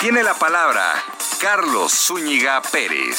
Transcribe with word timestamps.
tiene 0.00 0.22
la 0.22 0.34
palabra 0.34 0.94
Carlos 1.40 1.92
Zúñiga 1.92 2.62
Pérez. 2.62 3.18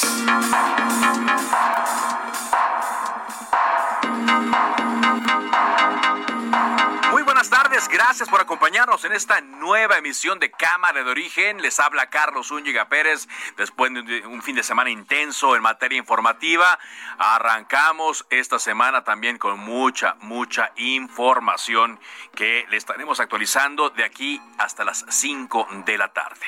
Muy 7.10 7.22
buenas 7.22 7.50
tardes, 7.50 7.86
gracias 7.88 8.28
por 8.30 8.40
acompañarnos 8.40 9.04
en 9.04 9.12
esta 9.12 9.42
nueva 9.42 9.98
emisión 9.98 10.38
de 10.38 10.50
Cámara 10.50 11.04
de 11.04 11.10
Origen. 11.10 11.60
Les 11.60 11.78
habla 11.80 12.08
Carlos 12.08 12.48
Zúñiga 12.48 12.88
Pérez 12.88 13.28
después 13.58 13.92
de 13.92 14.26
un 14.26 14.42
fin 14.42 14.56
de 14.56 14.62
semana 14.62 14.88
intenso 14.88 15.56
en 15.56 15.62
materia 15.62 15.98
informativa. 15.98 16.78
Arrancamos 17.18 18.26
esta 18.30 18.58
semana 18.58 19.04
también 19.04 19.36
con 19.36 19.58
mucha, 19.58 20.16
mucha 20.20 20.72
información 20.76 22.00
que 22.34 22.64
le 22.70 22.78
estaremos 22.78 23.20
actualizando 23.20 23.90
de 23.90 24.04
aquí 24.04 24.40
hasta 24.56 24.84
las 24.84 25.04
5 25.08 25.68
de 25.84 25.98
la 25.98 26.12
tarde. 26.12 26.46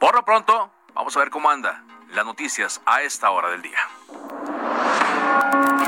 Por 0.00 0.14
lo 0.14 0.24
pronto, 0.24 0.72
vamos 0.94 1.14
a 1.14 1.20
ver 1.20 1.28
cómo 1.28 1.50
anda 1.50 1.84
las 2.14 2.24
noticias 2.24 2.80
a 2.86 3.02
esta 3.02 3.30
hora 3.30 3.50
del 3.50 3.60
día. 3.60 3.78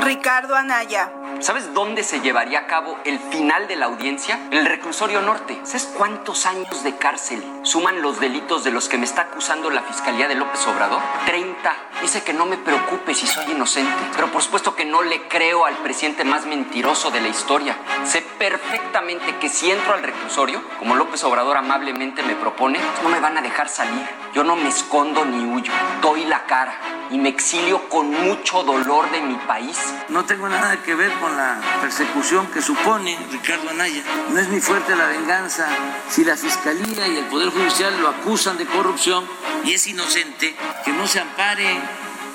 Ricardo 0.01 0.55
Anaya. 0.55 1.11
¿Sabes 1.39 1.73
dónde 1.73 2.03
se 2.03 2.21
llevaría 2.21 2.59
a 2.59 2.67
cabo 2.67 2.97
el 3.03 3.19
final 3.19 3.67
de 3.67 3.75
la 3.75 3.87
audiencia? 3.87 4.39
En 4.51 4.59
el 4.59 4.65
reclusorio 4.65 5.21
norte. 5.21 5.59
¿Sabes 5.63 5.91
cuántos 5.97 6.45
años 6.45 6.83
de 6.83 6.95
cárcel 6.95 7.43
suman 7.63 8.01
los 8.01 8.19
delitos 8.19 8.63
de 8.63 8.71
los 8.71 8.87
que 8.87 8.97
me 8.97 9.05
está 9.05 9.23
acusando 9.23 9.69
la 9.69 9.81
Fiscalía 9.81 10.27
de 10.27 10.35
López 10.35 10.65
Obrador? 10.67 11.01
30. 11.25 11.75
Dice 12.01 12.23
que 12.23 12.33
no 12.33 12.45
me 12.45 12.57
preocupe 12.57 13.13
si 13.13 13.27
soy 13.27 13.51
inocente. 13.51 13.91
Pero 14.15 14.31
por 14.31 14.41
supuesto 14.41 14.75
que 14.75 14.85
no 14.85 15.01
le 15.01 15.27
creo 15.27 15.65
al 15.65 15.75
presidente 15.77 16.23
más 16.23 16.45
mentiroso 16.45 17.11
de 17.11 17.21
la 17.21 17.27
historia. 17.27 17.77
Sé 18.05 18.21
perfectamente 18.37 19.35
que 19.37 19.49
si 19.49 19.69
entro 19.69 19.93
al 19.93 20.03
reclusorio, 20.03 20.61
como 20.79 20.95
López 20.95 21.23
Obrador 21.23 21.57
amablemente 21.57 22.23
me 22.23 22.35
propone, 22.35 22.79
no 23.01 23.09
me 23.09 23.19
van 23.19 23.37
a 23.37 23.41
dejar 23.41 23.67
salir. 23.67 24.07
Yo 24.33 24.43
no 24.43 24.55
me 24.55 24.69
escondo 24.69 25.25
ni 25.25 25.45
huyo. 25.45 25.71
Doy 26.01 26.25
la 26.25 26.45
cara 26.45 26.73
y 27.09 27.17
me 27.17 27.29
exilio 27.29 27.87
con 27.89 28.09
mucho 28.09 28.63
dolor 28.63 29.09
de 29.11 29.21
mi 29.21 29.35
país. 29.35 29.93
No 30.09 30.25
tengo 30.25 30.49
nada 30.49 30.81
que 30.81 30.95
ver 30.95 31.11
la 31.29 31.59
persecución 31.81 32.47
que 32.47 32.61
supone 32.61 33.17
Ricardo 33.31 33.69
Anaya. 33.69 34.03
No 34.29 34.39
es 34.39 34.47
mi 34.49 34.59
fuerte 34.59 34.95
la 34.95 35.07
venganza. 35.07 35.67
Si 36.09 36.23
la 36.23 36.35
Fiscalía 36.35 37.07
y 37.07 37.17
el 37.17 37.25
Poder 37.25 37.49
Judicial 37.49 37.99
lo 38.01 38.09
acusan 38.09 38.57
de 38.57 38.65
corrupción 38.65 39.25
y 39.63 39.73
es 39.73 39.87
inocente, 39.87 40.55
que 40.83 40.91
no 40.91 41.07
se 41.07 41.19
ampare 41.19 41.79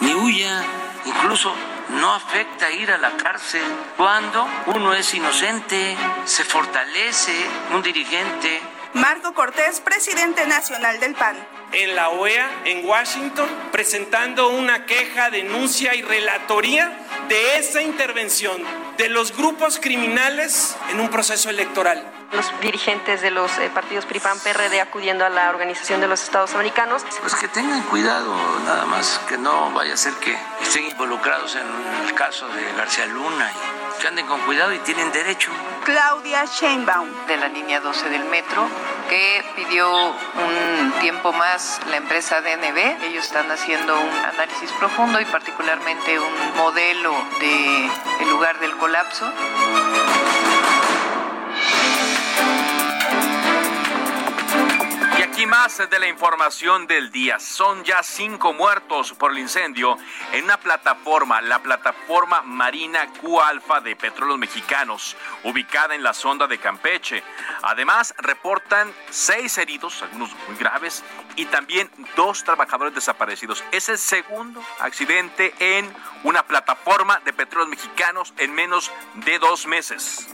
ni 0.01 0.15
huya. 0.15 0.63
Incluso 1.05 1.55
no 1.91 2.13
afecta 2.13 2.71
ir 2.71 2.91
a 2.91 2.99
la 2.99 3.17
cárcel 3.17 3.63
cuando 3.97 4.47
uno 4.67 4.93
es 4.95 5.15
inocente, 5.15 5.97
se 6.25 6.45
fortalece 6.45 7.33
un 7.75 7.83
dirigente. 7.83 8.78
Marco 8.95 9.35
Cortés, 9.35 9.81
presidente 9.81 10.47
nacional 10.47 10.99
del 10.99 11.15
PAN. 11.15 11.37
En 11.73 11.95
la 11.95 12.09
OEA, 12.09 12.49
en 12.65 12.87
Washington, 12.87 13.49
presentando 13.71 14.49
una 14.49 14.87
queja, 14.87 15.31
denuncia 15.31 15.95
y 15.95 16.03
relatoría 16.03 16.91
de 17.29 17.59
esa 17.59 17.83
intervención 17.83 18.63
de 18.97 19.11
los 19.11 19.37
grupos 19.37 19.79
criminales 19.79 20.75
en 20.91 21.01
un 21.01 21.11
proceso 21.11 21.51
electoral. 21.51 22.03
Los 22.33 22.51
dirigentes 22.61 23.21
de 23.21 23.31
los 23.31 23.57
eh, 23.59 23.71
partidos 23.73 24.07
PRI-PAN, 24.07 24.39
PRD 24.41 24.81
acudiendo 24.81 25.25
a 25.27 25.29
la 25.29 25.51
Organización 25.51 26.01
de 26.01 26.09
los 26.09 26.23
Estados 26.23 26.55
Americanos. 26.55 27.05
Pues 27.21 27.35
que 27.35 27.49
tengan 27.49 27.83
cuidado, 27.85 28.35
nada 28.65 28.87
más, 28.87 29.21
que 29.29 29.37
no 29.37 29.71
vaya 29.73 29.95
a 29.95 29.97
ser 29.97 30.15
que 30.15 30.37
estén 30.63 30.87
involucrados 30.87 31.57
en 31.57 31.67
el 32.07 32.15
caso 32.15 32.49
de 32.49 32.73
García 32.73 33.07
Luna 33.07 33.51
y 33.53 33.88
que 33.99 34.09
anden 34.09 34.27
con 34.27 34.41
cuidado 34.41 34.73
y 34.73 34.79
tienen 34.79 35.11
derecho. 35.13 35.51
Claudia 35.85 36.45
Sheinbaum. 36.45 37.09
De 37.27 37.37
la 37.37 37.49
línea 37.49 37.81
12 37.81 38.09
del 38.11 38.25
metro, 38.27 38.69
que 39.09 39.45
pidió 39.57 39.91
un 40.11 40.93
tiempo 41.01 41.33
más 41.33 41.81
la 41.91 41.97
empresa 41.97 42.41
DNB. 42.41 43.05
Ellos 43.05 43.25
están 43.25 43.51
haciendo 43.51 43.99
un 43.99 44.15
análisis 44.25 44.71
profundo 44.73 45.21
y 45.21 45.25
particularmente 45.25 46.19
un 46.19 46.57
modelo 46.57 47.13
de 47.41 47.91
el 48.21 48.29
lugar 48.31 48.59
del 48.61 48.77
colapso. 48.77 49.31
Aquí 55.39 55.47
más 55.47 55.79
de 55.89 56.01
la 56.01 56.09
información 56.09 56.89
del 56.89 57.13
día. 57.13 57.39
Son 57.39 57.85
ya 57.85 58.03
cinco 58.03 58.53
muertos 58.53 59.13
por 59.13 59.31
el 59.31 59.39
incendio 59.39 59.97
en 60.33 60.43
una 60.43 60.57
plataforma, 60.57 61.41
la 61.41 61.63
plataforma 61.63 62.43
Marina 62.43 63.07
Q 63.21 63.41
Alfa 63.41 63.81
de 63.81 63.95
Petróleos 63.95 64.37
Mexicanos, 64.37 65.17
ubicada 65.45 65.95
en 65.95 66.03
la 66.03 66.13
sonda 66.13 66.49
de 66.49 66.59
Campeche. 66.59 67.23
Además, 67.63 68.17
reportan 68.19 68.93
seis 69.11 69.57
heridos, 69.59 70.03
algunos 70.03 70.35
muy 70.49 70.57
graves, 70.57 71.05
y 71.37 71.45
también 71.45 71.89
dos 72.17 72.43
trabajadores 72.43 72.97
desaparecidos. 72.97 73.63
Es 73.71 73.89
el 73.89 73.99
segundo 73.99 74.61
accidente 74.81 75.55
en 75.61 75.89
una 76.25 76.43
plataforma 76.43 77.21
de 77.25 77.33
petróleos 77.33 77.71
mexicanos 77.71 78.35
en 78.39 78.53
menos 78.57 78.91
de 79.15 79.39
dos 79.39 79.69
meses. 79.69 80.27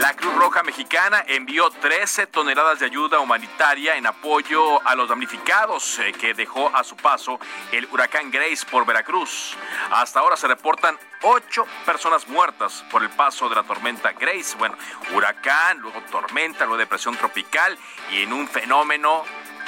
La 0.00 0.16
Cruz 0.16 0.34
Roja 0.34 0.62
Mexicana 0.62 1.22
envió 1.28 1.68
13 1.68 2.26
toneladas 2.28 2.78
de 2.78 2.86
ayuda 2.86 3.20
humanitaria 3.20 3.96
en 3.96 4.06
apoyo 4.06 4.80
a 4.88 4.94
los 4.94 5.10
damnificados 5.10 5.98
eh, 5.98 6.14
que 6.14 6.32
dejó 6.32 6.74
a 6.74 6.82
su 6.84 6.96
paso 6.96 7.38
el 7.70 7.86
huracán 7.92 8.30
Grace 8.30 8.64
por 8.70 8.86
Veracruz. 8.86 9.54
Hasta 9.90 10.20
ahora 10.20 10.38
se 10.38 10.48
reportan 10.48 10.98
ocho 11.20 11.66
personas 11.84 12.26
muertas 12.28 12.82
por 12.90 13.02
el 13.02 13.10
paso 13.10 13.50
de 13.50 13.56
la 13.56 13.62
tormenta 13.62 14.12
Grace. 14.12 14.56
Bueno, 14.56 14.74
huracán, 15.14 15.80
luego 15.80 16.00
tormenta, 16.10 16.64
luego 16.64 16.78
depresión 16.78 17.14
tropical 17.18 17.76
y 18.10 18.22
en 18.22 18.32
un 18.32 18.48
fenómeno 18.48 19.22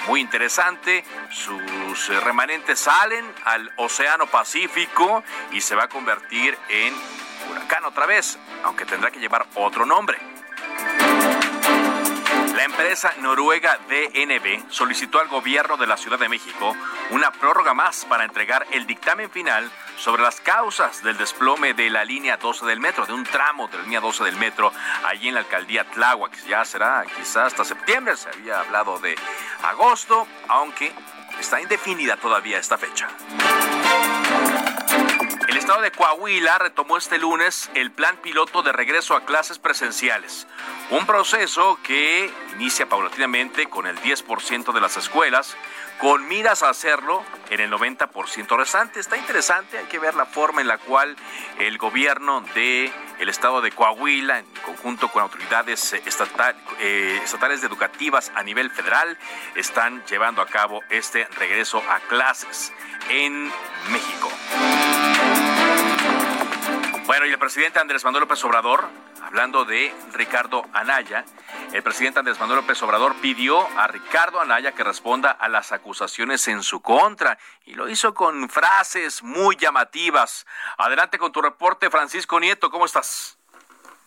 muy 0.07 0.21
interesante. 0.21 1.05
Sus 1.31 2.09
remanentes 2.25 2.79
salen 2.79 3.31
al 3.45 3.71
Océano 3.77 4.27
Pacífico 4.29 5.23
y 5.51 5.61
se 5.61 5.75
va 5.75 5.85
a 5.85 5.89
convertir 5.91 6.57
en 6.71 6.95
huracán 7.51 7.85
otra 7.85 8.07
vez, 8.07 8.39
aunque 8.65 8.85
tendrá 8.85 9.11
que 9.11 9.21
llevar 9.21 9.47
otro 9.55 9.87
nombre. 9.87 10.19
La 12.55 12.65
empresa 12.65 13.13
noruega 13.19 13.79
DNB 13.89 14.71
solicitó 14.71 15.19
al 15.19 15.29
gobierno 15.29 15.77
de 15.77 15.87
la 15.87 15.97
Ciudad 15.97 16.19
de 16.19 16.29
México 16.29 16.77
una 17.11 17.33
prórroga 17.33 17.75
más 17.75 18.05
para 18.05 18.25
entregar 18.25 18.67
el 18.71 18.87
dictamen 18.87 19.31
final 19.31 19.71
sobre 19.97 20.23
las 20.23 20.41
causas 20.41 21.03
del 21.03 21.17
desplome 21.17 21.75
de 21.75 21.91
la 21.91 22.05
línea 22.05 22.37
12 22.37 22.67
del 22.67 22.79
metro, 22.79 23.07
de 23.07 23.15
un 23.15 23.25
tramo 23.25 23.69
de 23.69 23.79
la 23.79 23.83
línea 23.85 24.01
12 24.01 24.25
del 24.25 24.37
metro 24.37 24.73
allí 25.05 25.29
en 25.29 25.35
la 25.35 25.41
alcaldía 25.41 25.85
Tláhuac. 25.91 26.37
Ya 26.47 26.65
será 26.65 27.05
quizás 27.17 27.49
hasta 27.49 27.65
septiembre, 27.65 28.17
se 28.17 28.29
había 28.29 28.61
hablado 28.61 28.99
de 28.99 29.17
agosto, 29.65 30.29
aunque 30.49 30.93
está 31.41 31.61
indefinida 31.61 32.17
todavía 32.17 32.59
esta 32.59 32.79
fecha. 32.79 33.09
Estado 35.63 35.83
de 35.83 35.93
Coahuila 35.93 36.59
retomó 36.59 36.97
este 36.97 37.19
lunes 37.19 37.71
el 37.75 37.93
plan 37.93 38.17
piloto 38.17 38.65
de 38.65 38.73
regreso 38.73 39.15
a 39.15 39.25
clases 39.25 39.61
presenciales, 39.61 40.49
un 40.91 41.07
proceso 41.07 41.79
que 41.85 42.29
inicia 42.55 42.89
paulatinamente 42.89 43.67
con 43.67 43.87
el 43.87 43.97
10% 44.01 44.73
de 44.73 44.81
las 44.81 44.97
escuelas, 44.97 45.57
con 46.01 46.27
miras 46.27 46.65
a 46.65 46.69
hacerlo 46.69 47.23
en 47.49 47.61
el 47.61 47.71
90% 47.71 48.57
restante. 48.57 48.99
Está 48.99 49.17
interesante, 49.17 49.79
hay 49.79 49.85
que 49.85 50.01
ver 50.01 50.17
la 50.17 50.27
forma 50.27 50.63
en 50.63 50.67
la 50.67 50.79
cual 50.79 51.15
el 51.61 51.79
gobierno 51.79 52.41
de 52.57 52.93
el 53.21 53.29
estado 53.29 53.61
de 53.61 53.71
Coahuila, 53.71 54.41
en 54.41 54.47
conjunto 54.67 55.13
con 55.13 55.23
autoridades 55.23 55.93
eh, 55.93 56.03
eh, 56.81 57.21
estatales 57.23 57.63
educativas 57.63 58.33
a 58.35 58.43
nivel 58.43 58.69
federal, 58.69 59.17
están 59.55 60.05
llevando 60.07 60.43
a 60.43 60.47
cabo 60.47 60.81
este 60.91 61.25
regreso 61.39 61.81
a 61.89 62.01
clases 62.01 62.73
en 63.09 63.45
México. 63.93 64.29
Y 67.25 67.31
el 67.31 67.39
presidente 67.39 67.79
Andrés 67.79 68.05
Manuel 68.05 68.23
López 68.23 68.45
Obrador, 68.45 68.85
hablando 69.23 69.65
de 69.65 69.95
Ricardo 70.13 70.65
Anaya, 70.73 71.25
el 71.73 71.83
presidente 71.83 72.19
Andrés 72.19 72.41
Manuel 72.41 72.61
López 72.61 72.83
Obrador 72.83 73.15
pidió 73.23 73.61
a 73.79 73.87
Ricardo 73.87 74.41
Anaya 74.41 74.73
que 74.73 74.83
responda 74.83 75.31
a 75.31 75.49
las 75.49 75.71
acusaciones 75.71 76.49
en 76.49 76.63
su 76.65 76.83
contra 76.83 77.39
y 77.65 77.75
lo 77.75 77.89
hizo 77.89 78.13
con 78.13 78.49
frases 78.49 79.23
muy 79.23 79.55
llamativas. 79.55 80.47
Adelante 80.79 81.19
con 81.19 81.31
tu 81.31 81.41
reporte, 81.41 81.91
Francisco 81.91 82.41
Nieto, 82.41 82.71
¿cómo 82.71 82.87
estás? 82.87 83.39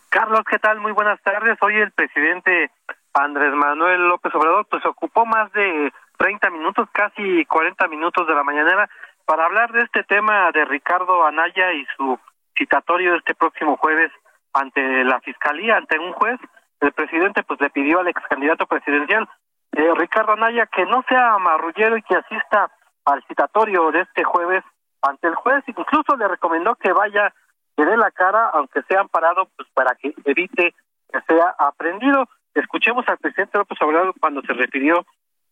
Carlos, 0.09 0.41
¿qué 0.50 0.59
tal? 0.59 0.81
Muy 0.81 0.91
buenas 0.91 1.21
tardes. 1.21 1.57
Hoy 1.62 1.75
el 1.75 1.91
presidente 1.91 2.69
Andrés 3.13 3.53
Manuel 3.53 4.09
López 4.09 4.35
Obrador 4.35 4.65
pues 4.69 4.85
ocupó 4.85 5.25
más 5.25 5.51
de 5.53 5.94
30 6.17 6.50
minutos, 6.50 6.89
casi 6.91 7.45
40 7.45 7.88
minutos 7.88 8.27
de 8.27 8.35
la 8.35 8.44
mañanera 8.44 8.89
para 9.25 9.45
hablar 9.45 9.71
de 9.71 9.83
este 9.83 10.03
tema 10.03 10.51
de 10.51 10.65
Ricardo 10.65 11.25
Anaya 11.25 11.71
y 11.71 11.85
su 11.95 12.19
citatorio 12.57 13.15
este 13.15 13.35
próximo 13.35 13.77
jueves 13.77 14.11
ante 14.53 15.03
la 15.03 15.19
fiscalía, 15.21 15.77
ante 15.77 15.99
un 15.99 16.13
juez. 16.13 16.39
El 16.79 16.91
presidente 16.91 17.43
pues 17.43 17.59
le 17.61 17.69
pidió 17.69 17.99
al 17.99 18.07
ex 18.07 18.21
candidato 18.27 18.65
presidencial 18.65 19.27
eh, 19.73 19.93
Ricardo 19.95 20.33
Anaya 20.33 20.67
que 20.67 20.85
no 20.85 21.03
sea 21.07 21.37
marrullero 21.37 21.97
y 21.97 22.01
que 22.03 22.15
asista 22.15 22.71
al 23.05 23.23
citatorio 23.27 23.91
de 23.91 24.01
este 24.01 24.23
jueves 24.23 24.63
ante 25.01 25.27
el 25.27 25.35
juez. 25.35 25.63
Incluso 25.67 26.15
le 26.17 26.27
recomendó 26.27 26.75
que 26.75 26.91
vaya, 26.93 27.33
que 27.75 27.85
dé 27.85 27.97
la 27.97 28.11
cara, 28.11 28.49
aunque 28.53 28.81
sea 28.83 29.01
amparado, 29.01 29.49
pues 29.57 29.67
para 29.73 29.95
que 29.95 30.13
evite 30.23 30.73
que 31.11 31.21
sea 31.27 31.55
aprendido. 31.59 32.27
Escuchemos 32.53 33.05
al 33.07 33.17
presidente 33.17 33.57
López 33.57 33.77
Obrador 33.81 34.13
cuando 34.19 34.41
se 34.41 34.53
refirió 34.53 35.05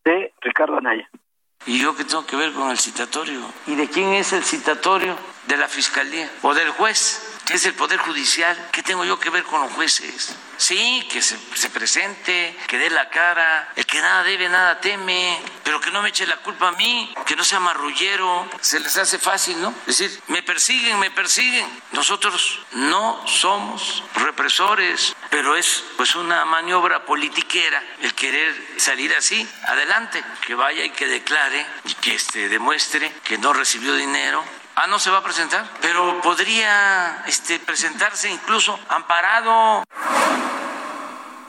de 0.06 0.34
Ricardo 0.42 0.78
Anaya. 0.78 1.10
¿Y 1.66 1.80
yo 1.80 1.96
qué 1.96 2.04
tengo 2.04 2.26
que 2.26 2.36
ver 2.36 2.52
con 2.54 2.70
el 2.70 2.78
citatorio? 2.78 3.42
¿Y 3.68 3.76
de 3.76 3.90
quién 3.90 4.14
es 4.14 4.34
el 4.34 4.44
citatorio? 4.44 5.18
¿De 5.48 5.58
la 5.58 5.68
fiscalía 5.68 6.30
o 6.42 6.54
del 6.54 6.70
juez? 6.72 7.33
Que 7.46 7.56
es 7.56 7.66
el 7.66 7.74
Poder 7.74 8.00
Judicial. 8.00 8.70
¿Qué 8.72 8.84
tengo 8.84 9.06
yo 9.06 9.20
que 9.20 9.30
ver 9.30 9.44
con 9.44 9.62
los 9.62 9.72
jueces? 9.74 10.36
Sí, 10.58 11.06
que 11.12 11.22
se, 11.22 11.38
se, 11.56 11.70
presente, 11.70 12.58
que 12.68 12.78
dé 12.78 12.90
la 12.90 13.10
cara, 13.10 13.72
el 13.76 13.86
que 13.86 14.00
nada 14.00 14.24
debe, 14.24 14.48
nada 14.48 14.80
teme, 14.80 15.42
pero 15.64 15.82
que 15.82 15.92
no 15.92 16.02
me 16.02 16.10
eche 16.10 16.26
la 16.26 16.38
culpa 16.38 16.70
a 16.70 16.72
mí, 16.74 17.14
que 17.26 17.36
no 17.36 17.44
sea 17.44 17.60
marrullero. 17.60 18.48
Se 18.62 18.80
les 18.80 18.98
hace 18.98 19.20
fácil, 19.20 19.62
¿no? 19.62 19.74
Es 19.88 19.98
decir, 19.98 20.22
me 20.28 20.44
persiguen, 20.44 21.00
me 21.00 21.12
persiguen. 21.12 21.68
Nosotros 21.92 22.60
no 22.74 23.28
somos 23.28 24.04
represores, 24.16 25.16
pero 25.30 25.56
es 25.56 25.84
pues 25.98 26.16
una 26.16 26.46
maniobra 26.46 27.06
politiquera 27.06 27.84
el 28.02 28.14
querer 28.14 28.56
salir 28.78 29.14
así. 29.16 29.48
Adelante, 29.68 30.24
que 30.46 30.56
vaya 30.56 30.86
y 30.86 30.92
que 30.92 31.08
declare 31.08 31.66
y 31.86 31.94
que 31.96 32.16
este, 32.16 32.48
demuestre 32.48 33.12
que 33.24 33.38
no 33.38 33.54
recibió 33.54 33.96
dinero 33.96 34.44
Ah, 34.76 34.88
no 34.88 34.98
se 34.98 35.12
va 35.12 35.20
a 35.20 35.24
presentar, 35.24 35.66
pero 35.82 36.20
podría 36.24 37.24
este, 37.28 37.60
presentarse 37.60 38.30
incluso 38.32 38.78
amparado. 38.90 39.84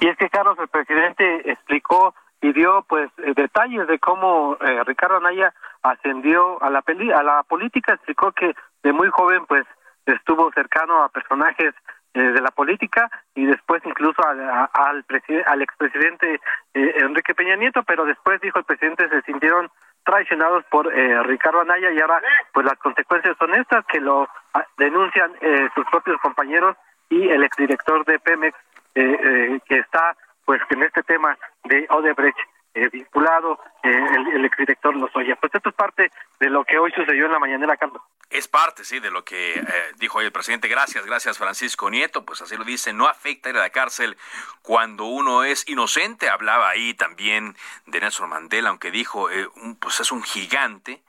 Y 0.00 0.08
es 0.08 0.16
que 0.18 0.28
Carlos, 0.28 0.58
el 0.58 0.68
presidente 0.68 1.50
explicó 1.50 2.14
y 2.42 2.52
dio 2.52 2.84
pues 2.86 3.10
eh, 3.18 3.32
detalles 3.34 3.86
de 3.88 3.98
cómo 3.98 4.58
eh, 4.60 4.84
Ricardo 4.84 5.16
Anaya 5.16 5.54
ascendió 5.82 6.62
a 6.62 6.68
la 6.68 6.82
peli 6.82 7.10
a 7.10 7.22
la 7.22 7.42
política, 7.44 7.94
explicó 7.94 8.32
que 8.32 8.54
de 8.82 8.92
muy 8.92 9.08
joven 9.08 9.46
pues 9.46 9.64
estuvo 10.04 10.52
cercano 10.52 11.02
a 11.02 11.08
personajes 11.08 11.74
eh, 12.12 12.20
de 12.20 12.40
la 12.42 12.50
política 12.50 13.10
y 13.34 13.46
después 13.46 13.80
incluso 13.86 14.22
al, 14.28 14.38
al, 14.40 15.04
al 15.46 15.62
expresidente 15.62 16.38
Enrique 16.74 17.34
Peña 17.34 17.56
Nieto, 17.56 17.82
pero 17.84 18.04
después 18.04 18.42
dijo 18.42 18.58
el 18.58 18.66
presidente 18.66 19.08
se 19.08 19.22
sintieron 19.22 19.70
traicionados 20.04 20.64
por 20.70 20.92
eh, 20.92 21.22
Ricardo 21.24 21.60
Anaya 21.60 21.90
y 21.90 22.00
ahora 22.00 22.20
pues 22.52 22.66
las 22.66 22.78
consecuencias 22.78 23.36
son 23.38 23.54
estas 23.54 23.84
que 23.86 24.00
lo 24.00 24.28
ah, 24.52 24.64
denuncian 24.78 25.32
eh, 25.40 25.68
sus 25.74 25.84
propios 25.86 26.20
compañeros 26.20 26.76
y 27.10 27.28
el 27.28 27.42
exdirector 27.42 28.04
de 28.04 28.18
Pemex 28.18 28.56
eh, 28.94 29.60
que 29.66 29.78
está 29.78 30.16
pues 30.44 30.60
en 30.70 30.82
este 30.82 31.02
tema 31.02 31.36
de 31.64 31.86
Odebrecht 31.90 32.38
vinculado 32.92 33.58
el, 33.82 34.26
el 34.34 34.44
exdirector 34.44 34.96
Lozoya. 34.96 35.36
Pues 35.36 35.54
esto 35.54 35.68
es 35.68 35.74
parte 35.74 36.10
de 36.40 36.50
lo 36.50 36.64
que 36.64 36.78
hoy 36.78 36.92
sucedió 36.92 37.26
en 37.26 37.32
la 37.32 37.38
mañanera, 37.38 37.76
Carlos. 37.76 38.02
Es 38.30 38.48
parte, 38.48 38.84
sí, 38.84 38.98
de 38.98 39.10
lo 39.10 39.24
que 39.24 39.54
eh, 39.54 39.64
dijo 39.96 40.18
hoy 40.18 40.24
el 40.24 40.32
presidente. 40.32 40.66
Gracias, 40.66 41.06
gracias 41.06 41.38
Francisco 41.38 41.88
Nieto. 41.90 42.24
Pues 42.24 42.42
así 42.42 42.56
lo 42.56 42.64
dice, 42.64 42.92
no 42.92 43.06
afecta 43.06 43.50
ir 43.50 43.56
a 43.56 43.60
la 43.60 43.70
cárcel 43.70 44.16
cuando 44.62 45.04
uno 45.04 45.44
es 45.44 45.68
inocente. 45.68 46.28
Hablaba 46.28 46.68
ahí 46.68 46.94
también 46.94 47.56
de 47.86 48.00
Nelson 48.00 48.28
Mandela, 48.28 48.70
aunque 48.70 48.90
dijo, 48.90 49.30
eh, 49.30 49.48
pues 49.78 50.00
es 50.00 50.10
un 50.10 50.22
gigante 50.22 51.02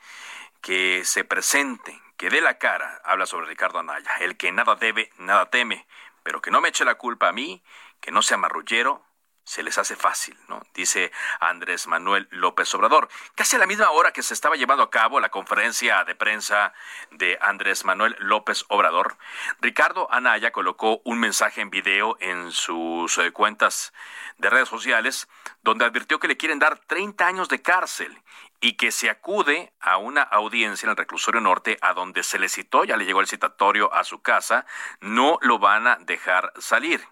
que 0.62 1.04
se 1.04 1.24
presente, 1.24 2.00
que 2.18 2.30
dé 2.30 2.42
la 2.42 2.58
cara. 2.58 3.02
Habla 3.04 3.26
sobre 3.26 3.48
Ricardo 3.48 3.80
Anaya, 3.80 4.12
el 4.20 4.38
que 4.38 4.52
nada 4.52 4.76
debe, 4.76 5.10
nada 5.18 5.50
teme, 5.50 5.88
pero 6.22 6.42
que 6.42 6.52
no 6.52 6.62
me 6.62 6.70
eche 6.70 6.86
la 6.86 6.96
culpa 6.96 7.30
a 7.30 7.34
mí, 7.34 7.64
que 8.02 8.12
no 8.12 8.22
sea 8.22 8.38
marrullero, 8.38 9.02
se 9.46 9.64
les 9.64 9.78
hace 9.78 9.96
fácil, 9.96 10.38
¿no? 10.48 10.62
Dice 10.74 11.12
Andrés 11.40 11.88
Manuel 11.88 12.28
López 12.32 12.74
Obrador. 12.74 13.08
Casi 13.36 13.56
a 13.56 13.60
la 13.60 13.68
misma 13.68 13.92
hora 13.92 14.12
que 14.12 14.24
se 14.24 14.34
estaba 14.34 14.56
llevando 14.56 14.84
a 14.84 14.90
cabo 14.90 15.20
la 15.20 15.30
conferencia 15.30 16.04
de 16.04 16.16
prensa 16.16 16.74
de 17.12 17.38
Andrés 17.40 17.86
Manuel 17.86 18.16
López 18.20 18.66
Obrador, 18.70 19.18
Ricardo 19.62 20.12
Anaya 20.12 20.52
colocó 20.52 21.02
un 21.06 21.20
mensaje 21.20 21.62
en 21.62 21.70
video 21.70 22.18
en 22.20 22.52
sus 22.52 23.18
eh, 23.20 23.32
cuentas 23.32 23.94
de 24.38 24.50
redes 24.50 24.68
sociales 24.68 25.28
donde 25.62 25.86
advirtió 25.86 26.20
que 26.20 26.28
le 26.28 26.38
quieren 26.38 26.60
dar 26.60 26.80
30 26.80 27.28
años 27.28 27.48
de 27.48 27.62
cárcel 27.62 28.22
y 28.62 28.74
que 28.74 28.92
se 28.92 29.10
acude 29.10 29.74
a 29.80 29.98
una 29.98 30.24
audiencia 30.24 30.88
en 30.88 30.92
el 30.92 30.98
reclusorio 30.98 31.40
norte 31.40 31.78
a 31.82 31.94
donde 31.94 32.24
se 32.24 32.40
le 32.40 32.50
citó, 32.50 32.84
ya 32.84 32.98
le 32.98 33.06
llegó 33.06 33.22
el 33.22 33.28
citatorio 33.28 33.94
a 33.94 34.04
su 34.04 34.22
casa, 34.22 34.66
no 35.02 35.38
lo 35.42 35.60
van 35.60 35.86
a 35.86 35.98
dejar 35.98 36.52
salir. 36.58 37.06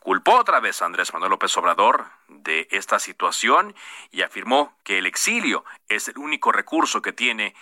Culpó 0.00 0.36
otra 0.36 0.60
vez 0.60 0.80
a 0.80 0.86
Andrés 0.86 1.12
Manuel 1.12 1.30
López 1.30 1.54
Obrador 1.58 2.06
de 2.26 2.66
esta 2.70 2.98
situación 2.98 3.74
y 4.10 4.22
afirmó 4.22 4.74
que 4.82 4.96
el 4.96 5.04
exilio 5.04 5.62
es 5.90 6.08
el 6.08 6.16
único 6.16 6.52
recurso 6.52 7.02
que 7.02 7.12
tiene 7.12 7.54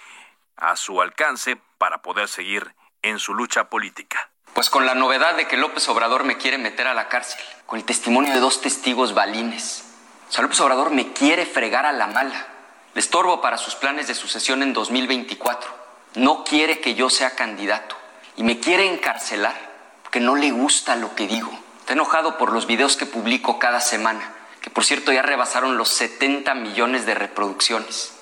a 0.57 0.77
su 0.77 1.03
alcance 1.03 1.61
para 1.79 2.01
poder 2.01 2.29
seguir 2.29 2.77
en 3.03 3.19
su 3.19 3.35
lucha 3.35 3.69
política. 3.69 4.31
Pues 4.55 4.71
con 4.71 4.87
la 4.87 4.95
novedad 4.95 5.37
de 5.37 5.49
que 5.49 5.57
López 5.57 5.89
Obrador 5.89 6.23
me 6.23 6.37
quiere 6.37 6.59
meter 6.59 6.87
a 6.87 6.95
la 6.95 7.09
cárcel, 7.09 7.41
con 7.67 7.81
el 7.81 7.85
testimonio 7.85 8.33
de 8.33 8.41
dos 8.41 8.61
testigos 8.61 9.15
balines. 9.15 9.85
O 10.29 10.33
sea, 10.33 10.43
López 10.43 10.61
Obrador 10.61 10.91
me 10.91 11.13
quiere 11.13 11.45
fregar 11.45 11.87
a 11.87 11.93
la 11.93 12.07
mala. 12.07 12.47
Le 12.95 13.01
estorbo 13.01 13.41
para 13.41 13.59
sus 13.59 13.75
planes 13.75 14.07
de 14.07 14.15
sucesión 14.15 14.63
en 14.63 14.73
2024. 14.73 15.69
No 16.15 16.45
quiere 16.45 16.81
que 16.81 16.95
yo 16.95 17.11
sea 17.11 17.35
candidato 17.35 17.97
y 18.37 18.45
me 18.45 18.61
quiere 18.61 18.87
encarcelar 18.87 19.57
porque 20.03 20.21
no 20.21 20.37
le 20.37 20.53
gusta 20.53 20.95
lo 20.95 21.17
que 21.17 21.27
digo. 21.27 21.68
Está 21.89 21.95
enojado 21.95 22.37
por 22.37 22.53
los 22.53 22.67
videos 22.67 22.99
que 22.99 23.07
publico 23.07 23.59
cada 23.59 23.81
semana, 23.81 24.21
que 24.61 24.69
por 24.69 24.85
cierto 24.85 25.11
ya 25.11 25.23
rebasaron 25.23 25.79
los 25.79 25.89
70 25.89 26.53
millones 26.53 27.07
de 27.07 27.15
reproducciones. 27.15 28.13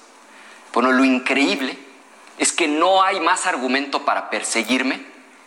Bueno, 0.73 0.93
lo 0.93 1.05
increíble 1.05 1.77
es 2.39 2.53
que 2.53 2.69
no 2.69 3.03
hay 3.03 3.19
más 3.19 3.45
argumento 3.45 4.05
para 4.05 4.31
perseguirme 4.31 5.05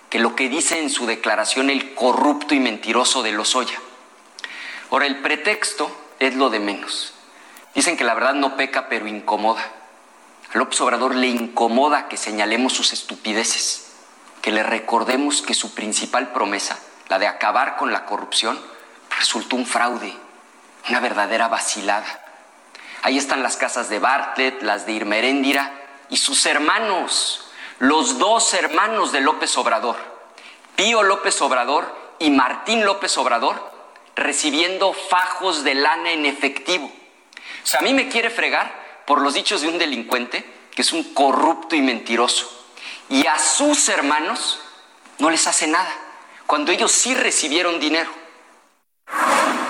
que 0.10 0.20
lo 0.20 0.36
que 0.36 0.50
dice 0.50 0.80
en 0.80 0.90
su 0.90 1.06
declaración 1.06 1.70
el 1.70 1.96
corrupto 1.96 2.54
y 2.54 2.60
mentiroso 2.60 3.24
de 3.24 3.32
Lozoya. 3.32 3.80
Ahora, 4.92 5.06
el 5.06 5.22
pretexto 5.22 5.90
es 6.20 6.36
lo 6.36 6.50
de 6.50 6.60
menos. 6.60 7.14
Dicen 7.74 7.96
que 7.96 8.04
la 8.04 8.16
verdad 8.16 8.34
no 8.34 8.58
peca, 8.58 8.90
pero 8.90 9.08
incomoda. 9.08 9.64
A 10.54 10.58
López 10.58 10.82
Obrador 10.82 11.16
le 11.16 11.28
incomoda 11.28 12.10
que 12.10 12.18
señalemos 12.18 12.74
sus 12.74 12.92
estupideces, 12.92 13.94
que 14.42 14.52
le 14.52 14.64
recordemos 14.64 15.42
que 15.42 15.54
su 15.54 15.74
principal 15.74 16.34
promesa 16.34 16.78
la 17.10 17.20
de 17.20 17.28
acabar 17.28 17.75
con 17.75 17.92
la 17.92 18.06
corrupción, 18.06 18.60
resultó 19.18 19.56
un 19.56 19.66
fraude, 19.66 20.16
una 20.88 21.00
verdadera 21.00 21.48
vacilada. 21.48 22.08
Ahí 23.01 23.18
están 23.18 23.44
las 23.44 23.58
casas 23.58 23.89
de 23.89 24.00
Bartlett, 24.00 24.62
las 24.62 24.86
de 24.86 24.94
Irmeréndira 24.94 25.74
y 26.10 26.18
sus 26.18 26.46
hermanos, 26.46 27.50
los 27.80 28.20
dos 28.20 28.54
hermanos 28.54 29.12
de 29.12 29.22
López 29.22 29.58
Obrador, 29.58 29.98
Pío 30.75 31.04
López 31.04 31.42
Obrador 31.42 32.16
y 32.20 32.30
Martín 32.30 32.86
López 32.86 33.18
Obrador, 33.18 33.72
recibiendo 34.16 34.94
fajos 34.94 35.63
de 35.63 35.75
lana 35.75 36.12
en 36.12 36.25
efectivo. 36.25 36.86
O 36.86 37.68
sea, 37.68 37.80
a 37.80 37.84
mí 37.84 37.94
me 37.94 38.10
quiere 38.10 38.30
fregar 38.30 39.04
por 39.06 39.22
los 39.22 39.34
dichos 39.34 39.62
de 39.62 39.70
un 39.70 39.80
delincuente 39.80 40.46
que 40.75 40.84
es 40.84 40.94
un 40.94 41.13
corrupto 41.13 41.75
y 41.75 41.82
mentiroso. 41.82 42.48
Y 43.10 43.25
a 43.25 43.39
sus 43.39 43.89
hermanos 43.89 44.60
no 45.18 45.30
les 45.30 45.48
hace 45.48 45.68
nada 45.68 45.89
cuando 46.50 46.72
ellos 46.72 46.91
sí 46.91 47.13
recibieron 47.13 47.79
dinero. 47.79 48.10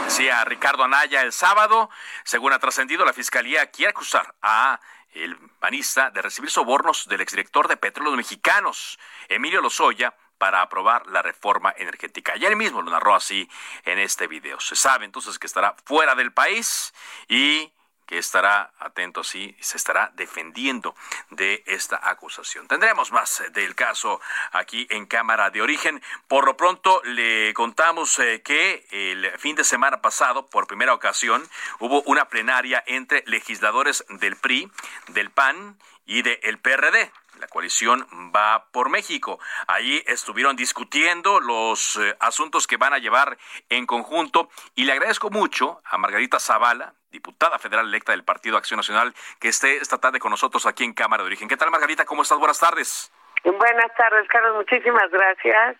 Decía 0.06 0.46
Ricardo 0.46 0.86
Anaya 0.86 1.24
el 1.24 1.34
sábado, 1.34 1.90
según 2.24 2.54
ha 2.54 2.60
trascendido, 2.60 3.04
la 3.04 3.12
fiscalía 3.12 3.70
quiere 3.70 3.90
acusar 3.90 4.34
a 4.42 4.80
el 5.12 5.38
panista 5.60 6.10
de 6.10 6.22
recibir 6.22 6.50
sobornos 6.50 7.10
del 7.10 7.20
exdirector 7.20 7.68
de 7.68 7.76
Petróleos 7.76 8.16
Mexicanos, 8.16 8.98
Emilio 9.28 9.60
Lozoya, 9.60 10.16
para 10.38 10.62
aprobar 10.62 11.06
la 11.08 11.22
reforma 11.22 11.74
energética. 11.76 12.38
Y 12.38 12.46
él 12.46 12.56
mismo 12.56 12.82
lo 12.82 12.90
narró 12.90 13.14
así 13.14 13.50
en 13.84 14.00
este 14.00 14.28
video. 14.28 14.58
Se 14.62 14.78
sabe 14.78 15.04
entonces 15.04 15.38
que 15.38 15.48
estará 15.48 15.76
fuera 15.84 16.16
del 16.16 16.32
país 16.32 16.94
y 17.28 17.74
que 18.10 18.18
estará 18.18 18.72
atento, 18.80 19.24
sí, 19.24 19.56
se 19.60 19.78
estará 19.78 20.12
defendiendo 20.16 20.96
de 21.30 21.62
esta 21.68 22.10
acusación. 22.10 22.68
Tendremos 22.68 23.12
más 23.12 23.42
eh, 23.42 23.52
del 23.52 23.76
caso 23.76 24.20
aquí 24.52 24.88
en 24.90 25.06
Cámara 25.06 25.52
de 25.52 25.62
Origen. 25.62 26.02
Por 26.28 26.46
lo 26.46 26.58
pronto, 26.58 27.04
le 27.06 27.54
contamos 27.54 28.18
eh, 28.18 28.42
que 28.42 28.88
el 28.90 29.30
fin 29.38 29.56
de 29.56 29.64
semana 29.64 30.02
pasado, 30.02 30.48
por 30.48 30.66
primera 30.66 30.96
ocasión, 30.96 31.48
hubo 31.78 32.02
una 32.02 32.30
plenaria 32.30 32.84
entre 32.88 33.24
legisladores 33.28 34.04
del 34.10 34.36
PRI, 34.38 34.72
del 35.10 35.30
PAN 35.30 35.78
y 36.08 36.24
del 36.24 36.58
PRD 36.58 37.12
la 37.40 37.48
coalición 37.48 38.06
va 38.36 38.66
por 38.72 38.90
México. 38.90 39.40
Allí 39.68 40.04
estuvieron 40.06 40.56
discutiendo 40.56 41.40
los 41.40 41.98
eh, 41.98 42.16
asuntos 42.20 42.68
que 42.68 42.78
van 42.78 42.94
a 42.94 43.00
llevar 43.00 43.38
en 43.70 43.86
conjunto 43.86 44.50
y 44.76 44.84
le 44.84 44.92
agradezco 44.92 45.30
mucho 45.30 45.82
a 45.86 45.98
Margarita 45.98 46.40
Zavala, 46.40 46.94
diputada 47.12 47.58
federal 47.58 47.88
electa 47.88 48.12
del 48.12 48.24
Partido 48.24 48.58
Acción 48.58 48.78
Nacional, 48.78 49.14
que 49.40 49.50
esté 49.50 49.78
esta 49.78 49.98
tarde 49.98 50.20
con 50.20 50.32
nosotros 50.32 50.66
aquí 50.66 50.84
en 50.84 50.94
Cámara 50.94 51.24
de 51.24 51.28
Origen. 51.28 51.48
¿Qué 51.48 51.58
tal, 51.58 51.72
Margarita? 51.72 52.06
¿Cómo 52.06 52.22
estás? 52.22 52.38
Buenas 52.38 52.60
tardes. 52.60 53.12
Buenas 53.44 53.96
tardes, 53.96 54.28
Carlos. 54.28 54.56
Muchísimas 54.56 55.10
gracias. 55.10 55.78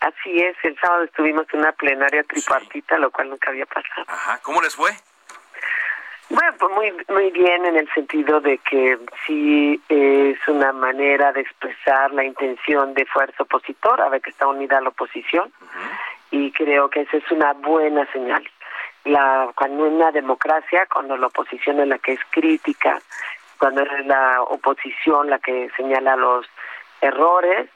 Así 0.00 0.36
es, 0.38 0.56
el 0.64 0.76
sábado 0.80 1.04
estuvimos 1.04 1.46
en 1.52 1.60
una 1.60 1.72
plenaria 1.72 2.24
tripartita, 2.24 2.98
lo 2.98 3.10
cual 3.10 3.30
nunca 3.30 3.50
había 3.50 3.66
pasado. 3.66 4.04
Ajá. 4.08 4.40
¿Cómo 4.42 4.60
les 4.60 4.74
fue? 4.74 4.90
Bueno, 6.32 6.52
pues 6.58 6.72
muy, 6.72 6.92
muy 7.14 7.30
bien 7.30 7.66
en 7.66 7.76
el 7.76 7.86
sentido 7.92 8.40
de 8.40 8.56
que 8.56 8.98
sí 9.26 9.78
es 9.90 10.38
una 10.48 10.72
manera 10.72 11.30
de 11.30 11.42
expresar 11.42 12.10
la 12.14 12.24
intención 12.24 12.94
de 12.94 13.04
fuerza 13.04 13.42
opositora, 13.42 14.08
de 14.08 14.18
que 14.18 14.30
está 14.30 14.46
unida 14.46 14.78
a 14.78 14.80
la 14.80 14.88
oposición, 14.88 15.52
y 16.30 16.50
creo 16.52 16.88
que 16.88 17.02
esa 17.02 17.18
es 17.18 17.30
una 17.30 17.52
buena 17.52 18.10
señal. 18.12 18.42
La, 19.04 19.50
cuando 19.54 19.86
en 19.86 19.92
una 19.92 20.10
democracia, 20.10 20.86
cuando 20.90 21.18
la 21.18 21.26
oposición 21.26 21.80
es 21.80 21.88
la 21.88 21.98
que 21.98 22.12
es 22.12 22.20
crítica, 22.30 22.98
cuando 23.58 23.82
es 23.82 24.06
la 24.06 24.40
oposición 24.40 25.28
la 25.28 25.38
que 25.38 25.68
señala 25.76 26.16
los 26.16 26.46
errores, 27.02 27.68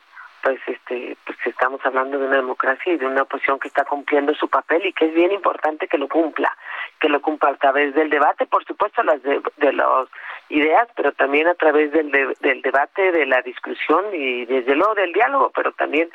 pues 0.46 0.60
este 0.68 1.16
pues 1.26 1.36
estamos 1.44 1.80
hablando 1.84 2.20
de 2.20 2.26
una 2.28 2.36
democracia 2.36 2.92
y 2.92 2.98
de 2.98 3.06
una 3.06 3.22
oposición 3.22 3.58
que 3.58 3.66
está 3.66 3.84
cumpliendo 3.84 4.32
su 4.36 4.46
papel 4.46 4.86
y 4.86 4.92
que 4.92 5.06
es 5.06 5.12
bien 5.12 5.32
importante 5.32 5.88
que 5.88 5.98
lo 5.98 6.06
cumpla 6.06 6.56
que 7.00 7.08
lo 7.08 7.20
cumpla 7.20 7.50
a 7.50 7.56
través 7.56 7.92
del 7.96 8.10
debate 8.10 8.46
por 8.46 8.64
supuesto 8.64 9.02
las 9.02 9.20
de, 9.24 9.42
las 9.72 10.08
ideas 10.48 10.86
pero 10.94 11.10
también 11.10 11.48
a 11.48 11.54
través 11.54 11.90
del, 11.90 12.12
del 12.12 12.62
debate 12.62 13.10
de 13.10 13.26
la 13.26 13.42
discusión 13.42 14.04
y 14.14 14.44
desde 14.44 14.76
luego 14.76 14.94
del 14.94 15.12
diálogo 15.12 15.50
pero 15.52 15.72
también 15.72 16.10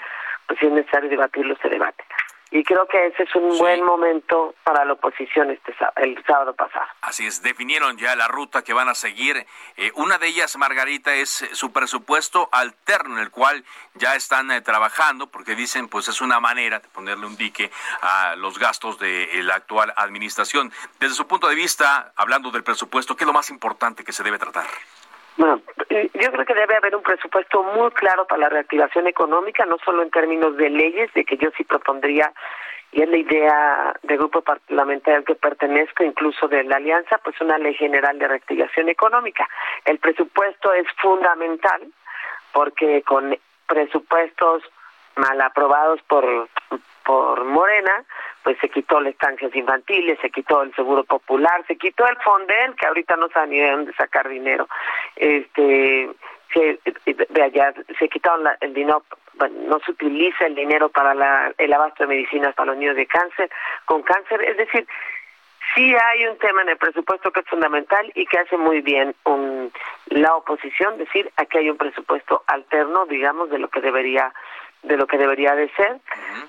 pues 0.47 0.59
si 0.59 0.67
es 0.67 0.71
necesario 0.71 1.09
debatirlo 1.09 1.57
se 1.57 1.67
debate 1.67 2.05
y 2.51 2.63
creo 2.65 2.85
que 2.85 3.07
ese 3.07 3.23
es 3.23 3.35
un 3.35 3.57
buen 3.57 3.83
momento 3.83 4.53
para 4.63 4.83
la 4.83 4.93
oposición 4.93 5.51
este 5.51 5.73
el 5.95 6.21
sábado 6.25 6.53
pasado. 6.53 6.85
Así 7.01 7.25
es, 7.25 7.41
definieron 7.41 7.97
ya 7.97 8.13
la 8.17 8.27
ruta 8.27 8.61
que 8.61 8.73
van 8.73 8.89
a 8.89 8.93
seguir. 8.93 9.45
Eh, 9.77 9.91
una 9.95 10.17
de 10.17 10.27
ellas, 10.27 10.57
Margarita, 10.57 11.13
es 11.13 11.29
su 11.53 11.71
presupuesto 11.71 12.49
alterno, 12.51 13.15
en 13.15 13.21
el 13.21 13.31
cual 13.31 13.63
ya 13.95 14.15
están 14.15 14.51
eh, 14.51 14.61
trabajando, 14.61 15.27
porque 15.27 15.55
dicen, 15.55 15.87
pues 15.87 16.09
es 16.09 16.19
una 16.19 16.41
manera 16.41 16.79
de 16.79 16.89
ponerle 16.89 17.25
un 17.25 17.37
dique 17.37 17.71
a 18.01 18.35
los 18.35 18.59
gastos 18.59 18.99
de 18.99 19.29
la 19.43 19.55
actual 19.55 19.93
administración. 19.95 20.73
Desde 20.99 21.15
su 21.15 21.27
punto 21.27 21.47
de 21.47 21.55
vista, 21.55 22.11
hablando 22.17 22.51
del 22.51 22.63
presupuesto, 22.63 23.15
¿qué 23.15 23.23
es 23.23 23.27
lo 23.27 23.33
más 23.33 23.49
importante 23.49 24.03
que 24.03 24.11
se 24.11 24.23
debe 24.23 24.37
tratar? 24.37 24.65
Bueno, 25.37 25.61
yo 25.91 26.31
creo 26.31 26.45
que 26.45 26.53
debe 26.53 26.75
haber 26.75 26.95
un 26.95 27.03
presupuesto 27.03 27.63
muy 27.63 27.91
claro 27.91 28.25
para 28.25 28.41
la 28.41 28.49
reactivación 28.49 29.07
económica, 29.07 29.65
no 29.65 29.77
solo 29.83 30.03
en 30.03 30.11
términos 30.11 30.55
de 30.57 30.69
leyes, 30.69 31.13
de 31.13 31.25
que 31.25 31.37
yo 31.37 31.49
sí 31.57 31.63
propondría, 31.63 32.31
y 32.91 33.01
es 33.01 33.09
la 33.09 33.17
idea 33.17 33.95
del 34.03 34.17
grupo 34.17 34.41
parlamentario 34.41 35.19
al 35.19 35.25
que 35.25 35.35
pertenezco, 35.35 36.03
incluso 36.03 36.47
de 36.47 36.63
la 36.63 36.77
Alianza, 36.77 37.17
pues 37.23 37.39
una 37.41 37.57
ley 37.57 37.73
general 37.75 38.19
de 38.19 38.27
reactivación 38.27 38.89
económica. 38.89 39.47
El 39.85 39.99
presupuesto 39.99 40.73
es 40.73 40.85
fundamental 41.01 41.81
porque 42.51 43.01
con 43.03 43.37
presupuestos 43.65 44.63
mal 45.15 45.39
aprobados 45.41 46.01
por, 46.03 46.49
por 47.03 47.43
Morena, 47.45 48.03
pues 48.43 48.57
se 48.59 48.69
quitó 48.69 48.99
las 48.99 49.13
estancias 49.13 49.55
infantiles, 49.55 50.19
se 50.21 50.29
quitó 50.29 50.63
el 50.63 50.73
seguro 50.75 51.03
popular, 51.03 51.63
se 51.67 51.77
quitó 51.77 52.07
el 52.07 52.17
Fonden, 52.17 52.73
que 52.75 52.87
ahorita 52.87 53.15
no 53.15 53.29
saben 53.29 53.51
ni 53.51 53.59
de 53.59 53.71
dónde 53.71 53.93
sacar 53.93 54.27
dinero, 54.29 54.67
este 55.15 56.09
se, 56.53 56.79
de 57.05 57.85
se 57.97 58.09
quitaron 58.09 58.47
el 58.59 58.73
dinero, 58.73 59.03
no 59.67 59.79
se 59.79 59.91
utiliza 59.91 60.45
el 60.45 60.55
dinero 60.55 60.89
para 60.89 61.13
la, 61.13 61.53
el 61.57 61.73
abasto 61.73 62.03
de 62.03 62.07
medicinas 62.07 62.53
para 62.55 62.71
los 62.71 62.77
niños 62.77 62.95
de 62.95 63.07
cáncer, 63.07 63.49
con 63.85 64.01
cáncer, 64.03 64.43
es 64.43 64.57
decir, 64.57 64.85
sí 65.73 65.95
hay 65.95 66.25
un 66.25 66.37
tema 66.37 66.61
en 66.63 66.69
el 66.69 66.77
presupuesto 66.77 67.31
que 67.31 67.41
es 67.41 67.47
fundamental 67.47 68.11
y 68.15 68.25
que 68.25 68.39
hace 68.39 68.57
muy 68.57 68.81
bien 68.81 69.15
un, 69.25 69.71
la 70.07 70.35
oposición 70.35 70.97
decir 70.97 71.31
aquí 71.37 71.57
hay 71.57 71.69
un 71.69 71.77
presupuesto 71.77 72.43
alterno, 72.47 73.05
digamos, 73.05 73.49
de 73.49 73.59
lo 73.59 73.69
que 73.69 73.81
debería 73.81 74.33
de 74.83 74.97
lo 74.97 75.07
que 75.07 75.17
debería 75.17 75.55
de 75.55 75.69
ser. 75.69 75.99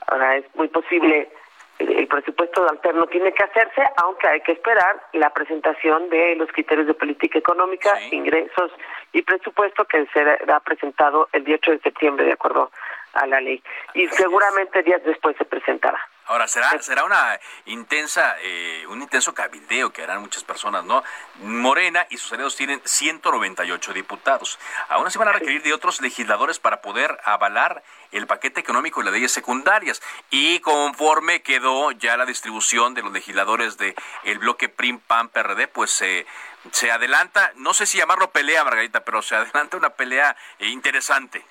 Ahora 0.07 0.37
es 0.37 0.45
muy 0.55 0.69
posible 0.69 1.31
el 1.79 2.07
presupuesto 2.07 2.69
alterno 2.69 3.07
tiene 3.07 3.33
que 3.33 3.43
hacerse, 3.43 3.83
aunque 3.97 4.29
hay 4.29 4.41
que 4.43 4.53
esperar 4.53 5.03
la 5.15 5.31
presentación 5.31 6.09
de 6.11 6.37
los 6.37 6.51
criterios 6.53 6.87
de 6.87 6.95
política 6.95 7.39
económica, 7.39 7.91
ingresos 8.11 8.71
y 9.13 9.23
presupuesto 9.23 9.85
que 9.85 10.07
será 10.13 10.61
presentado 10.61 11.29
el 11.33 11.45
18 11.45 11.73
de 11.73 11.79
septiembre 11.81 12.27
de 12.27 12.33
acuerdo 12.33 12.71
a 13.15 13.27
la 13.27 13.41
ley. 13.41 13.63
Y 13.95 14.07
seguramente 14.09 14.83
días 14.83 15.03
después 15.05 15.37
se 15.37 15.45
presentará. 15.45 15.99
Ahora, 16.27 16.49
será, 16.49 16.81
será 16.81 17.05
una 17.05 17.39
intensa, 17.67 18.37
eh, 18.41 18.85
un 18.89 19.03
intenso 19.03 19.35
cabildeo 19.35 19.93
que 19.93 20.03
harán 20.03 20.21
muchas 20.21 20.45
personas, 20.45 20.85
¿no? 20.85 21.03
Morena 21.41 22.07
y 22.11 22.17
sus 22.17 22.33
aliados 22.33 22.57
tienen 22.57 22.81
198 22.85 23.93
diputados. 23.93 24.59
Aún 24.89 25.07
así 25.07 25.19
van 25.19 25.29
a 25.29 25.33
requerir 25.33 25.63
de 25.63 25.73
otros 25.73 26.01
legisladores 26.01 26.59
para 26.59 26.81
poder 26.81 27.19
avalar 27.25 27.83
el 28.13 28.27
paquete 28.27 28.61
económico 28.61 29.01
y 29.01 29.05
las 29.05 29.13
leyes 29.13 29.33
secundarias. 29.33 30.03
Y 30.31 30.61
conforme 30.61 31.43
quedó 31.43 31.93
ya 31.93 32.17
la 32.17 32.27
distribución 32.27 32.95
de 32.95 33.03
los 33.03 33.13
legisladores 33.13 33.79
del 33.79 33.95
el 34.25 34.39
bloque 34.39 34.69
PRIM, 34.69 35.01
PAN, 35.01 35.29
PRD, 35.29 35.69
pues 35.69 35.91
se 35.91 36.27
se 36.71 36.93
adelanta, 36.93 37.53
no 37.57 37.75
sé 37.75 37.87
si 37.87 37.99
llamarlo 37.99 38.31
pelea, 38.31 38.65
Margarita, 38.65 39.05
pero 39.05 39.21
se 39.23 39.35
adelanta 39.35 39.77
una 39.77 39.91
pelea 39.91 40.37
eh, 40.59 40.69
interesante. 40.69 41.45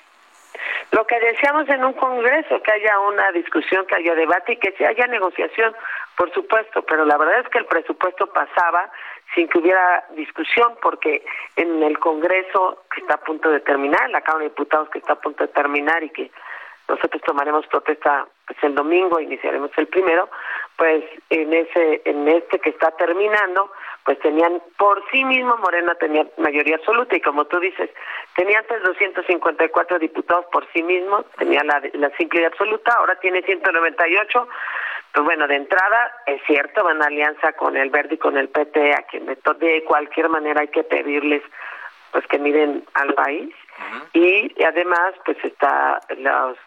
Lo 0.92 1.06
que 1.06 1.20
deseamos 1.20 1.70
en 1.70 1.84
un 1.84 1.94
Congreso, 1.94 2.62
que 2.62 2.72
haya 2.72 3.00
una 3.00 3.32
discusión, 3.32 3.86
que 3.86 3.96
haya 3.96 4.16
debate 4.16 4.54
y 4.54 4.58
que 4.58 4.86
haya 4.86 5.08
negociación, 5.08 5.76
por 6.18 6.34
supuesto, 6.34 6.82
pero 6.84 7.06
la 7.06 7.18
verdad 7.18 7.42
es 7.42 7.50
que 7.50 7.60
el 7.60 7.66
presupuesto 7.66 8.28
pasaba 8.28 8.90
sin 9.36 9.48
que 9.48 9.60
hubiera 9.60 10.04
discusión, 10.16 10.76
porque 10.82 11.24
en 11.56 11.82
el 11.84 11.98
Congreso 12.00 12.84
que 12.94 13.02
está 13.02 13.16
a 13.16 13.22
punto 13.22 13.50
de 13.50 13.62
terminar, 13.62 14.06
en 14.06 14.12
la 14.12 14.22
Cámara 14.22 14.44
de 14.44 14.50
Diputados 14.50 14.90
que 14.90 15.00
está 15.00 15.14
a 15.14 15.22
punto 15.22 15.46
de 15.46 15.54
terminar 15.54 16.04
y 16.04 16.10
que 16.10 16.32
nosotros 16.88 17.22
tomaremos 17.22 17.66
protesta 17.68 18.28
pues, 18.46 18.58
el 18.64 18.76
domingo, 18.76 19.20
iniciaremos 19.20 19.72
el 19.78 19.88
primero, 19.88 20.30
pues 20.76 21.04
en 21.30 21.54
ese 21.54 22.02
en 22.06 22.28
este 22.28 22.60
que 22.60 22.72
está 22.72 22.92
terminando, 22.92 23.72
pues 24.04 24.20
tenían 24.20 24.62
por 24.78 25.04
sí 25.12 25.24
mismo 25.24 25.58
Morena 25.58 25.94
tenía 25.96 26.26
mayoría 26.38 26.78
absoluta 26.78 27.16
y 27.16 27.22
como 27.22 27.46
tú 27.46 27.60
dices, 27.60 27.90
tenía 28.36 28.60
antes 28.60 28.82
254 28.84 30.00
diputados 30.00 30.46
por 30.52 30.68
sí 30.74 30.82
mismo, 30.82 31.24
tenía 31.38 31.64
la, 31.64 31.82
la 31.94 32.10
simple 32.18 32.42
y 32.42 32.46
absoluta, 32.46 32.94
ahora 32.94 33.16
tiene 33.20 33.42
198. 33.44 34.48
Pues 35.14 35.26
bueno, 35.26 35.48
de 35.48 35.56
entrada 35.56 36.12
es 36.26 36.42
cierto, 36.48 36.84
van 36.84 37.02
a 37.02 37.08
alianza 37.08 37.54
con 37.54 37.76
el 37.76 37.90
Verde 37.90 38.16
y 38.16 38.18
con 38.18 38.38
el 38.38 38.48
PT, 38.50 38.94
a 38.94 39.04
quien 39.04 39.26
de 39.26 39.84
cualquier 39.84 40.30
manera 40.30 40.62
hay 40.62 40.70
que 40.70 40.84
pedirles 40.84 41.44
pues 42.12 42.26
que 42.28 42.40
miren 42.40 42.84
al 42.94 43.14
país 43.14 43.54
y 44.14 44.64
además 44.64 45.14
pues 45.26 45.38
está 45.44 46.02
los 46.18 46.58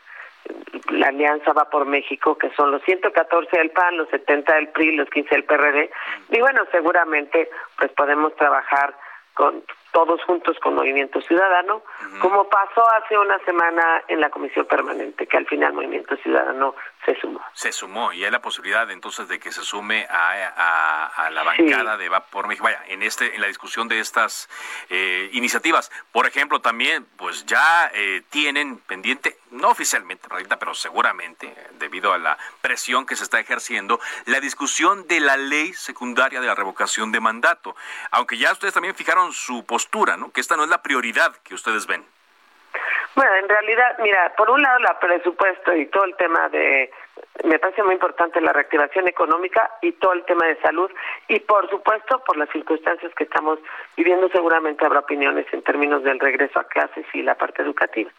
la 0.90 1.08
alianza 1.08 1.52
va 1.52 1.70
por 1.70 1.86
México, 1.86 2.36
que 2.36 2.50
son 2.50 2.70
los 2.70 2.82
114 2.82 3.56
del 3.56 3.70
PAN, 3.70 3.96
los 3.96 4.08
70 4.10 4.54
del 4.54 4.68
PRI, 4.68 4.96
los 4.96 5.08
15 5.10 5.34
del 5.34 5.44
PRD, 5.44 5.90
y 6.30 6.40
bueno, 6.40 6.64
seguramente 6.70 7.50
pues 7.78 7.90
podemos 7.92 8.34
trabajar 8.36 8.94
con 9.34 9.64
todos 9.94 10.22
juntos 10.24 10.56
con 10.60 10.74
Movimiento 10.74 11.20
Ciudadano, 11.20 11.82
como 12.20 12.48
pasó 12.48 12.82
hace 12.94 13.16
una 13.16 13.38
semana 13.44 14.02
en 14.08 14.20
la 14.20 14.28
Comisión 14.28 14.66
Permanente, 14.66 15.26
que 15.28 15.36
al 15.36 15.46
final 15.46 15.72
Movimiento 15.72 16.16
Ciudadano 16.16 16.74
se 17.04 17.14
sumó. 17.20 17.40
Se 17.52 17.70
sumó, 17.70 18.12
y 18.12 18.24
hay 18.24 18.30
la 18.32 18.42
posibilidad 18.42 18.90
entonces 18.90 19.28
de 19.28 19.38
que 19.38 19.52
se 19.52 19.62
sume 19.62 20.04
a, 20.10 21.30
la 21.30 21.42
bancada 21.44 21.96
de 21.96 22.08
Va 22.08 22.20
por 22.26 22.48
México, 22.48 22.64
vaya, 22.64 22.82
en, 22.88 23.04
este, 23.04 23.36
en 23.36 23.40
la 23.40 23.46
discusión 23.46 23.86
de 23.86 24.00
estas 24.00 24.48
eh, 24.90 25.30
iniciativas. 25.32 25.92
Por 26.10 26.26
ejemplo, 26.26 26.60
también, 26.60 27.06
pues 27.16 27.46
ya 27.46 27.88
eh, 27.94 28.22
tienen 28.30 28.78
pendiente 28.78 29.36
no 29.54 29.68
oficialmente, 29.68 30.28
pero 30.58 30.74
seguramente, 30.74 31.52
debido 31.78 32.12
a 32.12 32.18
la 32.18 32.36
presión 32.60 33.06
que 33.06 33.16
se 33.16 33.24
está 33.24 33.40
ejerciendo, 33.40 34.00
la 34.26 34.40
discusión 34.40 35.06
de 35.06 35.20
la 35.20 35.36
ley 35.36 35.72
secundaria 35.72 36.40
de 36.40 36.46
la 36.46 36.54
revocación 36.54 37.12
de 37.12 37.20
mandato. 37.20 37.76
Aunque 38.10 38.36
ya 38.36 38.52
ustedes 38.52 38.74
también 38.74 38.94
fijaron 38.94 39.32
su 39.32 39.64
postura, 39.64 40.16
¿no? 40.16 40.30
Que 40.32 40.40
esta 40.40 40.56
no 40.56 40.64
es 40.64 40.70
la 40.70 40.82
prioridad 40.82 41.34
que 41.44 41.54
ustedes 41.54 41.86
ven. 41.86 42.04
Bueno, 43.14 43.32
en 43.36 43.48
realidad, 43.48 43.96
mira, 44.00 44.34
por 44.36 44.50
un 44.50 44.60
lado, 44.60 44.78
el 44.78 44.86
presupuesto 45.00 45.74
y 45.74 45.86
todo 45.86 46.04
el 46.04 46.16
tema 46.16 46.48
de 46.48 46.90
me 47.44 47.58
parece 47.58 47.82
muy 47.82 47.94
importante 47.94 48.40
la 48.40 48.52
reactivación 48.52 49.08
económica 49.08 49.70
y 49.82 49.92
todo 49.92 50.12
el 50.12 50.24
tema 50.24 50.46
de 50.46 50.56
salud 50.60 50.90
y 51.28 51.40
por 51.40 51.68
supuesto 51.68 52.22
por 52.24 52.36
las 52.36 52.48
circunstancias 52.50 53.12
que 53.14 53.24
estamos 53.24 53.58
viviendo 53.96 54.28
seguramente 54.28 54.84
habrá 54.84 55.00
opiniones 55.00 55.46
en 55.52 55.62
términos 55.62 56.04
del 56.04 56.20
regreso 56.20 56.60
a 56.60 56.64
clases 56.64 57.04
y 57.12 57.22
la 57.22 57.34
parte 57.34 57.62
educativa. 57.62 58.10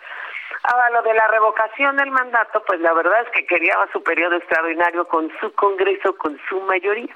Ahora, 0.68 0.90
lo 0.90 1.02
de 1.04 1.14
la 1.14 1.28
revocación 1.28 1.96
del 1.98 2.10
mandato, 2.10 2.64
pues 2.66 2.80
la 2.80 2.94
verdad 2.94 3.22
es 3.22 3.30
que 3.30 3.46
quería 3.46 3.76
su 3.94 4.02
periodo 4.02 4.36
extraordinario 4.38 5.06
con 5.06 5.32
su 5.40 5.54
Congreso, 5.54 6.18
con 6.18 6.40
su 6.50 6.60
mayoría, 6.62 7.14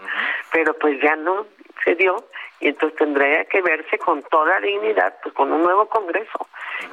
pero 0.51 0.73
pues 0.75 1.01
ya 1.01 1.15
no 1.15 1.47
se 1.83 1.95
dio 1.95 2.25
y 2.59 2.67
entonces 2.67 2.97
tendría 2.97 3.45
que 3.45 3.61
verse 3.61 3.97
con 3.97 4.21
toda 4.23 4.59
dignidad, 4.59 5.15
pues 5.23 5.33
con 5.33 5.51
un 5.51 5.63
nuevo 5.63 5.87
Congreso. 5.87 6.47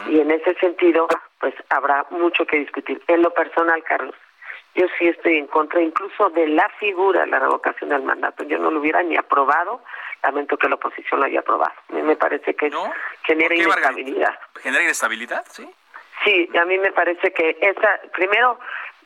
Y 0.08 0.20
en 0.20 0.30
ese 0.30 0.54
sentido, 0.54 1.08
pues 1.40 1.54
habrá 1.68 2.06
mucho 2.10 2.46
que 2.46 2.58
discutir. 2.58 3.02
En 3.08 3.22
lo 3.22 3.30
personal, 3.34 3.82
Carlos, 3.82 4.14
yo 4.75 4.86
sí 4.98 5.08
estoy 5.08 5.38
en 5.38 5.46
contra 5.48 5.80
incluso 5.80 6.30
de 6.30 6.48
la 6.48 6.68
figura 6.78 7.22
de 7.22 7.26
la 7.28 7.38
revocación 7.38 7.90
del 7.90 8.02
mandato. 8.02 8.44
Yo 8.44 8.58
no 8.58 8.70
lo 8.70 8.80
hubiera 8.80 9.02
ni 9.02 9.16
aprobado, 9.16 9.82
lamento 10.22 10.56
que 10.56 10.68
la 10.68 10.76
oposición 10.76 11.20
lo 11.20 11.26
haya 11.26 11.40
aprobado. 11.40 11.75
Me 11.88 12.16
parece 12.16 12.54
que 12.54 12.70
genera 13.25 13.54
inestabilidad. 13.54 14.38
¿Genera 14.62 14.84
inestabilidad? 14.84 15.44
Sí. 15.50 15.68
Sí, 16.26 16.50
a 16.61 16.64
mí 16.64 16.76
me 16.78 16.90
parece 16.90 17.33
que 17.33 17.56
esa, 17.61 18.00
primero, 18.12 18.59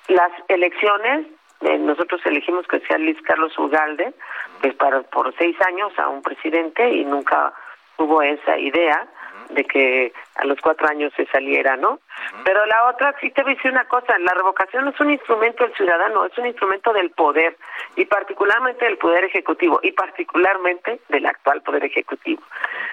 las 0.08 0.32
elecciones, 0.48 1.26
eh, 1.60 1.76
nosotros 1.76 2.22
elegimos 2.24 2.66
que 2.66 2.80
sea 2.80 2.96
Luis 2.96 3.20
Carlos 3.20 3.56
Ugalde, 3.58 4.14
pues 4.62 4.74
para, 4.76 5.02
por 5.02 5.34
seis 5.36 5.54
años 5.60 5.92
a 5.98 6.08
un 6.08 6.22
presidente 6.22 6.88
y 6.88 7.04
nunca 7.04 7.52
hubo 7.98 8.22
esa 8.22 8.58
idea 8.58 9.06
de 9.50 9.64
que 9.64 10.12
a 10.36 10.46
los 10.46 10.58
cuatro 10.60 10.88
años 10.88 11.12
se 11.14 11.26
saliera, 11.26 11.76
¿no? 11.76 11.98
Pero 12.44 12.64
la 12.66 12.86
otra, 12.86 13.14
sí 13.20 13.30
te 13.30 13.42
voy 13.42 13.52
a 13.52 13.54
decir 13.56 13.70
una 13.70 13.84
cosa, 13.84 14.18
la 14.18 14.32
revocación 14.32 14.84
no 14.84 14.90
es 14.92 15.00
un 15.00 15.10
instrumento 15.10 15.64
del 15.64 15.74
ciudadano, 15.74 16.24
es 16.24 16.38
un 16.38 16.46
instrumento 16.46 16.92
del 16.92 17.10
poder, 17.10 17.56
y 17.96 18.06
particularmente 18.06 18.84
del 18.84 18.96
poder 18.96 19.24
ejecutivo, 19.24 19.80
y 19.82 19.92
particularmente 19.92 21.00
del 21.08 21.26
actual 21.26 21.62
poder 21.62 21.84
ejecutivo. 21.84 22.42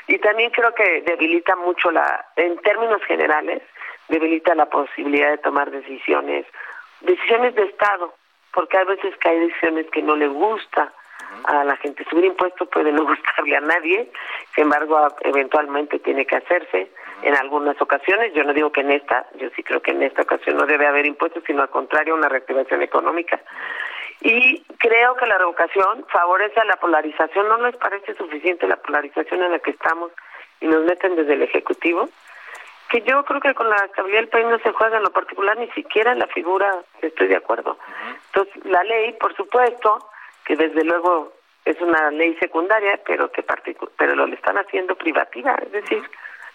Y 0.08 0.18
también 0.18 0.50
creo 0.50 0.74
que 0.74 1.04
debilita 1.04 1.56
mucho 1.56 1.92
la, 1.92 2.26
en 2.36 2.58
términos 2.58 3.02
generales, 3.04 3.62
debilita 4.10 4.56
la 4.56 4.68
posibilidad 4.68 5.32
de 5.32 5.38
tomar 5.40 5.72
decisiones, 5.72 6.46
decisiones 7.02 7.56
de 7.56 7.64
Estado, 7.64 8.14
porque 8.54 8.78
hay 8.78 8.86
veces 8.86 9.16
que 9.18 9.30
hay 9.30 9.40
decisiones 9.40 9.88
que 9.92 10.02
no 10.02 10.16
le 10.16 10.28
gusta 10.28 10.94
a 11.44 11.64
la 11.64 11.76
gente. 11.78 12.06
Subir 12.10 12.26
impuestos 12.26 12.68
puede 12.70 12.92
no 12.92 13.04
gustarle 13.08 13.58
a 13.58 13.62
nadie, 13.62 14.12
sin 14.56 14.64
embargo, 14.64 15.00
eventualmente 15.22 16.00
tiene 16.00 16.26
que 16.26 16.38
hacerse 16.38 16.92
en 17.22 17.36
algunas 17.36 17.82
ocasiones. 17.82 18.34
Yo 18.34 18.44
no 18.44 18.54
digo 18.54 18.72
que 18.72 18.82
en 18.82 18.92
esta, 18.92 19.28
yo 19.36 19.50
sí 19.56 19.64
creo 19.64 19.82
que 19.82 19.92
en 19.92 20.04
esta 20.04 20.24
ocasión 20.24 20.58
no 20.58 20.66
debe 20.66 20.88
haber 20.88 21.06
impuestos, 21.06 21.44
sino 21.46 21.62
al 21.62 21.70
contrario, 21.70 22.16
una 22.16 22.30
reactivación 22.30 22.82
económica. 22.82 23.40
Y 24.22 24.64
creo 24.80 25.16
que 25.16 25.28
la 25.28 25.38
revocación 25.38 26.06
favorece 26.10 26.60
a 26.60 26.66
la 26.66 26.78
polarización. 26.78 27.48
¿No 27.48 27.58
les 27.58 27.76
parece 27.76 28.16
suficiente 28.16 28.68
la 28.68 28.78
polarización 28.78 29.44
en 29.44 29.52
la 29.52 29.60
que 29.60 29.72
estamos 29.72 30.12
y 30.60 30.68
nos 30.68 30.84
meten 30.86 31.16
desde 31.16 31.34
el 31.34 31.44
Ejecutivo? 31.44 32.10
Que 32.90 33.02
yo 33.02 33.24
creo 33.26 33.42
que 33.42 33.54
con 33.54 33.70
la 33.70 33.78
estabilidad 33.78 34.22
del 34.22 34.30
país 34.30 34.46
no 34.48 34.60
se 34.60 34.72
juega 34.72 34.98
en 34.98 35.04
lo 35.04 35.12
particular 35.12 35.58
ni 35.58 35.70
siquiera 35.72 36.12
en 36.12 36.20
la 36.20 36.28
figura, 36.28 36.84
estoy 37.02 37.28
de 37.28 37.36
acuerdo. 37.36 37.78
Entonces, 38.28 38.66
la 38.66 38.84
ley, 38.84 39.14
por 39.14 39.36
supuesto, 39.36 40.10
que 40.46 40.56
desde 40.56 40.84
luego 40.84 41.34
es 41.66 41.80
una 41.82 42.12
ley 42.12 42.36
secundaria, 42.40 43.00
pero 43.06 43.32
que 43.32 43.44
pero 43.98 44.16
lo 44.16 44.26
le 44.26 44.36
están 44.36 44.58
haciendo 44.58 44.96
privativa, 44.96 45.56
es 45.62 45.72
decir, 45.72 46.10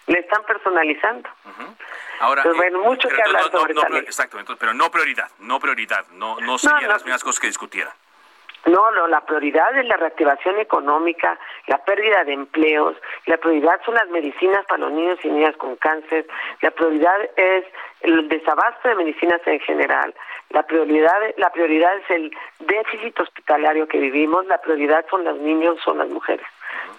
le 0.07 0.19
están 0.19 0.43
personalizando. 0.43 1.29
Ahora, 2.19 2.43
bueno, 2.55 2.79
mucho 2.79 3.07
que 3.09 3.21
hablar 3.21 3.51
sobre 3.51 3.73
no, 3.73 3.97
Exacto, 3.97 4.37
pero 4.59 4.73
no 4.73 4.89
prioridad, 4.89 5.29
no 5.39 5.59
prioridad, 5.59 6.05
no, 6.13 6.39
no 6.39 6.57
serían 6.57 6.89
las 6.89 7.03
mismas 7.03 7.23
cosas 7.23 7.39
que 7.39 7.47
discutieran. 7.47 7.93
No, 8.65 8.91
no, 8.91 9.07
la 9.07 9.21
prioridad 9.25 9.77
es 9.77 9.85
la 9.87 9.97
reactivación 9.97 10.57
económica, 10.57 11.37
la 11.67 11.79
pérdida 11.79 12.23
de 12.23 12.33
empleos, 12.33 12.95
la 13.25 13.37
prioridad 13.37 13.81
son 13.85 13.95
las 13.95 14.07
medicinas 14.09 14.65
para 14.67 14.83
los 14.83 14.91
niños 14.93 15.19
y 15.23 15.29
niñas 15.29 15.57
con 15.57 15.75
cáncer, 15.75 16.25
la 16.61 16.71
prioridad 16.71 17.15
es 17.35 17.65
el 18.01 18.29
desabasto 18.29 18.87
de 18.87 18.95
medicinas 18.95 19.41
en 19.45 19.59
general, 19.59 20.13
la 20.49 20.63
prioridad, 20.63 21.17
la 21.37 21.49
prioridad 21.51 21.97
es 21.97 22.09
el 22.09 22.31
déficit 22.59 23.19
hospitalario 23.19 23.87
que 23.87 23.99
vivimos, 23.99 24.45
la 24.45 24.59
prioridad 24.59 25.05
son 25.09 25.25
los 25.25 25.37
niños, 25.39 25.77
son 25.83 25.97
las 25.97 26.07
mujeres. 26.07 26.45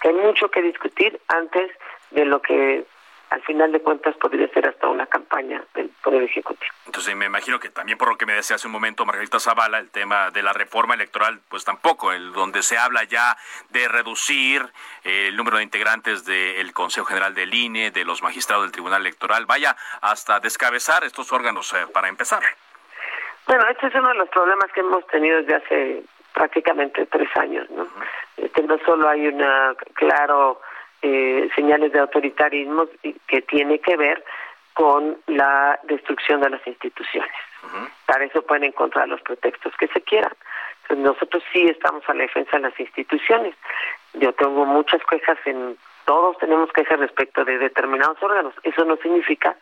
Que 0.03 0.09
hay 0.09 0.15
mucho 0.15 0.51
que 0.51 0.61
discutir 0.61 1.19
antes 1.29 1.71
de 2.11 2.27
lo 2.27 2.43
que 2.43 2.85
al 3.31 3.43
final 3.43 3.73
de 3.73 3.81
cuentas 3.81 4.17
podría 4.17 4.49
ser 4.49 4.69
hasta 4.69 4.89
una 4.89 5.07
campaña 5.07 5.63
del 5.75 5.91
Poder 6.03 6.23
Ejecutivo. 6.23 6.73
Entonces 6.87 7.17
me 7.17 7.27
imagino 7.27 7.59
que 7.59 7.71
también 7.71 7.99
por 7.99 8.09
lo 8.09 8.17
que 8.17 8.27
me 8.27 8.35
decía 8.35 8.57
hace 8.57 8.69
un 8.69 8.73
momento 8.73 9.05
Margarita 9.05 9.41
Zavala, 9.41 9.79
el 9.79 9.91
tema 9.91 10.31
de 10.31 10.43
la 10.43 10.53
reforma 10.53 10.95
electoral, 10.95 11.41
pues 11.49 11.65
tampoco, 11.65 12.13
el 12.13 12.33
donde 12.33 12.63
se 12.63 12.79
habla 12.79 13.05
ya 13.05 13.37
de 13.71 13.89
reducir 13.89 14.63
el 15.03 15.37
número 15.37 15.57
de 15.57 15.65
integrantes 15.65 16.25
del 16.25 16.73
Consejo 16.73 17.07
General 17.07 17.35
del 17.35 17.53
INE, 17.53 17.91
de 17.91 18.05
los 18.05 18.23
magistrados 18.23 18.65
del 18.65 18.73
Tribunal 18.73 19.01
Electoral, 19.01 19.47
vaya 19.47 19.77
hasta 20.01 20.41
descabezar 20.41 21.05
estos 21.05 21.33
órganos 21.33 21.73
eh, 21.73 21.87
para 21.93 22.09
empezar. 22.09 22.43
Bueno, 23.47 23.65
este 23.69 23.89
es 23.89 23.95
uno 23.95 24.09
de 24.09 24.15
los 24.15 24.29
problemas 24.29 24.71
que 24.73 24.81
hemos 24.81 25.07
tenido 25.09 25.39
desde 25.39 25.55
hace 25.57 26.03
prácticamente 26.33 27.07
tres 27.07 27.29
años, 27.37 27.69
¿no? 27.71 27.87
Este, 28.37 28.63
no 28.63 28.79
solo 28.85 29.09
hay 29.09 29.27
una 29.29 29.75
claro 29.95 30.61
eh, 31.07 31.51
señales 31.55 31.93
de 31.93 31.99
autoritarismo 31.99 32.87
que 33.27 33.43
tiene 33.43 33.79
que 33.79 33.95
ver 33.95 34.25
con 34.73 35.19
la 35.27 35.79
destrucción 35.83 36.41
de 36.41 36.49
las 36.49 36.67
instituciones. 36.67 37.31
Para 38.07 38.25
eso 38.25 38.41
pueden 38.41 38.65
encontrar 38.65 39.07
los 39.09 39.21
pretextos 39.21 39.75
que 39.77 39.89
se 39.89 40.01
quieran. 40.01 40.33
nosotros 40.97 41.43
sí 41.53 41.67
estamos 41.67 42.03
a 42.09 42.15
la 42.15 42.23
defensa 42.23 42.57
de 42.57 42.63
las 42.63 42.81
instituciones. 42.81 43.55
Yo 44.15 44.33
tengo 44.33 44.65
muchas 44.65 45.03
quejas 45.05 45.39
en 45.45 45.77
todos 46.07 46.39
tenemos 46.39 46.73
quejas 46.73 46.99
respecto 46.99 47.45
de 47.45 47.59
determinados 47.59 48.23
órganos. 48.23 48.55
Eso 48.63 48.85
no 48.87 48.97
significa 48.97 49.57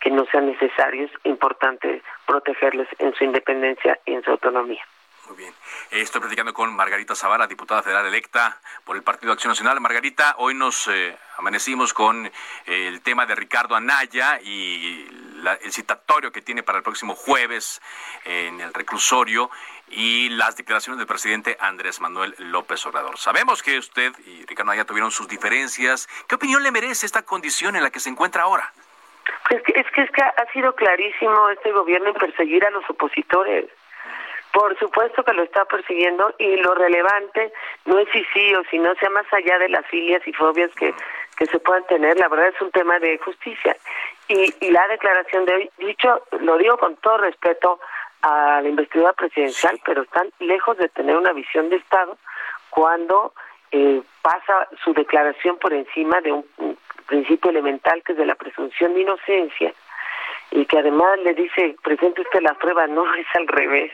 que 0.00 0.10
no 0.10 0.24
sean 0.26 0.46
necesarios, 0.46 1.10
importante 1.22 2.02
protegerles 2.26 2.88
en 2.98 3.14
su 3.14 3.22
independencia 3.22 3.96
y 4.06 4.14
en 4.14 4.24
su 4.24 4.30
autonomía. 4.32 4.84
Muy 5.30 5.38
bien. 5.38 5.54
Estoy 5.92 6.20
platicando 6.20 6.52
con 6.52 6.74
Margarita 6.74 7.14
Zavala, 7.14 7.46
diputada 7.46 7.84
federal 7.84 8.04
electa 8.04 8.60
por 8.84 8.96
el 8.96 9.04
Partido 9.04 9.32
Acción 9.32 9.52
Nacional. 9.52 9.80
Margarita, 9.80 10.34
hoy 10.38 10.54
nos 10.54 10.88
eh, 10.88 11.16
amanecimos 11.36 11.94
con 11.94 12.26
eh, 12.26 12.32
el 12.66 13.00
tema 13.00 13.26
de 13.26 13.36
Ricardo 13.36 13.76
Anaya 13.76 14.40
y 14.42 15.06
el 15.62 15.72
citatorio 15.72 16.32
que 16.32 16.42
tiene 16.42 16.64
para 16.64 16.78
el 16.78 16.82
próximo 16.82 17.14
jueves 17.14 17.80
en 18.24 18.60
el 18.60 18.74
reclusorio 18.74 19.52
y 19.86 20.30
las 20.30 20.56
declaraciones 20.56 20.98
del 20.98 21.06
presidente 21.06 21.56
Andrés 21.60 22.00
Manuel 22.00 22.34
López 22.38 22.84
Obrador. 22.86 23.16
Sabemos 23.16 23.62
que 23.62 23.78
usted 23.78 24.12
y 24.26 24.44
Ricardo 24.46 24.72
Anaya 24.72 24.84
tuvieron 24.84 25.12
sus 25.12 25.28
diferencias. 25.28 26.08
¿Qué 26.26 26.34
opinión 26.34 26.64
le 26.64 26.72
merece 26.72 27.06
esta 27.06 27.22
condición 27.22 27.76
en 27.76 27.84
la 27.84 27.90
que 27.90 28.00
se 28.00 28.10
encuentra 28.10 28.42
ahora? 28.42 28.72
Pues 29.48 29.62
es 29.76 29.86
que, 29.92 30.02
es 30.02 30.10
que 30.10 30.22
ha 30.22 30.52
sido 30.52 30.74
clarísimo 30.74 31.50
este 31.50 31.70
gobierno 31.70 32.08
en 32.08 32.14
perseguir 32.14 32.64
a 32.64 32.70
los 32.70 32.82
opositores. 32.90 33.70
Por 34.52 34.76
supuesto 34.78 35.22
que 35.22 35.32
lo 35.32 35.42
está 35.44 35.64
persiguiendo 35.64 36.34
y 36.38 36.56
lo 36.56 36.74
relevante 36.74 37.52
no 37.84 37.98
es 37.98 38.08
si 38.10 38.24
sí 38.32 38.54
o 38.54 38.64
si 38.64 38.78
no, 38.78 38.94
sea 38.96 39.10
más 39.10 39.32
allá 39.32 39.58
de 39.58 39.68
las 39.68 39.86
filias 39.86 40.26
y 40.26 40.32
fobias 40.32 40.70
que, 40.74 40.92
que 41.36 41.46
se 41.46 41.58
puedan 41.60 41.86
tener, 41.86 42.18
la 42.18 42.28
verdad 42.28 42.48
es 42.48 42.60
un 42.60 42.70
tema 42.70 42.98
de 42.98 43.18
justicia. 43.18 43.76
Y, 44.28 44.52
y 44.60 44.70
la 44.70 44.86
declaración 44.88 45.44
de 45.44 45.54
hoy, 45.54 45.70
dicho, 45.78 46.22
lo 46.40 46.58
digo 46.58 46.78
con 46.78 46.96
todo 46.96 47.18
respeto 47.18 47.80
a 48.22 48.60
la 48.60 48.68
investidura 48.68 49.12
presidencial, 49.12 49.80
pero 49.84 50.02
están 50.02 50.30
lejos 50.40 50.76
de 50.78 50.88
tener 50.88 51.16
una 51.16 51.32
visión 51.32 51.70
de 51.70 51.76
Estado 51.76 52.18
cuando 52.70 53.32
eh, 53.72 54.02
pasa 54.22 54.68
su 54.82 54.92
declaración 54.92 55.58
por 55.58 55.72
encima 55.72 56.20
de 56.20 56.32
un, 56.32 56.44
principio 57.06 57.50
elemental 57.50 58.04
que 58.04 58.12
es 58.12 58.18
de 58.18 58.26
la 58.26 58.36
presunción 58.36 58.94
de 58.94 59.00
inocencia 59.00 59.74
y 60.52 60.64
que 60.66 60.78
además 60.78 61.18
le 61.24 61.34
dice, 61.34 61.74
presente 61.82 62.20
usted 62.20 62.40
la 62.40 62.54
prueba, 62.54 62.86
no 62.88 63.12
es 63.14 63.26
al 63.34 63.48
revés 63.48 63.92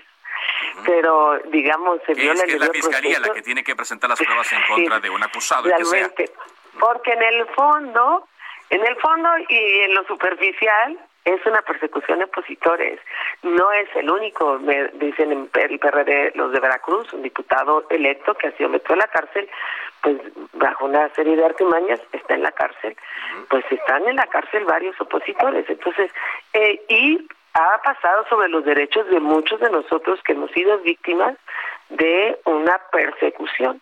pero 0.85 1.39
digamos 1.51 2.01
se 2.07 2.15
viola 2.15 2.43
es, 2.47 2.59
la 2.59 2.69
fiscalía 2.69 3.21
la 3.21 3.33
que 3.33 3.43
tiene 3.43 3.63
que 3.65 3.75
presentar 3.75 4.11
las 4.11 4.19
pruebas 4.23 4.51
en 4.53 4.63
contra 4.69 5.01
de 5.01 5.11
un 5.11 5.23
acusado 5.23 5.65
realmente 5.65 6.31
porque 6.79 7.13
en 7.13 7.23
el 7.23 7.47
fondo 7.49 8.27
en 8.71 8.85
el 8.85 8.97
fondo 8.97 9.29
y 9.49 9.81
en 9.81 9.95
lo 9.95 10.05
superficial 10.05 10.99
es 11.27 11.45
una 11.45 11.61
persecución 11.63 12.21
de 12.21 12.27
opositores. 12.27 13.01
No 13.43 13.73
es 13.73 13.89
el 13.97 14.09
único, 14.09 14.61
me 14.61 14.89
dicen 14.95 15.33
en 15.33 15.51
el 15.53 15.79
PRD, 15.79 16.33
los 16.37 16.53
de 16.53 16.61
Veracruz, 16.61 17.13
un 17.13 17.23
diputado 17.23 17.85
electo 17.91 18.35
que 18.35 18.47
ha 18.47 18.53
sido 18.53 18.69
metido 18.69 18.95
en 18.95 19.01
la 19.01 19.09
cárcel, 19.09 19.49
pues 20.03 20.19
bajo 20.53 20.85
una 20.85 21.09
serie 21.15 21.37
de 21.37 21.45
artimañas 21.45 22.01
está 22.13 22.35
en 22.35 22.45
la 22.45 22.53
cárcel. 22.53 22.97
Pues 23.51 23.65
están 23.71 24.07
en 24.07 24.15
la 24.15 24.29
cárcel 24.29 24.65
varios 24.67 25.01
opositores. 25.01 25.69
Entonces, 25.69 26.13
eh, 26.53 26.81
y 26.89 27.29
ha 27.57 27.79
pasado 27.83 28.27
sobre 28.29 28.49
los 28.49 28.65
derechos 28.65 29.09
de 29.09 29.19
muchos 29.19 29.59
de 29.61 29.71
nosotros 29.71 30.21
que 30.23 30.33
hemos 30.33 30.51
sido 30.51 30.79
víctimas 30.79 31.37
de 31.89 32.39
una 32.45 32.79
persecución. 32.93 33.81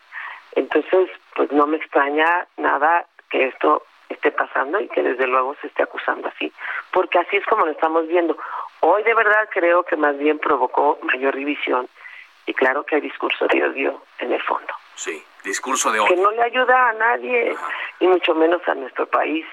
Entonces, 0.53 1.11
pues 1.35 1.51
no 1.51 1.67
me 1.67 1.79
extraña 1.79 2.47
nada 2.57 3.07
que 3.31 3.49
esto 3.49 3.83
esté 4.09 4.31
pasando 4.31 4.81
y 4.81 4.89
que 4.89 5.03
desde 5.03 5.27
luego 5.27 5.57
se 5.61 5.67
esté 5.67 5.83
acusando 5.83 6.29
así, 6.29 6.53
porque 6.93 7.19
así 7.19 7.37
es 7.37 7.47
como 7.47 7.67
lo 7.67 7.73
estamos 7.73 8.07
viendo. 8.07 8.37
Hoy 8.81 9.03
de 9.03 9.15
verdad 9.15 9.49
creo 9.51 9.83
que 9.83 9.97
más 9.97 10.17
bien 10.19 10.39
provocó 10.39 10.99
mayor 11.03 11.35
división 11.35 11.89
y 12.47 12.55
claro 12.55 12.85
que 12.85 12.97
hay 12.97 13.01
discurso 13.01 13.47
de 13.49 13.65
odio 13.65 14.03
en 14.21 14.33
el 14.33 14.43
fondo. 14.43 14.73
Sí, 14.95 15.21
discurso 15.43 15.91
de 15.91 15.99
odio. 15.99 16.15
Que 16.15 16.23
no 16.23 16.31
le 16.31 16.43
ayuda 16.43 16.91
a 16.91 16.93
nadie 16.93 17.57
y 17.99 18.07
mucho 18.07 18.35
menos 18.37 18.63
a 18.69 18.75
nuestro 18.77 19.07
país 19.07 19.45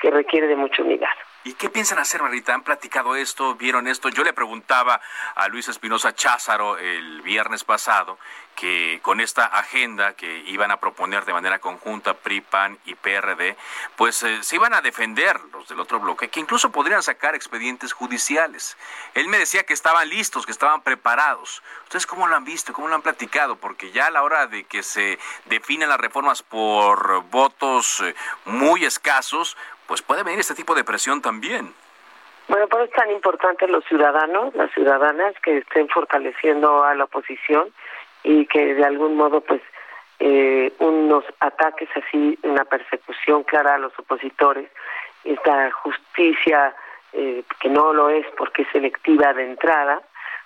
que 0.00 0.10
requiere 0.10 0.46
de 0.46 0.56
mucha 0.56 0.82
unidad. 0.82 1.14
¿Y 1.46 1.54
qué 1.54 1.70
piensan 1.70 2.00
hacer, 2.00 2.22
Marita? 2.22 2.54
¿Han 2.54 2.64
platicado 2.64 3.14
esto? 3.14 3.54
¿Vieron 3.54 3.86
esto? 3.86 4.08
Yo 4.08 4.24
le 4.24 4.32
preguntaba 4.32 5.00
a 5.36 5.46
Luis 5.46 5.68
Espinosa 5.68 6.12
Cházaro 6.12 6.76
el 6.76 7.22
viernes 7.22 7.62
pasado 7.62 8.18
que 8.56 8.98
con 9.02 9.20
esta 9.20 9.44
agenda 9.44 10.14
que 10.14 10.38
iban 10.46 10.70
a 10.70 10.80
proponer 10.80 11.24
de 11.24 11.34
manera 11.34 11.60
conjunta 11.60 12.14
PRI, 12.14 12.40
PAN 12.40 12.78
y 12.86 12.94
PRD, 12.94 13.56
pues 13.96 14.22
eh, 14.22 14.42
se 14.42 14.56
iban 14.56 14.74
a 14.74 14.80
defender 14.80 15.38
los 15.52 15.68
del 15.68 15.78
otro 15.78 16.00
bloque, 16.00 16.28
que 16.28 16.40
incluso 16.40 16.72
podrían 16.72 17.02
sacar 17.02 17.34
expedientes 17.34 17.92
judiciales. 17.92 18.76
Él 19.14 19.28
me 19.28 19.38
decía 19.38 19.64
que 19.64 19.74
estaban 19.74 20.08
listos, 20.08 20.46
que 20.46 20.52
estaban 20.52 20.80
preparados. 20.80 21.62
¿Ustedes 21.84 22.06
cómo 22.06 22.26
lo 22.26 22.34
han 22.34 22.44
visto? 22.44 22.72
¿Cómo 22.72 22.88
lo 22.88 22.94
han 22.94 23.02
platicado? 23.02 23.56
Porque 23.56 23.92
ya 23.92 24.06
a 24.06 24.10
la 24.10 24.22
hora 24.22 24.46
de 24.46 24.64
que 24.64 24.82
se 24.82 25.18
definen 25.44 25.90
las 25.90 26.00
reformas 26.00 26.42
por 26.42 27.22
votos 27.24 28.00
eh, 28.00 28.14
muy 28.46 28.86
escasos, 28.86 29.56
pues 29.86 30.02
puede 30.02 30.22
venir 30.22 30.40
este 30.40 30.54
tipo 30.54 30.74
de 30.74 30.84
presión 30.84 31.22
también. 31.22 31.72
Bueno, 32.48 32.68
por 32.68 32.80
eso 32.80 32.90
es 32.90 32.96
tan 32.96 33.10
importante 33.10 33.66
los 33.66 33.84
ciudadanos, 33.86 34.54
las 34.54 34.70
ciudadanas 34.72 35.34
que 35.42 35.58
estén 35.58 35.88
fortaleciendo 35.88 36.84
a 36.84 36.94
la 36.94 37.04
oposición 37.04 37.72
y 38.22 38.46
que 38.46 38.74
de 38.74 38.84
algún 38.84 39.16
modo 39.16 39.40
pues 39.40 39.60
eh, 40.20 40.72
unos 40.78 41.24
ataques 41.40 41.88
así, 41.96 42.38
una 42.42 42.64
persecución 42.64 43.42
clara 43.42 43.74
a 43.74 43.78
los 43.78 43.98
opositores, 43.98 44.70
esta 45.24 45.70
justicia 45.72 46.74
eh, 47.12 47.42
que 47.60 47.68
no 47.68 47.92
lo 47.92 48.10
es 48.10 48.26
porque 48.36 48.62
es 48.62 48.68
selectiva 48.72 49.32
de 49.32 49.44
entrada, 49.44 50.00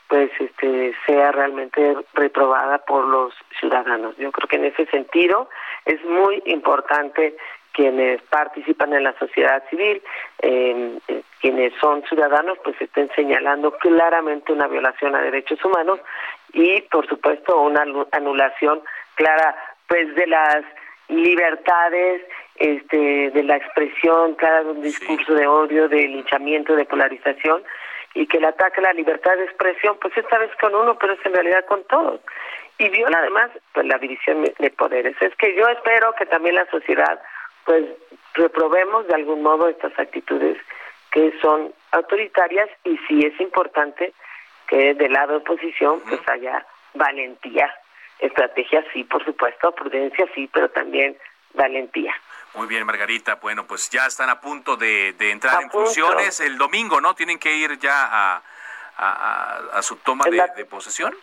pues 0.08 0.30
este 0.40 0.94
sea 1.06 1.30
realmente 1.32 1.96
reprobada 2.14 2.78
por 2.78 3.04
los 3.04 3.32
ciudadanos. 3.60 4.16
Yo 4.16 4.32
creo 4.32 4.48
que 4.48 4.56
en 4.56 4.64
ese 4.64 4.86
sentido 4.86 5.48
es 5.84 6.02
muy 6.04 6.42
importante 6.46 7.36
quienes 7.80 8.20
participan 8.24 8.92
en 8.92 9.04
la 9.04 9.18
sociedad 9.18 9.62
civil, 9.70 10.02
eh, 10.42 10.98
quienes 11.40 11.72
son 11.80 12.02
ciudadanos, 12.02 12.58
pues 12.62 12.78
estén 12.78 13.08
señalando 13.16 13.72
claramente 13.78 14.52
una 14.52 14.66
violación 14.66 15.14
a 15.14 15.22
derechos 15.22 15.64
humanos 15.64 15.98
y, 16.52 16.82
por 16.82 17.08
supuesto, 17.08 17.58
una 17.58 17.86
anulación 18.12 18.82
clara, 19.14 19.56
pues, 19.88 20.14
de 20.14 20.26
las 20.26 20.62
libertades, 21.08 22.20
este, 22.56 23.30
de 23.30 23.42
la 23.44 23.56
expresión, 23.56 24.34
clara 24.34 24.62
de 24.62 24.72
un 24.72 24.82
discurso 24.82 25.32
de 25.32 25.46
odio, 25.46 25.88
de 25.88 26.06
linchamiento, 26.06 26.76
de 26.76 26.84
polarización, 26.84 27.62
y 28.12 28.26
que 28.26 28.36
el 28.36 28.44
ataque 28.44 28.80
a 28.80 28.82
la 28.82 28.92
libertad 28.92 29.38
de 29.38 29.44
expresión, 29.44 29.96
pues 30.02 30.14
esta 30.18 30.36
vez 30.36 30.50
con 30.60 30.74
uno, 30.74 30.98
pero 30.98 31.14
es 31.14 31.24
en 31.24 31.32
realidad 31.32 31.64
con 31.64 31.82
todos. 31.84 32.20
Y 32.76 32.90
viola 32.90 33.20
además 33.20 33.50
pues, 33.72 33.86
la 33.86 33.96
división 33.96 34.44
de 34.58 34.70
poderes. 34.70 35.16
Es 35.22 35.34
que 35.36 35.54
yo 35.54 35.66
espero 35.68 36.12
que 36.18 36.26
también 36.26 36.56
la 36.56 36.66
sociedad 36.66 37.18
pues 37.70 37.84
reprobemos 38.34 39.06
de 39.06 39.14
algún 39.14 39.44
modo 39.44 39.68
estas 39.68 39.96
actitudes 39.96 40.58
que 41.12 41.32
son 41.40 41.72
autoritarias 41.92 42.68
y 42.82 42.98
sí 43.06 43.24
es 43.24 43.40
importante 43.40 44.12
que 44.66 44.94
del 44.94 45.12
lado 45.12 45.34
de 45.34 45.36
oposición 45.38 46.00
pues 46.00 46.20
haya 46.26 46.66
valentía, 46.94 47.72
estrategia 48.18 48.84
sí, 48.92 49.04
por 49.04 49.24
supuesto, 49.24 49.70
prudencia 49.70 50.26
sí, 50.34 50.50
pero 50.52 50.68
también 50.70 51.16
valentía. 51.54 52.12
Muy 52.54 52.66
bien, 52.66 52.84
Margarita. 52.84 53.36
Bueno, 53.36 53.64
pues 53.68 53.88
ya 53.88 54.06
están 54.06 54.30
a 54.30 54.40
punto 54.40 54.76
de, 54.76 55.14
entrar 55.20 55.62
en 55.62 55.70
funciones 55.70 56.40
el 56.40 56.58
domingo, 56.58 57.00
¿no? 57.00 57.14
Tienen 57.14 57.38
que 57.38 57.54
ir 57.54 57.78
ya 57.78 58.08
a, 58.10 58.42
a, 58.96 59.82
su 59.82 59.94
toma 59.94 60.24
de, 60.24 60.42
de, 60.56 60.64
posesión. 60.64 61.14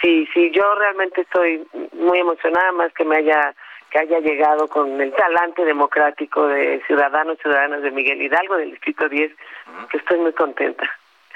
Sí, 0.00 0.28
sí, 0.32 0.52
yo 0.52 0.72
realmente 0.76 1.22
estoy 1.22 1.66
muy 1.94 2.20
emocionada, 2.20 2.70
más 2.70 2.92
que 2.92 3.04
me 3.04 3.16
haya 3.16 3.56
que 3.90 3.98
haya 3.98 4.20
llegado 4.20 4.68
con 4.68 5.00
el 5.00 5.12
talante 5.12 5.64
democrático 5.64 6.46
de 6.46 6.82
ciudadanos 6.86 7.36
y 7.38 7.42
ciudadanas 7.42 7.82
de 7.82 7.90
Miguel 7.90 8.22
Hidalgo 8.22 8.56
del 8.56 8.70
Distrito 8.70 9.08
10, 9.08 9.32
que 9.90 9.96
estoy 9.96 10.18
muy 10.18 10.32
contenta. 10.32 10.88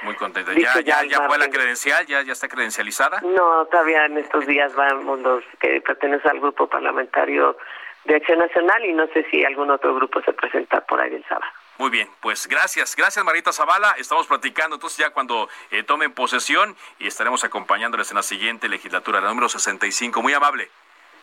Muy 0.02 0.14
contenta. 0.14 0.52
¿Ya, 0.54 0.80
ya, 0.80 1.04
ya 1.04 1.26
fue 1.26 1.38
la 1.38 1.48
credencial? 1.48 2.06
¿Ya, 2.06 2.22
¿Ya 2.22 2.32
está 2.32 2.48
credencializada? 2.48 3.20
No, 3.22 3.66
todavía 3.66 4.06
en 4.06 4.18
estos 4.18 4.46
días 4.46 4.74
vamos 4.74 5.20
los 5.20 5.44
que 5.60 5.80
pertenecen 5.80 6.30
al 6.30 6.40
grupo 6.40 6.68
parlamentario 6.68 7.56
de 8.04 8.16
Acción 8.16 8.38
Nacional 8.38 8.84
y 8.84 8.92
no 8.92 9.06
sé 9.08 9.26
si 9.30 9.44
algún 9.44 9.70
otro 9.70 9.94
grupo 9.94 10.20
se 10.22 10.32
presenta 10.32 10.80
por 10.82 11.00
ahí 11.00 11.14
el 11.14 11.24
sábado. 11.24 11.50
Muy 11.78 11.90
bien, 11.90 12.08
pues 12.20 12.46
gracias, 12.46 12.94
gracias 12.94 13.24
Marita 13.24 13.52
Zavala. 13.52 13.96
Estamos 13.98 14.28
platicando 14.28 14.76
entonces 14.76 14.98
ya 14.98 15.10
cuando 15.10 15.48
eh, 15.72 15.82
tomen 15.82 16.12
posesión 16.12 16.76
y 17.00 17.08
estaremos 17.08 17.42
acompañándoles 17.42 18.10
en 18.10 18.16
la 18.16 18.22
siguiente 18.22 18.68
legislatura, 18.68 19.20
la 19.20 19.28
número 19.28 19.48
65. 19.48 20.22
Muy 20.22 20.34
amable. 20.34 20.70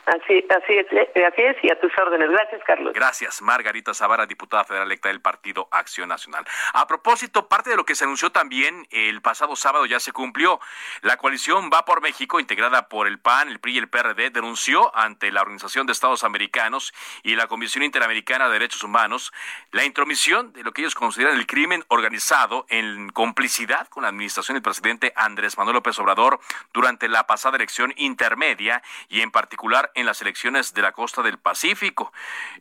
Así, 0.06 0.46
así, 0.50 0.74
es, 0.74 0.88
eh, 0.92 1.26
así 1.26 1.42
es, 1.42 1.58
y 1.64 1.70
a 1.70 1.80
tus 1.80 1.92
órdenes. 1.98 2.30
Gracias, 2.30 2.62
Carlos. 2.66 2.94
Gracias, 2.94 3.42
Margarita 3.42 3.94
Zavara, 3.94 4.26
diputada 4.26 4.64
federal 4.64 4.88
electa 4.88 5.10
del 5.10 5.22
Partido 5.22 5.68
Acción 5.72 6.10
Nacional. 6.10 6.46
A 6.74 6.88
propósito, 6.88 7.48
parte 7.48 7.70
de 7.70 7.76
lo 7.76 7.86
que 7.86 7.96
se 7.96 8.04
anunció 8.04 8.32
también 8.32 8.88
el 8.90 9.22
pasado 9.22 9.56
sábado 9.56 9.86
ya 9.86 10.00
se 10.00 10.12
cumplió. 10.12 10.60
La 11.02 11.18
coalición 11.18 11.70
Va 11.72 11.86
por 11.86 12.02
México, 12.02 12.40
integrada 12.40 12.90
por 12.90 13.08
el 13.08 13.20
PAN, 13.20 13.50
el 13.50 13.60
PRI 13.60 13.76
y 13.76 13.78
el 13.78 13.90
PRD, 13.90 14.32
denunció 14.32 14.96
ante 14.96 15.32
la 15.32 15.42
Organización 15.42 15.86
de 15.86 15.94
Estados 15.94 16.24
Americanos 16.24 16.94
y 17.24 17.36
la 17.36 17.48
Comisión 17.48 17.84
Interamericana 17.84 18.48
de 18.48 18.54
Derechos 18.54 18.84
Humanos 18.84 19.32
la 19.72 19.86
intromisión 19.86 20.54
de 20.54 20.64
lo 20.64 20.74
que 20.74 20.82
ellos 20.82 20.96
consideran 20.96 21.38
el 21.38 21.48
crimen 21.48 21.84
organizado 21.88 22.66
en 22.70 23.10
complicidad 23.10 23.88
con 23.88 24.04
la 24.04 24.10
administración 24.10 24.56
del 24.56 24.64
presidente 24.64 25.14
Andrés 25.16 25.58
Manuel 25.58 25.76
López 25.76 25.98
Obrador 26.00 26.40
durante 26.74 27.08
la 27.08 27.28
pasada 27.28 27.58
elección 27.58 27.94
intermedia 27.98 28.82
y 29.10 29.22
en 29.22 29.32
particular 29.32 29.92
en 29.96 30.01
las 30.06 30.22
elecciones 30.22 30.74
de 30.74 30.82
la 30.82 30.92
costa 30.92 31.22
del 31.22 31.38
Pacífico. 31.38 32.12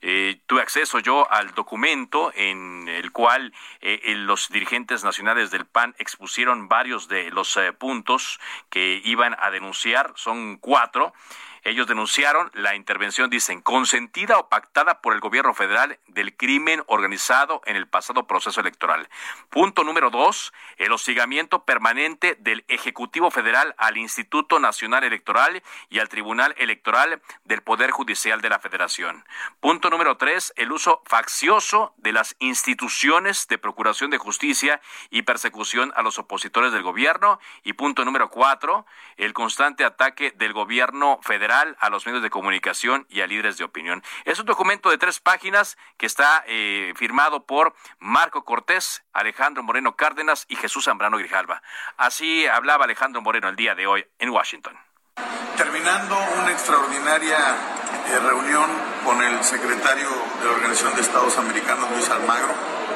Eh, 0.00 0.40
tuve 0.46 0.62
acceso 0.62 0.98
yo 0.98 1.30
al 1.30 1.54
documento 1.54 2.32
en 2.34 2.88
el 2.88 3.12
cual 3.12 3.52
eh, 3.80 4.14
los 4.16 4.48
dirigentes 4.48 5.04
nacionales 5.04 5.50
del 5.50 5.66
PAN 5.66 5.94
expusieron 5.98 6.68
varios 6.68 7.08
de 7.08 7.30
los 7.30 7.56
eh, 7.56 7.72
puntos 7.72 8.40
que 8.68 9.00
iban 9.04 9.36
a 9.38 9.50
denunciar, 9.50 10.12
son 10.16 10.56
cuatro. 10.56 11.12
Ellos 11.62 11.86
denunciaron 11.86 12.50
la 12.54 12.74
intervención, 12.74 13.28
dicen, 13.28 13.60
consentida 13.60 14.38
o 14.38 14.48
pactada 14.48 15.00
por 15.02 15.12
el 15.12 15.20
gobierno 15.20 15.52
federal 15.52 15.98
del 16.06 16.36
crimen 16.36 16.82
organizado 16.86 17.60
en 17.66 17.76
el 17.76 17.86
pasado 17.86 18.26
proceso 18.26 18.60
electoral. 18.60 19.08
Punto 19.50 19.84
número 19.84 20.10
dos, 20.10 20.52
el 20.78 20.92
hostigamiento 20.92 21.64
permanente 21.64 22.36
del 22.40 22.64
Ejecutivo 22.68 23.30
Federal 23.30 23.74
al 23.76 23.98
Instituto 23.98 24.58
Nacional 24.58 25.04
Electoral 25.04 25.62
y 25.90 25.98
al 25.98 26.08
Tribunal 26.08 26.54
Electoral 26.56 27.20
del 27.44 27.62
Poder 27.62 27.90
Judicial 27.90 28.40
de 28.40 28.48
la 28.48 28.58
Federación. 28.58 29.24
Punto 29.60 29.90
número 29.90 30.16
tres, 30.16 30.54
el 30.56 30.72
uso 30.72 31.02
faccioso 31.04 31.92
de 31.98 32.12
las 32.12 32.36
instituciones 32.38 33.48
de 33.48 33.58
procuración 33.58 34.10
de 34.10 34.18
justicia 34.18 34.80
y 35.10 35.22
persecución 35.22 35.92
a 35.94 36.02
los 36.02 36.18
opositores 36.18 36.72
del 36.72 36.82
gobierno. 36.82 37.38
Y 37.64 37.74
punto 37.74 38.04
número 38.04 38.30
cuatro, 38.30 38.86
el 39.16 39.34
constante 39.34 39.84
ataque 39.84 40.30
del 40.32 40.54
gobierno 40.54 41.20
federal 41.22 41.49
a 41.50 41.90
los 41.90 42.06
medios 42.06 42.22
de 42.22 42.30
comunicación 42.30 43.06
y 43.08 43.20
a 43.22 43.26
líderes 43.26 43.58
de 43.58 43.64
opinión. 43.64 44.02
Es 44.24 44.38
un 44.38 44.46
documento 44.46 44.90
de 44.90 44.98
tres 44.98 45.18
páginas 45.20 45.76
que 45.96 46.06
está 46.06 46.44
eh, 46.46 46.92
firmado 46.96 47.44
por 47.44 47.74
Marco 47.98 48.44
Cortés, 48.44 49.02
Alejandro 49.12 49.62
Moreno 49.62 49.96
Cárdenas 49.96 50.46
y 50.48 50.56
Jesús 50.56 50.84
Zambrano 50.84 51.18
Grijalva. 51.18 51.62
Así 51.96 52.46
hablaba 52.46 52.84
Alejandro 52.84 53.20
Moreno 53.20 53.48
el 53.48 53.56
día 53.56 53.74
de 53.74 53.86
hoy 53.86 54.06
en 54.18 54.30
Washington. 54.30 54.78
Terminando 55.56 56.16
una 56.38 56.52
extraordinaria 56.52 57.38
eh, 57.38 58.18
reunión 58.20 58.70
con 59.04 59.20
el 59.22 59.42
secretario 59.42 60.08
de 60.40 60.46
la 60.46 60.52
Organización 60.52 60.94
de 60.94 61.00
Estados 61.00 61.36
Americanos, 61.36 61.90
Luis 61.90 62.08
Almagro, 62.08 62.54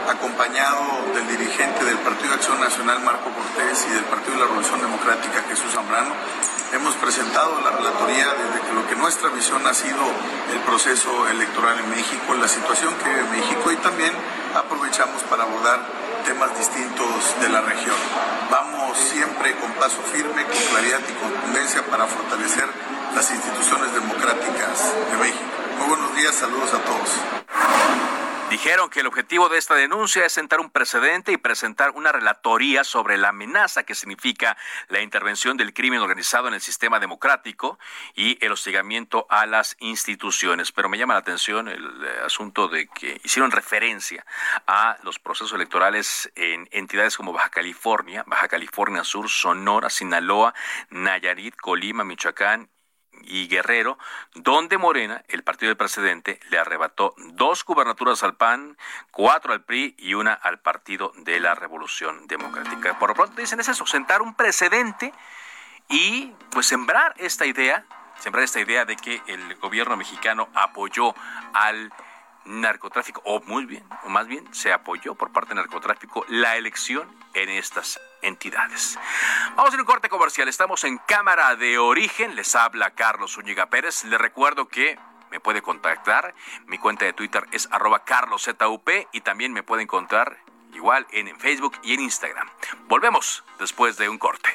acompañado 0.09 0.83
del 1.15 1.27
dirigente 1.29 1.85
del 1.85 1.99
Partido 1.99 2.31
de 2.31 2.35
Acción 2.37 2.61
Nacional, 2.61 3.01
Marco 3.01 3.31
Cortés, 3.31 3.87
y 3.89 3.95
del 3.95 4.05
Partido 4.05 4.35
de 4.35 4.41
la 4.41 4.47
Revolución 4.47 4.81
Democrática, 4.81 5.43
Jesús 5.49 5.73
Zambrano, 5.73 6.13
hemos 6.73 6.95
presentado 6.97 7.61
la 7.61 7.71
relatoría 7.71 8.27
desde 8.35 8.67
que 8.67 8.73
lo 8.75 8.87
que 8.87 8.97
nuestra 8.97 9.29
visión 9.31 9.67
ha 9.67 9.75
sido 9.75 10.05
el 10.53 10.61
proceso 10.61 11.29
electoral 11.29 11.79
en 11.79 11.91
México, 11.91 12.35
la 12.35 12.49
situación 12.49 12.93
que 13.03 13.09
vive 13.09 13.41
México 13.41 13.73
y 13.73 13.77
también 13.77 14.13
aprovechamos 14.55 15.23
para 15.25 15.45
abordar 15.45 15.81
temas 16.25 16.57
distintos 16.59 17.41
de 17.41 17.49
la 17.49 17.61
región. 17.61 17.97
Vamos 18.51 18.99
siempre 18.99 19.55
con 19.57 19.73
paso 19.73 20.03
firme, 20.13 20.45
con 20.45 20.63
claridad 20.71 21.01
y 21.09 21.13
contundencia 21.21 21.83
para 21.87 22.07
fortalecer 22.07 22.69
las 23.15 23.31
instituciones 23.31 23.93
democráticas 23.95 24.93
de 25.11 25.17
México. 25.19 25.45
Muy 25.79 25.89
buenos 25.89 26.17
días, 26.17 26.35
saludos 26.35 26.73
a 26.75 26.79
todos. 26.79 27.11
Dijeron 28.55 28.89
que 28.89 29.01
el 29.01 29.09
objetivo 29.09 29.49
de 29.49 29.59
esta 29.59 29.75
denuncia 29.75 30.25
es 30.25 30.33
sentar 30.33 30.61
un 30.61 30.71
precedente 30.71 31.33
y 31.33 31.37
presentar 31.37 31.91
una 31.91 32.13
relatoría 32.13 32.85
sobre 32.85 33.19
la 33.19 33.31
amenaza 33.31 33.83
que 33.83 33.97
significa 33.97 34.57
la 34.87 35.01
intervención 35.01 35.57
del 35.57 35.75
crimen 35.75 35.99
organizado 35.99 36.47
en 36.47 36.55
el 36.55 36.61
sistema 36.61 37.01
democrático 37.01 37.81
y 38.15 38.39
el 38.41 38.53
hostigamiento 38.53 39.27
a 39.29 39.47
las 39.47 39.75
instituciones. 39.81 40.71
Pero 40.71 40.89
me 40.89 40.99
llama 40.99 41.15
la 41.15 41.21
atención 41.21 41.67
el 41.67 41.83
eh, 41.83 42.21
asunto 42.25 42.69
de 42.69 42.87
que 42.87 43.21
hicieron 43.25 43.51
referencia 43.51 44.25
a 44.69 44.99
los 45.03 45.19
procesos 45.19 45.55
electorales 45.55 46.31
en 46.37 46.69
entidades 46.71 47.17
como 47.17 47.33
Baja 47.33 47.49
California, 47.49 48.23
Baja 48.25 48.47
California 48.47 49.03
Sur, 49.03 49.29
Sonora, 49.29 49.91
Sinaloa, 49.91 50.55
Nayarit, 50.91 51.57
Colima, 51.57 52.05
Michoacán 52.05 52.69
y 53.27 53.49
Guerrero, 53.49 53.99
donde 54.35 54.79
Morena, 54.79 55.25
el 55.29 55.43
partido 55.43 55.69
del 55.71 55.77
presidente, 55.77 56.41
le 56.51 56.59
arrebató 56.59 57.15
dos 57.17 57.65
gubernaturas 57.65 58.23
al 58.23 58.37
PAN, 58.37 58.77
cuatro 59.11 59.53
al 59.53 59.63
PRI 59.63 59.95
y 59.99 60.15
una 60.15 60.35
al 60.35 60.61
Partido 60.61 61.13
de 61.17 61.41
la 61.41 61.55
Revolución 61.55 62.27
Democrática. 62.27 62.99
Por 62.99 63.11
lo 63.11 63.15
pronto 63.15 63.41
dicen 63.41 63.61
es 63.61 63.69
eso, 63.69 63.87
sentar 63.87 64.23
un 64.23 64.35
precedente 64.35 65.13
y 65.89 66.33
pues 66.51 66.67
sembrar 66.67 67.15
esta 67.19 67.47
idea, 67.47 67.85
sembrar 68.19 68.45
esta 68.45 68.61
idea 68.61 68.85
de 68.85 68.97
que 68.97 69.23
el 69.27 69.55
gobierno 69.57 69.97
mexicano 69.97 70.49
apoyó 70.55 71.15
al 71.53 71.93
narcotráfico, 72.45 73.23
o 73.25 73.41
muy 73.43 73.65
bien, 73.65 73.85
o 74.05 74.09
más 74.09 74.27
bien 74.27 74.47
se 74.55 74.73
apoyó 74.73 75.15
por 75.15 75.33
parte 75.33 75.51
del 75.51 75.59
narcotráfico 75.59 76.25
la 76.29 76.57
elección 76.57 77.09
en 77.33 77.49
estas 77.49 77.99
entidades. 78.25 78.99
Vamos 79.57 79.75
a 79.75 79.77
un 79.77 79.85
corte 79.85 80.09
comercial. 80.09 80.49
Estamos 80.49 80.85
en 80.85 80.99
Cámara 80.99 81.57
de 81.57 81.79
Origen. 81.79 82.35
Les 82.35 82.55
habla 82.55 82.91
Carlos 82.91 83.35
Zúñiga 83.35 83.67
Pérez. 83.67 84.05
Les 84.05 84.21
recuerdo 84.21 84.69
que 84.69 84.99
me 85.31 85.41
puede 85.41 85.63
contactar. 85.63 86.35
Mi 86.67 86.79
cuenta 86.79 87.05
de 87.05 87.13
Twitter 87.13 87.47
es 87.53 87.69
arroba 87.71 88.05
carloszup 88.05 88.89
y 89.13 89.21
también 89.21 89.53
me 89.53 89.63
puede 89.63 89.83
encontrar 89.83 90.39
igual 90.73 91.07
en 91.11 91.39
Facebook 91.39 91.79
y 91.83 91.95
en 91.95 92.01
Instagram. 92.01 92.49
Volvemos 92.89 93.45
después 93.59 93.97
de 93.97 94.09
un 94.09 94.19
corte. 94.19 94.51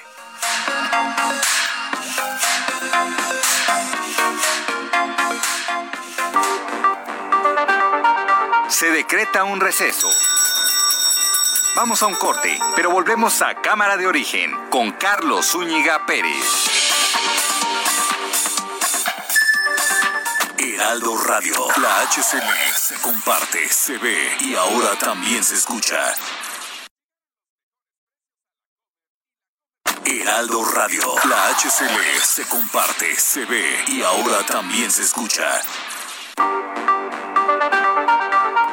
Se 8.69 8.91
decreta 8.91 9.43
un 9.43 9.59
receso. 9.59 10.07
Vamos 11.75 12.03
a 12.03 12.07
un 12.07 12.15
corte, 12.15 12.59
pero 12.75 12.89
volvemos 12.89 13.41
a 13.41 13.55
Cámara 13.61 13.95
de 13.95 14.07
Origen 14.07 14.51
con 14.69 14.91
Carlos 14.91 15.45
Zúñiga 15.51 16.05
Pérez. 16.05 16.79
Heraldo 20.57 21.17
Radio, 21.23 21.67
la 21.81 22.01
HCL 22.01 22.75
se 22.75 22.95
comparte, 23.01 23.69
se 23.69 23.97
ve 23.97 24.37
y 24.41 24.55
ahora 24.55 24.97
también 24.97 25.43
se 25.43 25.55
escucha. 25.55 26.13
Heraldo 30.05 30.65
Radio, 30.65 31.15
la 31.29 31.49
HCL 31.49 32.21
se 32.23 32.47
comparte, 32.47 33.15
se 33.15 33.45
ve 33.45 33.83
y 33.87 34.01
ahora 34.01 34.43
también 34.45 34.91
se 34.91 35.03
escucha. 35.03 35.61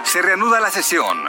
Se 0.04 0.22
reanuda 0.22 0.60
la 0.60 0.70
sesión. 0.70 1.28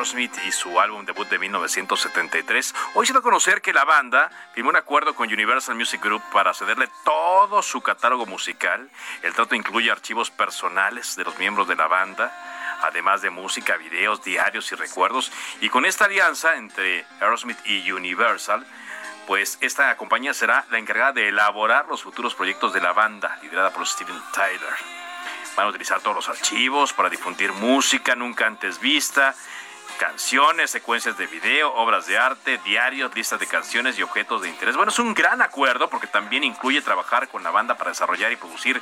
Y 0.00 0.50
su 0.50 0.80
álbum 0.80 1.04
debut 1.04 1.28
de 1.28 1.38
1973. 1.38 2.74
Hoy 2.94 3.06
se 3.06 3.12
da 3.12 3.18
a 3.18 3.22
conocer 3.22 3.60
que 3.60 3.74
la 3.74 3.84
banda 3.84 4.30
firmó 4.54 4.70
un 4.70 4.76
acuerdo 4.76 5.14
con 5.14 5.30
Universal 5.30 5.74
Music 5.74 6.02
Group 6.02 6.22
para 6.32 6.54
cederle 6.54 6.88
todo 7.04 7.60
su 7.60 7.82
catálogo 7.82 8.24
musical. 8.24 8.88
El 9.22 9.34
trato 9.34 9.54
incluye 9.54 9.90
archivos 9.90 10.30
personales 10.30 11.16
de 11.16 11.24
los 11.24 11.38
miembros 11.38 11.68
de 11.68 11.76
la 11.76 11.86
banda, 11.86 12.32
además 12.82 13.20
de 13.20 13.28
música, 13.28 13.76
videos, 13.76 14.24
diarios 14.24 14.72
y 14.72 14.74
recuerdos. 14.74 15.30
Y 15.60 15.68
con 15.68 15.84
esta 15.84 16.06
alianza 16.06 16.56
entre 16.56 17.04
Aerosmith 17.20 17.58
y 17.66 17.92
Universal, 17.92 18.66
pues 19.26 19.58
esta 19.60 19.94
compañía 19.98 20.32
será 20.32 20.64
la 20.70 20.78
encargada 20.78 21.12
de 21.12 21.28
elaborar 21.28 21.86
los 21.88 22.02
futuros 22.02 22.34
proyectos 22.34 22.72
de 22.72 22.80
la 22.80 22.94
banda, 22.94 23.38
liderada 23.42 23.70
por 23.70 23.86
Steven 23.86 24.18
Tyler. 24.32 24.74
Van 25.56 25.66
a 25.66 25.68
utilizar 25.68 26.00
todos 26.00 26.16
los 26.16 26.28
archivos 26.30 26.94
para 26.94 27.10
difundir 27.10 27.52
música 27.52 28.14
nunca 28.14 28.46
antes 28.46 28.80
vista 28.80 29.34
canciones, 30.00 30.70
secuencias 30.70 31.18
de 31.18 31.26
video, 31.26 31.74
obras 31.74 32.06
de 32.06 32.16
arte, 32.16 32.58
diarios, 32.64 33.14
listas 33.14 33.38
de 33.38 33.46
canciones 33.46 33.98
y 33.98 34.02
objetos 34.02 34.40
de 34.40 34.48
interés. 34.48 34.74
Bueno, 34.74 34.90
es 34.90 34.98
un 34.98 35.12
gran 35.12 35.42
acuerdo 35.42 35.90
porque 35.90 36.06
también 36.06 36.42
incluye 36.42 36.80
trabajar 36.80 37.28
con 37.28 37.42
la 37.42 37.50
banda 37.50 37.76
para 37.76 37.90
desarrollar 37.90 38.32
y 38.32 38.36
producir 38.36 38.80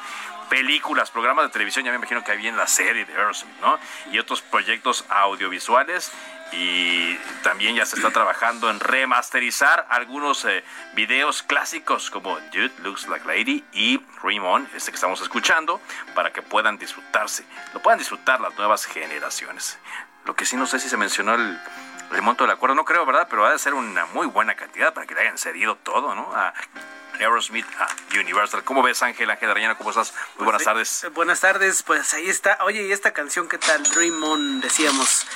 películas, 0.49 1.11
programas 1.11 1.47
de 1.47 1.51
televisión, 1.51 1.85
ya 1.85 1.91
me 1.91 1.97
imagino 1.97 2.23
que 2.23 2.31
hay 2.31 2.39
bien 2.39 2.57
la 2.57 2.69
serie 2.69 3.05
de 3.05 3.13
Aerosmith, 3.15 3.61
¿no? 3.61 3.81
Y 4.13 4.21
otros 4.21 4.43
proyectos 4.43 5.05
audiovisuales 5.09 6.13
y 6.53 7.17
también 7.43 7.75
ya 7.75 7.85
se 7.85 7.97
está 7.97 8.11
trabajando 8.13 8.71
en 8.71 8.79
remasterizar 8.79 9.87
algunos 9.91 10.45
eh, 10.45 10.63
videos 10.95 11.43
clásicos 11.43 12.11
como 12.11 12.39
Dude 12.53 12.73
Looks 12.79 13.09
Like 13.09 13.27
Lady 13.27 13.65
y 13.73 14.01
Dream 14.23 14.69
este 14.73 14.93
que 14.93 14.95
estamos 14.95 15.21
escuchando, 15.21 15.81
para 16.15 16.33
que 16.33 16.43
puedan 16.43 16.79
disfrutarse, 16.79 17.45
lo 17.75 17.83
puedan 17.83 17.99
disfrutar 17.99 18.41
las 18.41 18.57
nuevas 18.57 18.87
generaciones. 18.87 19.79
Lo 20.25 20.35
que 20.35 20.45
sí 20.45 20.57
no 20.57 20.67
sé 20.67 20.79
si 20.79 20.89
se 20.89 20.97
mencionó 20.97 21.35
el, 21.35 21.59
monto 22.23 22.45
del 22.45 22.51
acuerdo, 22.51 22.75
no 22.75 22.85
creo, 22.85 23.05
¿verdad? 23.07 23.27
Pero 23.31 23.43
va 23.43 23.53
a 23.53 23.59
ser 23.59 23.75
una 23.75 24.07
muy 24.07 24.27
buena 24.27 24.55
cantidad 24.55 24.93
para 24.93 25.07
que 25.07 25.15
le 25.15 25.23
hayan 25.23 25.39
cedido 25.39 25.77
todo, 25.77 26.15
¿no? 26.15 26.35
A 26.35 26.53
Aerosmith, 27.19 27.67
a 27.79 27.89
Universal. 28.19 28.65
¿Cómo 28.65 28.83
ves, 28.83 29.03
Ángel? 29.03 29.31
Ángel 29.31 29.51
Arañana, 29.51 29.77
¿cómo 29.77 29.91
estás? 29.91 30.13
Muy 30.13 30.23
pues 30.37 30.45
buenas 30.45 30.65
tardes. 30.65 31.05
Eh, 31.05 31.09
buenas 31.09 31.41
tardes, 31.41 31.83
pues 31.83 32.15
ahí 32.15 32.29
está. 32.29 32.59
Oye, 32.63 32.87
¿y 32.87 32.93
esta 32.93 33.13
canción 33.13 33.49
qué 33.49 33.59
tal? 33.59 33.83
Dream 33.83 34.23
On, 34.23 34.61
decíamos. 34.61 35.27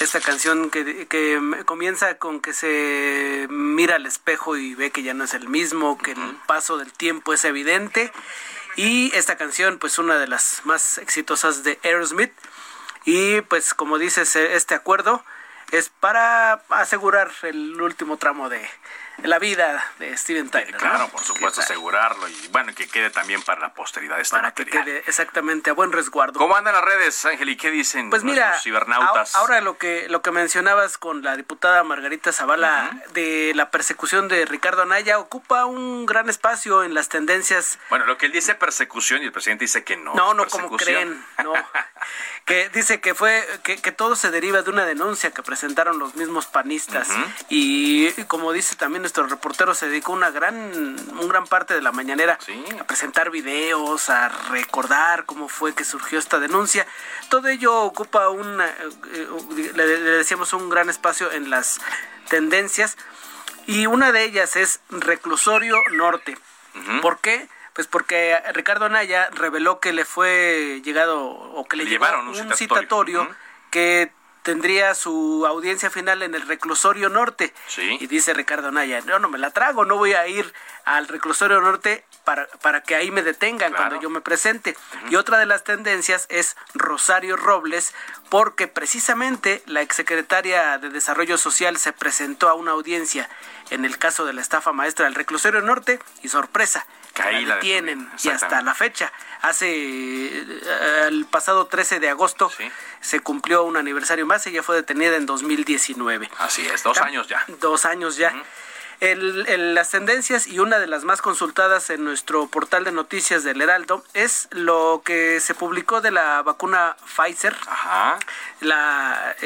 Esta 0.00 0.20
canción 0.20 0.70
que, 0.70 1.06
que 1.06 1.40
comienza 1.64 2.18
con 2.18 2.40
que 2.40 2.52
se 2.52 3.46
mira 3.48 3.96
al 3.96 4.04
espejo 4.04 4.56
y 4.56 4.74
ve 4.74 4.90
que 4.90 5.02
ya 5.02 5.14
no 5.14 5.24
es 5.24 5.32
el 5.32 5.48
mismo, 5.48 5.96
que 5.96 6.12
el 6.12 6.36
paso 6.46 6.76
del 6.76 6.92
tiempo 6.92 7.32
es 7.32 7.46
evidente 7.46 8.12
Y 8.76 9.10
esta 9.14 9.36
canción, 9.36 9.78
pues 9.78 9.98
una 9.98 10.18
de 10.18 10.28
las 10.28 10.60
más 10.64 10.98
exitosas 10.98 11.62
de 11.62 11.78
Aerosmith. 11.82 12.32
Y 13.06 13.40
pues 13.42 13.72
como 13.72 13.98
dices, 13.98 14.34
este 14.36 14.74
acuerdo 14.74 15.24
es 15.70 15.88
para 15.88 16.54
asegurar 16.70 17.30
el 17.42 17.80
último 17.80 18.16
tramo 18.18 18.48
de, 18.48 18.60
la 19.22 19.38
vida 19.38 19.92
de 19.98 20.16
Steven 20.16 20.50
Tyler. 20.50 20.76
Claro, 20.76 21.08
por 21.08 21.22
supuesto, 21.22 21.60
asegurarlo 21.60 22.28
y 22.28 22.48
bueno, 22.48 22.74
que 22.74 22.88
quede 22.88 23.10
también 23.10 23.42
para 23.42 23.60
la 23.60 23.74
posteridad 23.74 24.20
este 24.20 24.36
Para 24.36 24.52
que 24.52 24.66
quede 24.66 25.02
exactamente 25.06 25.70
a 25.70 25.72
buen 25.72 25.92
resguardo. 25.92 26.38
¿Cómo 26.38 26.56
andan 26.56 26.74
las 26.74 26.84
redes, 26.84 27.24
Ángel? 27.24 27.48
¿Y 27.48 27.56
qué 27.56 27.70
dicen 27.70 28.10
pues 28.10 28.24
mira, 28.24 28.58
cibernautas? 28.60 29.34
Ahora 29.34 29.60
lo 29.60 29.78
que, 29.78 30.08
lo 30.08 30.22
que 30.22 30.30
mencionabas 30.30 30.98
con 30.98 31.22
la 31.22 31.36
diputada 31.36 31.82
Margarita 31.82 32.32
Zavala 32.32 33.02
de 33.12 33.52
la 33.54 33.70
persecución 33.70 34.28
de 34.28 34.44
Ricardo 34.44 34.82
Anaya 34.82 35.18
ocupa 35.18 35.64
un 35.66 36.06
gran 36.06 36.28
espacio 36.28 36.84
en 36.84 36.94
las 36.94 37.08
tendencias. 37.08 37.78
Bueno, 37.90 38.06
lo 38.06 38.18
que 38.18 38.26
él 38.26 38.32
dice 38.32 38.54
persecución 38.54 39.22
y 39.22 39.26
el 39.26 39.32
presidente 39.32 39.64
dice 39.64 39.84
que 39.84 39.96
no. 39.96 40.14
No, 40.14 40.34
no 40.34 40.46
como 40.46 40.76
creen. 40.76 41.24
No. 41.42 41.54
que 42.44 42.68
dice 42.68 43.00
que 43.00 43.14
fue 43.14 43.44
que, 43.64 43.76
que, 43.76 43.92
todo 43.92 44.14
se 44.14 44.30
deriva 44.30 44.62
de 44.62 44.70
una 44.70 44.84
denuncia 44.84 45.32
que 45.32 45.42
presentaron 45.42 45.98
los 45.98 46.14
mismos 46.14 46.46
panistas 46.46 47.08
y 47.48 48.12
como 48.24 48.52
dice 48.52 48.76
también 48.76 49.04
nuestro 49.06 49.28
reportero 49.28 49.72
se 49.72 49.88
dedicó 49.88 50.12
una 50.12 50.30
gran 50.30 50.56
un 51.20 51.28
gran 51.28 51.46
parte 51.46 51.74
de 51.74 51.80
la 51.80 51.92
mañanera 51.92 52.38
a 52.80 52.84
presentar 52.84 53.30
videos 53.30 54.10
a 54.10 54.28
recordar 54.50 55.26
cómo 55.26 55.48
fue 55.48 55.76
que 55.76 55.84
surgió 55.84 56.18
esta 56.18 56.40
denuncia. 56.40 56.88
Todo 57.28 57.46
ello 57.46 57.82
ocupa 57.82 58.28
un 58.30 58.60
eh, 58.60 59.28
le, 59.74 59.86
decíamos 59.86 60.52
un 60.54 60.68
gran 60.68 60.90
espacio 60.90 61.30
en 61.30 61.50
las 61.50 61.80
tendencias 62.28 62.96
y 63.68 63.86
una 63.86 64.10
de 64.10 64.24
ellas 64.24 64.56
es 64.56 64.80
reclusorio 64.90 65.76
norte. 65.92 66.36
¿por 67.00 67.20
qué? 67.20 67.48
Pues 67.72 67.86
porque 67.86 68.36
Ricardo 68.54 68.86
Anaya 68.86 69.30
reveló 69.30 69.78
que 69.78 69.92
le 69.92 70.04
fue 70.04 70.82
llegado 70.84 71.22
o 71.26 71.64
que 71.68 71.76
le, 71.76 71.86
llevaron 71.86 72.26
un 72.26 72.56
citatorio, 72.56 73.28
que 73.70 74.10
tendría 74.46 74.94
su 74.94 75.44
audiencia 75.44 75.90
final 75.90 76.22
en 76.22 76.36
el 76.36 76.42
reclusorio 76.42 77.08
norte. 77.08 77.52
Y 77.98 78.06
dice 78.06 78.32
Ricardo 78.32 78.68
Anaya, 78.68 79.00
no, 79.00 79.18
no 79.18 79.28
me 79.28 79.38
la 79.38 79.50
trago, 79.50 79.84
no 79.84 79.96
voy 79.96 80.12
a 80.12 80.28
ir 80.28 80.54
al 80.84 81.08
reclusorio 81.08 81.60
norte 81.60 82.04
para, 82.22 82.46
para 82.62 82.80
que 82.80 82.94
ahí 82.94 83.10
me 83.10 83.24
detengan 83.24 83.72
cuando 83.72 84.00
yo 84.00 84.08
me 84.08 84.20
presente. 84.20 84.76
Y 85.10 85.16
otra 85.16 85.38
de 85.38 85.46
las 85.46 85.64
tendencias 85.64 86.26
es 86.28 86.56
Rosario 86.74 87.34
Robles, 87.36 87.92
porque 88.28 88.68
precisamente 88.68 89.64
la 89.66 89.82
exsecretaria 89.82 90.78
de 90.78 90.90
Desarrollo 90.90 91.38
Social 91.38 91.76
se 91.76 91.92
presentó 91.92 92.48
a 92.48 92.54
una 92.54 92.70
audiencia 92.70 93.28
en 93.70 93.84
el 93.84 93.98
caso 93.98 94.26
de 94.26 94.32
la 94.32 94.42
estafa 94.42 94.72
maestra 94.72 95.06
del 95.06 95.16
reclusorio 95.16 95.60
norte 95.60 95.98
y 96.22 96.28
sorpresa, 96.28 96.86
la 97.16 97.58
tienen 97.60 98.08
y 98.22 98.28
hasta 98.28 98.62
la 98.62 98.74
fecha. 98.74 99.12
Hace 99.42 99.68
eh, 99.68 101.04
el 101.08 101.26
pasado 101.26 101.66
13 101.66 102.00
de 102.00 102.10
agosto 102.10 102.50
se 103.00 103.20
cumplió 103.20 103.64
un 103.64 103.76
aniversario 103.76 104.26
más. 104.26 104.46
Ella 104.46 104.62
fue 104.62 104.76
detenida 104.76 105.16
en 105.16 105.26
2019. 105.26 106.30
Así 106.38 106.66
es, 106.66 106.82
dos 106.82 106.98
años 106.98 107.28
ya. 107.28 107.44
Dos 107.60 107.84
años 107.84 108.16
ya. 108.16 108.34
las 109.00 109.90
tendencias 109.90 110.46
y 110.46 110.58
una 110.58 110.78
de 110.78 110.86
las 110.86 111.04
más 111.04 111.22
consultadas 111.22 111.90
en 111.90 112.04
nuestro 112.04 112.46
portal 112.46 112.84
de 112.84 112.92
noticias 112.92 113.44
del 113.44 113.60
Heraldo 113.60 114.04
es 114.14 114.48
lo 114.50 115.02
que 115.04 115.40
se 115.40 115.54
publicó 115.54 116.00
de 116.00 116.10
la 116.10 116.42
vacuna 116.42 116.96
Pfizer. 117.04 117.56
Ajá. 117.66 118.18
La, 118.60 119.36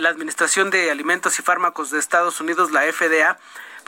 la 0.00 0.08
Administración 0.08 0.70
de 0.70 0.90
Alimentos 0.90 1.38
y 1.38 1.42
Fármacos 1.42 1.90
de 1.90 1.98
Estados 1.98 2.40
Unidos, 2.40 2.72
la 2.72 2.82
FDA, 2.82 3.38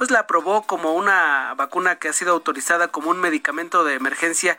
pues 0.02 0.10
la 0.10 0.18
aprobó 0.18 0.62
como 0.66 0.94
una 0.94 1.54
vacuna 1.54 1.94
que 1.94 2.08
ha 2.08 2.12
sido 2.12 2.32
autorizada 2.32 2.88
como 2.88 3.08
un 3.10 3.20
medicamento 3.20 3.84
de 3.84 3.94
emergencia 3.94 4.58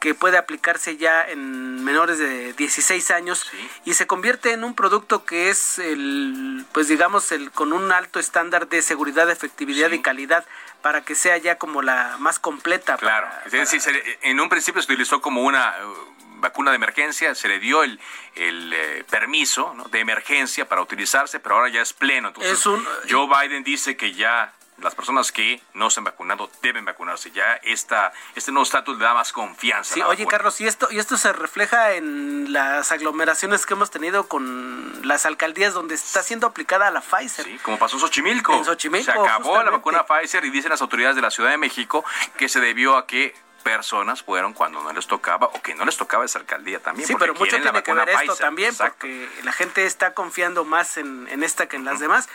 que 0.00 0.14
puede 0.14 0.36
aplicarse 0.36 0.98
ya 0.98 1.26
en 1.26 1.82
menores 1.82 2.18
de 2.18 2.52
16 2.52 3.10
años 3.10 3.50
y 3.86 3.94
se 3.94 4.06
convierte 4.06 4.52
en 4.52 4.64
un 4.64 4.74
producto 4.74 5.24
que 5.24 5.48
es 5.48 5.78
el 5.78 6.66
pues 6.72 6.88
digamos 6.88 7.32
el 7.32 7.50
con 7.52 7.72
un 7.72 7.90
alto 7.90 8.20
estándar 8.20 8.68
de 8.68 8.82
seguridad, 8.82 9.30
efectividad 9.30 9.90
y 9.92 10.02
calidad 10.02 10.44
para 10.82 11.00
que 11.00 11.14
sea 11.14 11.38
ya 11.38 11.56
como 11.56 11.80
la 11.80 12.18
más 12.18 12.38
completa. 12.38 12.98
Claro, 12.98 13.30
en 13.50 14.40
un 14.40 14.50
principio 14.50 14.82
se 14.82 14.92
utilizó 14.92 15.22
como 15.22 15.40
una 15.40 15.74
uh, 15.86 16.40
vacuna 16.42 16.70
de 16.70 16.76
emergencia, 16.76 17.34
se 17.34 17.48
le 17.48 17.60
dio 17.60 17.82
el, 17.82 17.98
el 18.34 18.74
eh, 18.74 19.04
permiso 19.08 19.74
de 19.90 20.00
emergencia 20.00 20.68
para 20.68 20.82
utilizarse, 20.82 21.40
pero 21.40 21.54
ahora 21.54 21.70
ya 21.70 21.80
es 21.80 21.94
pleno. 21.94 22.28
Entonces, 22.28 22.62
Joe 23.08 23.26
Biden 23.26 23.64
dice 23.64 23.96
que 23.96 24.12
ya 24.12 24.52
las 24.82 24.94
personas 24.94 25.32
que 25.32 25.60
no 25.74 25.90
se 25.90 26.00
han 26.00 26.04
vacunado 26.04 26.50
deben 26.60 26.84
vacunarse. 26.84 27.30
Ya 27.30 27.54
esta, 27.62 28.12
este 28.34 28.52
nuevo 28.52 28.64
estatus 28.64 28.98
le 28.98 29.04
da 29.04 29.14
más 29.14 29.32
confianza. 29.32 29.94
Sí, 29.94 30.02
oye, 30.02 30.26
Carlos, 30.26 30.60
y 30.60 30.66
esto, 30.66 30.88
y 30.90 30.98
esto 30.98 31.16
se 31.16 31.32
refleja 31.32 31.92
en 31.92 32.52
las 32.52 32.92
aglomeraciones 32.92 33.66
que 33.66 33.74
hemos 33.74 33.90
tenido 33.90 34.28
con 34.28 35.06
las 35.06 35.26
alcaldías 35.26 35.74
donde 35.74 35.94
está 35.94 36.22
siendo 36.22 36.46
aplicada 36.46 36.90
la 36.90 37.00
Pfizer. 37.00 37.44
Sí, 37.44 37.58
como 37.62 37.78
pasó 37.78 37.96
en 37.96 38.00
Xochimilco. 38.00 38.52
En 38.54 38.64
Xochimilco. 38.64 39.12
Se 39.12 39.18
acabó 39.18 39.62
la 39.62 39.70
vacuna 39.70 40.04
Pfizer 40.04 40.44
y 40.44 40.50
dicen 40.50 40.70
las 40.70 40.82
autoridades 40.82 41.16
de 41.16 41.22
la 41.22 41.30
Ciudad 41.30 41.50
de 41.50 41.58
México 41.58 42.04
que 42.36 42.48
se 42.48 42.60
debió 42.60 42.96
a 42.96 43.06
que 43.06 43.34
personas 43.62 44.22
fueron 44.22 44.52
cuando 44.52 44.82
no 44.82 44.92
les 44.92 45.06
tocaba 45.06 45.46
o 45.46 45.62
que 45.62 45.74
no 45.74 45.84
les 45.84 45.96
tocaba 45.96 46.24
esa 46.24 46.38
alcaldía 46.38 46.80
también. 46.80 47.06
Sí, 47.06 47.14
pero 47.18 47.34
mucho 47.34 47.56
tiene 47.56 47.82
que 47.82 47.94
ver 47.94 48.08
esto 48.08 48.36
también 48.36 48.74
porque 48.76 49.28
la 49.44 49.52
gente 49.52 49.86
está 49.86 50.14
confiando 50.14 50.64
más 50.64 50.96
en, 50.96 51.42
esta 51.42 51.68
que 51.68 51.76
en 51.76 51.84
las 51.84 52.00
demás 52.00 52.28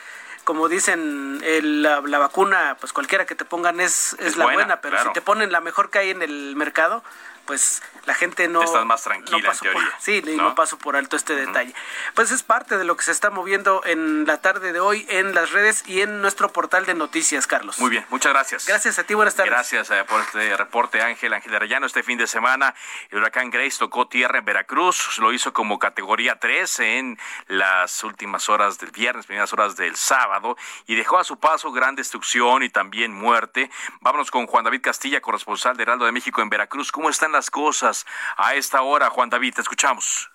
como 0.47 0.69
dicen, 0.69 1.41
la, 1.83 1.99
vacuna, 1.99 2.77
pues 2.79 2.93
cualquiera 2.93 3.25
que 3.25 3.35
te 3.35 3.43
pongan 3.43 3.81
es, 3.81 4.15
es, 4.17 4.37
la 4.37 4.45
buena, 4.45 4.79
pero 4.79 4.97
si 5.03 5.11
te 5.11 5.19
ponen 5.19 5.51
la 5.51 5.59
mejor 5.59 5.89
que 5.89 5.99
hay 5.99 6.11
en 6.11 6.21
el 6.21 6.55
mercado, 6.55 7.03
pues 7.47 7.81
la 8.05 8.13
gente 8.13 8.47
no... 8.47 8.61
Estás 8.61 8.85
más 8.85 9.03
tranquila 9.03 9.51
en 9.51 9.59
teoría. 9.59 9.91
sí, 9.99 10.21
¿no? 10.35 10.53
paso 10.53 10.77
por 10.77 10.95
alto 10.95 11.15
este 11.15 11.35
detalle. 11.35 11.73
Pues 12.13 12.31
es 12.31 12.43
parte 12.43 12.77
de 12.77 12.83
lo 12.83 12.95
que 12.95 13.03
se 13.03 13.11
está 13.11 13.29
moviendo 13.31 13.81
en 13.85 14.25
la 14.25 14.39
tarde 14.41 14.71
de 14.73 14.79
hoy 14.79 15.05
en 15.09 15.33
las 15.33 15.51
redes 15.51 15.83
y 15.87 16.01
en 16.01 16.21
nuestro 16.21 16.51
portal 16.53 16.85
de 16.85 16.93
noticias, 16.93 17.47
Carlos. 17.47 17.79
Muy 17.79 17.89
bien, 17.89 18.05
muchas 18.09 18.33
gracias. 18.33 18.65
Gracias 18.67 18.99
a 18.99 19.03
ti, 19.03 19.13
buenas 19.13 19.35
tardes. 19.35 19.51
Gracias 19.51 19.89
eh, 19.91 20.03
por 20.07 20.21
este 20.21 20.55
reporte, 20.55 21.01
Ángel 21.01 21.33
Ángel 21.33 21.55
Arellano. 21.55 21.85
Este 21.85 22.03
fin 22.03 22.17
de 22.17 22.27
semana, 22.27 22.75
el 23.09 23.19
huracán 23.19 23.49
Grace 23.49 23.77
tocó 23.79 24.07
tierra 24.07 24.39
en 24.39 24.45
Veracruz, 24.45 25.17
lo 25.19 25.33
hizo 25.33 25.53
como 25.53 25.79
categoría 25.79 26.37
3 26.39 26.79
en 26.79 27.19
las 27.47 28.03
últimas 28.03 28.49
horas 28.49 28.77
del 28.77 28.91
viernes, 28.91 29.25
primeras 29.25 29.53
horas 29.53 29.75
del 29.75 29.95
sábado, 29.95 30.57
y 30.85 30.95
dejó 30.95 31.17
a 31.17 31.23
su 31.23 31.39
paso 31.39 31.71
gran 31.71 31.95
destrucción 31.95 32.63
y 32.63 32.69
también 32.69 33.13
muerte. 33.13 33.69
Vámonos 34.01 34.31
con 34.31 34.47
Juan 34.47 34.63
David 34.63 34.81
Castilla, 34.81 35.21
corresponsal 35.21 35.77
de 35.77 35.83
Heraldo 35.83 36.05
de 36.05 36.11
México 36.11 36.41
en 36.41 36.49
Veracruz. 36.49 36.91
¿Cómo 36.91 37.09
están 37.09 37.31
las 37.31 37.36
cosas 37.51 38.05
a 38.37 38.55
esta 38.55 38.81
hora, 38.81 39.09
Juan 39.09 39.29
David? 39.29 39.53
Te 39.55 39.61
escuchamos. 39.61 40.29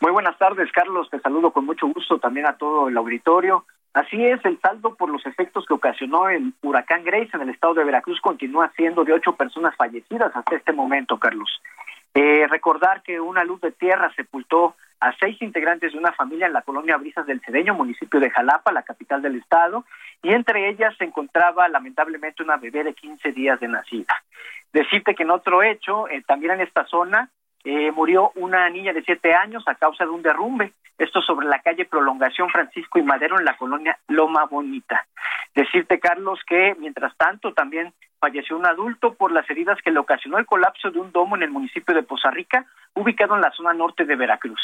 Muy 0.00 0.12
buenas 0.12 0.38
tardes, 0.38 0.72
Carlos. 0.72 1.10
Te 1.10 1.20
saludo 1.20 1.50
con 1.52 1.66
mucho 1.66 1.86
gusto 1.86 2.18
también 2.18 2.46
a 2.46 2.56
todo 2.56 2.88
el 2.88 2.96
auditorio. 2.96 3.66
Así 3.92 4.24
es, 4.24 4.42
el 4.44 4.58
saldo 4.60 4.94
por 4.94 5.10
los 5.10 5.26
efectos 5.26 5.66
que 5.66 5.74
ocasionó 5.74 6.28
el 6.28 6.54
huracán 6.62 7.02
Grace 7.04 7.30
en 7.34 7.42
el 7.42 7.50
estado 7.50 7.74
de 7.74 7.84
Veracruz 7.84 8.20
continúa 8.20 8.72
siendo 8.76 9.04
de 9.04 9.12
ocho 9.12 9.34
personas 9.34 9.74
fallecidas 9.76 10.34
hasta 10.34 10.56
este 10.56 10.72
momento, 10.72 11.18
Carlos. 11.18 11.60
Eh, 12.14 12.46
recordar 12.48 13.02
que 13.02 13.20
una 13.20 13.44
luz 13.44 13.60
de 13.60 13.72
tierra 13.72 14.12
sepultó 14.16 14.74
a 15.00 15.14
seis 15.18 15.40
integrantes 15.40 15.92
de 15.92 15.98
una 15.98 16.12
familia 16.12 16.46
en 16.46 16.52
la 16.52 16.62
colonia 16.62 16.98
Brisas 16.98 17.26
del 17.26 17.40
Cedeño, 17.40 17.74
municipio 17.74 18.20
de 18.20 18.30
Jalapa, 18.30 18.72
la 18.72 18.82
capital 18.82 19.22
del 19.22 19.36
estado, 19.36 19.84
y 20.22 20.32
entre 20.32 20.68
ellas 20.68 20.94
se 20.98 21.04
encontraba 21.04 21.68
lamentablemente 21.68 22.42
una 22.42 22.58
bebé 22.58 22.84
de 22.84 22.94
15 22.94 23.32
días 23.32 23.58
de 23.60 23.68
nacida. 23.68 24.22
Decirte 24.72 25.14
que 25.14 25.22
en 25.22 25.30
otro 25.30 25.62
hecho, 25.62 26.08
eh, 26.08 26.22
también 26.26 26.52
en 26.52 26.60
esta 26.60 26.84
zona, 26.86 27.30
eh, 27.64 27.92
murió 27.92 28.32
una 28.36 28.68
niña 28.70 28.92
de 28.92 29.02
siete 29.02 29.34
años 29.34 29.62
a 29.66 29.74
causa 29.74 30.04
de 30.04 30.10
un 30.10 30.22
derrumbe. 30.22 30.72
Esto 30.98 31.22
sobre 31.22 31.46
la 31.46 31.60
calle 31.60 31.86
Prolongación 31.86 32.50
Francisco 32.50 32.98
y 32.98 33.02
Madero 33.02 33.38
en 33.38 33.44
la 33.44 33.56
colonia 33.56 33.98
Loma 34.08 34.44
Bonita. 34.44 35.06
Decirte, 35.54 35.98
Carlos, 35.98 36.40
que 36.46 36.76
mientras 36.78 37.16
tanto 37.16 37.52
también 37.52 37.92
falleció 38.20 38.56
un 38.56 38.66
adulto 38.66 39.14
por 39.14 39.32
las 39.32 39.48
heridas 39.48 39.78
que 39.82 39.90
le 39.90 39.98
ocasionó 39.98 40.38
el 40.38 40.46
colapso 40.46 40.90
de 40.90 41.00
un 41.00 41.10
domo 41.10 41.36
en 41.36 41.42
el 41.42 41.50
municipio 41.50 41.94
de 41.94 42.02
Poza 42.02 42.30
Rica, 42.30 42.66
ubicado 42.94 43.34
en 43.34 43.40
la 43.40 43.50
zona 43.52 43.72
norte 43.72 44.04
de 44.04 44.14
Veracruz. 44.14 44.60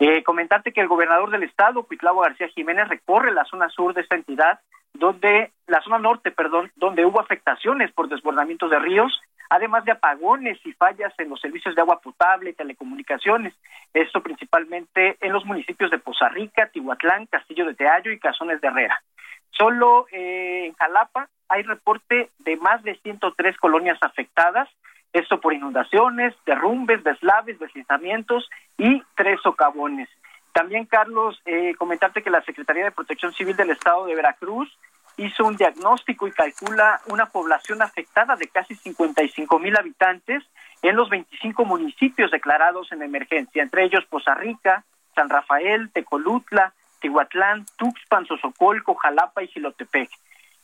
Eh, 0.00 0.24
comentarte 0.24 0.72
que 0.72 0.80
el 0.80 0.88
gobernador 0.88 1.30
del 1.30 1.44
estado, 1.44 1.84
Cuitlavo 1.84 2.22
García 2.22 2.48
Jiménez, 2.48 2.88
recorre 2.88 3.32
la 3.32 3.44
zona 3.44 3.68
sur 3.68 3.94
de 3.94 4.00
esta 4.00 4.16
entidad, 4.16 4.58
donde 4.92 5.52
la 5.68 5.80
zona 5.82 5.98
norte, 5.98 6.32
perdón, 6.32 6.72
donde 6.74 7.04
hubo 7.04 7.20
afectaciones 7.20 7.92
por 7.92 8.08
desbordamientos 8.08 8.70
de 8.70 8.78
ríos 8.78 9.20
además 9.50 9.84
de 9.84 9.92
apagones 9.92 10.58
y 10.64 10.72
fallas 10.72 11.12
en 11.18 11.28
los 11.28 11.40
servicios 11.40 11.74
de 11.74 11.82
agua 11.82 12.00
potable 12.00 12.50
y 12.50 12.54
telecomunicaciones. 12.54 13.52
Esto 13.92 14.22
principalmente 14.22 15.18
en 15.20 15.32
los 15.32 15.44
municipios 15.44 15.90
de 15.90 15.98
Poza 15.98 16.28
Rica, 16.28 16.70
Tihuatlán, 16.72 17.26
Castillo 17.26 17.66
de 17.66 17.74
Teallo 17.74 18.12
y 18.12 18.20
Cazones 18.20 18.60
de 18.60 18.68
Herrera. 18.68 19.02
Solo 19.50 20.06
eh, 20.12 20.66
en 20.66 20.74
Jalapa 20.74 21.28
hay 21.48 21.64
reporte 21.64 22.30
de 22.38 22.56
más 22.56 22.82
de 22.84 22.94
103 23.00 23.56
colonias 23.56 23.98
afectadas, 24.00 24.68
esto 25.12 25.40
por 25.40 25.52
inundaciones, 25.52 26.34
derrumbes, 26.46 27.02
deslaves, 27.02 27.58
deslizamientos 27.58 28.48
y 28.78 29.02
tres 29.16 29.40
socavones. 29.42 30.08
También, 30.52 30.86
Carlos, 30.86 31.40
eh, 31.44 31.74
comentarte 31.76 32.22
que 32.22 32.30
la 32.30 32.42
Secretaría 32.42 32.84
de 32.84 32.90
Protección 32.90 33.32
Civil 33.32 33.56
del 33.56 33.70
Estado 33.70 34.06
de 34.06 34.14
Veracruz 34.14 34.68
hizo 35.16 35.44
un 35.44 35.56
diagnóstico 35.56 36.26
y 36.26 36.32
calcula 36.32 37.00
una 37.06 37.26
población 37.26 37.82
afectada 37.82 38.36
de 38.36 38.48
casi 38.48 38.74
55 38.74 39.58
mil 39.58 39.76
habitantes 39.76 40.42
en 40.82 40.96
los 40.96 41.10
25 41.10 41.64
municipios 41.64 42.30
declarados 42.30 42.90
en 42.92 43.02
emergencia, 43.02 43.62
entre 43.62 43.84
ellos 43.84 44.04
Poza 44.08 44.34
Rica, 44.34 44.84
San 45.14 45.28
Rafael, 45.28 45.90
Tecolutla, 45.92 46.72
Tihuatlán, 47.00 47.66
Tuxpan, 47.76 48.26
Sosocolco, 48.26 48.94
Jalapa 48.94 49.42
y 49.42 49.48
Gilotepec. 49.48 50.10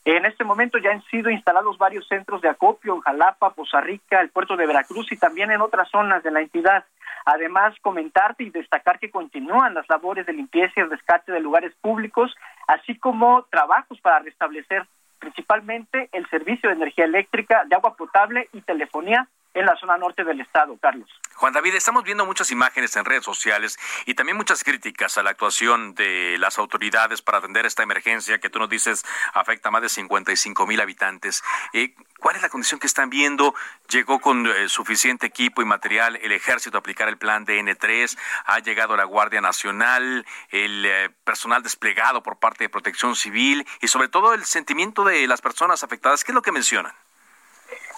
En 0.07 0.25
este 0.25 0.45
momento 0.45 0.79
ya 0.79 0.93
han 0.93 1.03
sido 1.07 1.31
instalados 1.31 1.79
varios 1.79 2.07
centros 2.07 2.41
de 2.41 2.49
acopio 2.49 2.95
en 2.95 3.01
Jalapa, 3.01 3.51
Poza 3.51 3.81
Rica, 3.81 4.21
el 4.21 4.31
puerto 4.31 4.57
de 4.57 4.65
Veracruz 4.65 5.11
y 5.11 5.17
también 5.17 5.51
en 5.51 5.61
otras 5.61 5.89
zonas 5.91 6.23
de 6.23 6.31
la 6.31 6.43
entidad. 6.43 6.85
Además, 7.25 7.75
comentarte 7.83 8.45
y 8.45 8.51
destacar 8.51 9.01
que 9.01 9.11
continúan 9.11 9.75
las 9.75 9.89
labores 9.89 10.25
de 10.25 10.33
limpieza 10.33 10.75
y 10.77 10.85
rescate 10.85 11.33
de 11.33 11.41
lugares 11.41 11.73
públicos, 11.81 12.33
así 12.69 12.97
como 12.97 13.47
trabajos 13.51 14.01
para 14.01 14.21
restablecer 14.21 14.87
principalmente 15.19 16.09
el 16.13 16.25
servicio 16.29 16.69
de 16.69 16.77
energía 16.77 17.07
eléctrica, 17.07 17.65
de 17.65 17.75
agua 17.75 17.97
potable 17.97 18.49
y 18.53 18.61
telefonía 18.61 19.27
en 19.57 19.65
la 19.65 19.75
zona 19.77 19.97
norte 19.97 20.23
del 20.23 20.41
estado, 20.41 20.77
Carlos. 20.77 21.09
Juan 21.35 21.53
David, 21.55 21.75
estamos 21.75 22.05
viendo 22.05 22.27
muchas 22.27 22.51
imágenes 22.51 22.95
en 22.97 23.07
redes 23.07 23.25
sociales 23.25 23.79
y 24.05 24.15
también 24.15 24.37
muchas 24.37 24.63
críticas 24.63 25.17
a 25.17 25.23
la 25.23 25.31
actuación 25.31 25.95
de 25.95 26.37
las 26.39 26.59
autoridades 26.59 27.23
para 27.23 27.39
atender 27.39 27.65
esta 27.65 27.83
emergencia 27.83 28.39
que 28.39 28.51
tú 28.51 28.59
nos 28.59 28.69
dices 28.69 29.05
afecta 29.33 29.71
a 29.71 29.73
más 29.73 29.81
de 29.81 29.89
55 29.89 30.67
mil 30.67 30.81
habitantes. 30.81 31.43
Eh, 31.73 31.95
¿Cuál 32.21 32.37
es 32.37 32.43
la 32.43 32.51
condición 32.51 32.81
que 32.81 32.87
están 32.87 33.09
viendo? 33.09 33.55
¿Llegó 33.89 34.21
con 34.21 34.47
eh, 34.47 34.69
suficiente 34.69 35.27
equipo 35.27 35.63
y 35.63 35.65
material 35.65 36.17
el 36.17 36.33
ejército 36.33 36.77
a 36.77 36.81
aplicar 36.81 37.09
el 37.09 37.17
plan 37.17 37.47
DN3? 37.47 38.19
¿Ha 38.45 38.59
llegado 38.59 38.97
la 38.97 39.05
Guardia 39.05 39.41
Nacional? 39.41 40.27
¿El 40.51 40.85
eh, 40.85 41.11
personal 41.25 41.63
desplegado 41.63 42.23
por 42.23 42.39
parte 42.39 42.65
de 42.65 42.69
Protección 42.69 43.17
Civil? 43.17 43.67
Y 43.81 43.89
sobre 43.89 44.09
todo 44.09 44.35
el 44.35 44.45
sentimiento 44.45 45.05
de 45.05 45.27
las 45.27 45.41
personas 45.41 45.83
afectadas. 45.83 46.25
¿Qué 46.25 46.33
es 46.33 46.35
lo 46.35 46.43
que 46.43 46.53
mencionan? 46.53 46.93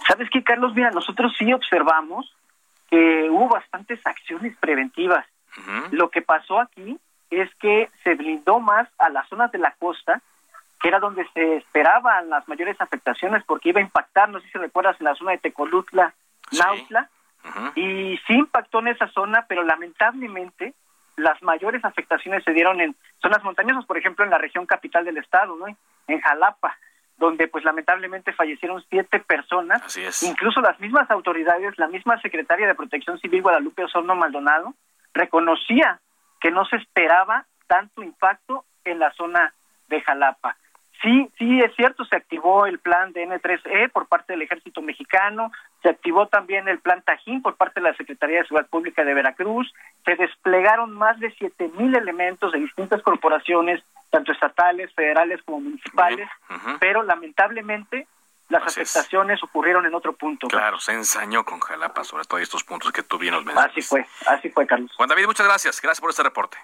¿Sabes 0.07 0.28
qué, 0.30 0.42
Carlos? 0.42 0.74
Mira, 0.74 0.90
nosotros 0.90 1.34
sí 1.38 1.53
observamos 1.53 2.34
que 2.90 3.28
hubo 3.30 3.49
bastantes 3.49 4.05
acciones 4.07 4.57
preventivas. 4.59 5.26
Lo 5.90 6.11
que 6.11 6.22
pasó 6.22 6.61
aquí 6.61 6.99
es 7.30 7.53
que 7.57 7.90
se 8.05 8.14
blindó 8.14 8.61
más 8.61 8.88
a 8.99 9.09
las 9.09 9.28
zonas 9.28 9.51
de 9.53 9.59
la 9.59 9.72
costa, 9.72 10.22
que 10.80 10.88
era 10.88 11.01
donde 11.01 11.26
se 11.34 11.57
esperaban 11.57 12.30
las 12.30 12.46
mayores 12.49 12.80
afectaciones, 12.80 13.42
porque 13.44 13.70
iba 13.70 13.80
a 13.80 13.84
impactar, 13.84 14.28
no 14.28 14.40
sé 14.40 14.49
si 14.51 14.59
recuerdas, 14.59 14.96
en 15.01 15.07
la 15.07 15.14
zona 15.16 15.32
de 15.32 15.38
Tecolutla, 15.38 16.14
Nautla, 16.53 17.11
y 17.74 18.18
sí 18.26 18.34
impactó 18.34 18.78
en 18.80 18.88
esa 18.88 19.09
zona, 19.09 19.46
pero 19.49 19.62
lamentablemente 19.64 20.74
las 21.16 21.42
mayores 21.42 21.84
afectaciones 21.84 22.44
se 22.44 22.53
dieron 22.53 22.80
en 22.80 22.94
zonas 23.20 23.42
montañosas, 23.42 23.84
por 23.84 23.99
ejemplo, 23.99 24.24
en 24.24 24.30
la 24.30 24.38
región 24.38 24.66
capital 24.66 25.05
del 25.05 25.18
estado, 25.18 25.57
¿no? 25.57 25.66
En 26.07 26.20
Jalapa 26.20 26.76
donde 27.19 27.49
pues 27.49 27.64
lamentablemente 27.64 28.33
fallecieron 28.33 28.83
siete 28.89 29.21
personas. 29.21 29.83
Incluso 30.23 30.61
las 30.61 30.79
mismas 30.81 31.11
autoridades, 31.11 31.77
la 31.79 31.89
misma 31.89 32.21
secretaria 32.21 32.66
de 32.66 32.75
Protección 32.75 33.19
Civil 33.19 33.43
Guadalupe 33.43 33.85
Osorno 33.85 34.14
Maldonado, 34.14 34.75
reconocía 35.12 36.01
que 36.41 36.51
no 36.51 36.64
se 36.64 36.77
esperaba 36.77 37.45
tanto 37.66 38.03
impacto 38.03 38.64
en 38.85 39.01
la 39.01 39.12
zona 39.12 39.53
de 39.89 40.01
Jalapa. 40.01 40.57
Sí, 41.03 41.31
sí, 41.39 41.61
es 41.61 41.75
cierto, 41.77 42.05
se 42.05 42.16
activó 42.16 42.66
el 42.66 42.81
plan 42.81 43.12
de 43.12 43.25
N3E 43.29 43.91
por 43.93 44.09
parte 44.09 44.33
del 44.33 44.43
ejército 44.43 44.83
mexicano, 44.83 45.53
se 45.81 45.91
activó 45.91 46.27
también 46.27 46.66
el 46.66 46.81
plan 46.81 47.03
Tajín 47.03 47.41
por 47.41 47.57
parte 47.57 47.81
de 47.81 47.89
la 47.89 47.97
Secretaría 47.97 48.39
de 48.39 48.49
Seguridad 48.49 48.69
Pública 48.69 49.05
de 49.05 49.14
Veracruz, 49.14 49.73
se 50.05 50.16
desplegaron 50.16 50.93
más 50.93 51.21
de 51.21 51.31
siete 51.39 51.71
mil 51.79 51.95
elementos 51.95 52.51
de 52.51 52.59
distintas 52.59 53.01
corporaciones, 53.03 53.81
tanto 54.11 54.32
estatales, 54.32 54.92
federales 54.94 55.40
como 55.44 55.61
municipales, 55.61 56.28
pero 56.80 57.02
lamentablemente 57.02 58.06
las 58.48 58.62
afectaciones 58.62 59.42
ocurrieron 59.42 59.84
en 59.84 59.94
otro 59.94 60.14
punto. 60.14 60.48
Claro, 60.48 60.78
se 60.80 60.92
ensañó 60.92 61.44
con 61.44 61.61
Jalapa 61.61 62.04
sobre 62.04 62.24
todo 62.24 62.40
estos 62.40 62.64
puntos 62.64 62.92
que 62.92 63.02
tú 63.02 63.18
bien 63.18 63.34
nos 63.34 63.44
mencionas. 63.44 63.72
Así 63.72 63.82
fue, 63.82 64.06
así 64.26 64.48
fue, 64.48 64.66
Carlos. 64.66 64.90
Juan 64.96 65.09
David, 65.09 65.26
muchas 65.26 65.46
gracias. 65.46 65.80
Gracias 65.80 66.00
por 66.00 66.11
este 66.11 66.22
reporte. 66.22 66.56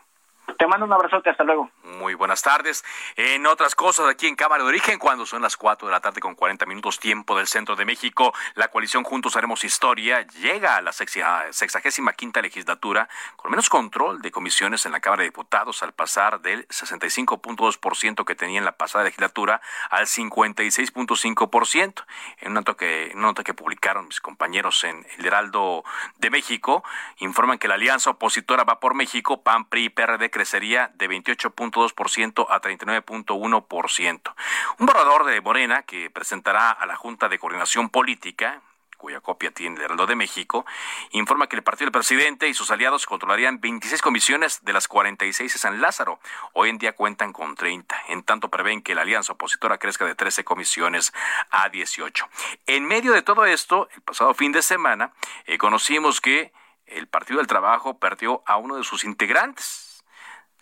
Te 0.58 0.66
mando 0.66 0.84
un 0.86 0.92
abrazote, 0.92 1.30
hasta 1.30 1.44
luego. 1.44 1.70
Muy 1.82 2.14
buenas 2.14 2.42
tardes. 2.42 2.84
En 3.16 3.46
otras 3.46 3.74
cosas, 3.74 4.08
aquí 4.08 4.26
en 4.26 4.36
Cámara 4.36 4.62
de 4.62 4.68
Origen, 4.68 4.98
cuando 4.98 5.24
son 5.26 5.42
las 5.42 5.56
4 5.56 5.88
de 5.88 5.92
la 5.92 6.00
tarde 6.00 6.20
con 6.20 6.34
40 6.34 6.66
minutos 6.66 6.98
tiempo 6.98 7.36
del 7.36 7.46
centro 7.46 7.76
de 7.76 7.84
México, 7.84 8.34
la 8.54 8.68
coalición 8.68 9.04
Juntos 9.04 9.36
Haremos 9.36 9.64
Historia 9.64 10.26
llega 10.26 10.76
a 10.76 10.82
la 10.82 10.92
sexagésima 10.92 12.12
quinta 12.12 12.42
legislatura 12.42 13.08
con 13.36 13.50
menos 13.50 13.68
control 13.68 14.20
de 14.22 14.30
comisiones 14.30 14.84
en 14.86 14.92
la 14.92 15.00
Cámara 15.00 15.22
de 15.22 15.28
Diputados 15.28 15.82
al 15.82 15.92
pasar 15.92 16.40
del 16.40 16.68
65.2% 16.68 18.24
que 18.24 18.34
tenía 18.34 18.58
en 18.58 18.64
la 18.64 18.76
pasada 18.76 19.04
legislatura 19.04 19.60
al 19.90 20.06
56.5%. 20.06 22.04
En 22.40 22.50
una 22.50 22.60
nota, 22.60 22.74
que, 22.74 23.12
una 23.14 23.28
nota 23.28 23.44
que 23.44 23.54
publicaron 23.54 24.06
mis 24.06 24.20
compañeros 24.20 24.84
en 24.84 25.06
El 25.18 25.26
Heraldo 25.26 25.84
de 26.18 26.30
México, 26.30 26.84
informan 27.18 27.58
que 27.58 27.68
la 27.68 27.74
alianza 27.74 28.10
opositora 28.10 28.64
Va 28.64 28.80
por 28.80 28.94
México, 28.94 29.42
PAN, 29.42 29.64
PRI 29.66 29.88
PRD 29.90 30.30
crecería 30.34 30.90
de 30.94 31.08
28.2% 31.08 32.46
a 32.50 32.60
39.1%. 32.60 34.34
Un 34.80 34.86
borrador 34.86 35.24
de 35.26 35.40
Morena 35.40 35.82
que 35.82 36.10
presentará 36.10 36.72
a 36.72 36.86
la 36.86 36.96
Junta 36.96 37.28
de 37.28 37.38
Coordinación 37.38 37.88
Política 37.88 38.60
cuya 38.96 39.20
copia 39.20 39.50
tiene 39.50 39.76
el 39.76 39.82
Heraldo 39.82 40.06
de 40.06 40.16
México, 40.16 40.64
informa 41.10 41.46
que 41.46 41.56
el 41.56 41.62
partido 41.62 41.86
del 41.86 41.92
presidente 41.92 42.48
y 42.48 42.54
sus 42.54 42.70
aliados 42.70 43.04
controlarían 43.04 43.60
26 43.60 44.00
comisiones 44.00 44.64
de 44.64 44.72
las 44.72 44.88
46 44.88 45.52
de 45.52 45.58
San 45.58 45.82
Lázaro. 45.82 46.20
Hoy 46.54 46.70
en 46.70 46.78
día 46.78 46.94
cuentan 46.94 47.34
con 47.34 47.54
30. 47.54 47.94
En 48.08 48.22
tanto 48.22 48.48
prevén 48.48 48.80
que 48.80 48.94
la 48.94 49.02
alianza 49.02 49.34
opositora 49.34 49.76
crezca 49.76 50.06
de 50.06 50.14
13 50.14 50.44
comisiones 50.44 51.12
a 51.50 51.68
18. 51.68 52.26
En 52.66 52.86
medio 52.86 53.12
de 53.12 53.20
todo 53.20 53.44
esto, 53.44 53.90
el 53.94 54.00
pasado 54.00 54.32
fin 54.32 54.52
de 54.52 54.62
semana, 54.62 55.12
eh, 55.44 55.58
conocimos 55.58 56.22
que 56.22 56.54
el 56.86 57.06
Partido 57.06 57.38
del 57.38 57.46
Trabajo 57.46 57.98
perdió 57.98 58.42
a 58.46 58.56
uno 58.56 58.76
de 58.76 58.84
sus 58.84 59.04
integrantes. 59.04 59.93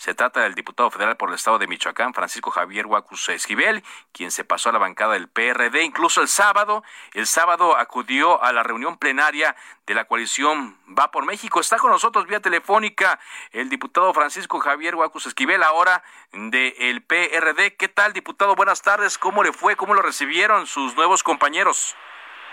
Se 0.02 0.14
trata 0.14 0.40
del 0.40 0.56
diputado 0.56 0.90
federal 0.90 1.16
por 1.16 1.28
el 1.28 1.36
estado 1.36 1.60
de 1.60 1.68
Michoacán, 1.68 2.12
Francisco 2.12 2.50
Javier 2.50 2.86
Huacus 2.86 3.28
Esquivel, 3.28 3.84
quien 4.10 4.32
se 4.32 4.42
pasó 4.42 4.70
a 4.70 4.72
la 4.72 4.80
bancada 4.80 5.12
del 5.12 5.28
PRD. 5.28 5.84
Incluso 5.84 6.20
el 6.20 6.26
sábado, 6.26 6.82
el 7.14 7.28
sábado 7.28 7.76
acudió 7.76 8.42
a 8.42 8.52
la 8.52 8.64
reunión 8.64 8.98
plenaria 8.98 9.54
de 9.86 9.94
la 9.94 10.06
coalición 10.06 10.76
Va 10.88 11.12
por 11.12 11.24
México. 11.24 11.60
Está 11.60 11.78
con 11.78 11.92
nosotros 11.92 12.26
vía 12.26 12.40
telefónica 12.40 13.20
el 13.52 13.70
diputado 13.70 14.12
Francisco 14.12 14.58
Javier 14.58 14.96
Huacus 14.96 15.26
Esquivel, 15.26 15.62
ahora 15.62 16.02
del 16.32 17.00
PRD. 17.02 17.76
¿Qué 17.76 17.86
tal, 17.86 18.12
diputado? 18.12 18.56
Buenas 18.56 18.82
tardes. 18.82 19.16
¿Cómo 19.18 19.44
le 19.44 19.52
fue? 19.52 19.76
¿Cómo 19.76 19.94
lo 19.94 20.02
recibieron 20.02 20.66
sus 20.66 20.96
nuevos 20.96 21.22
compañeros? 21.22 21.96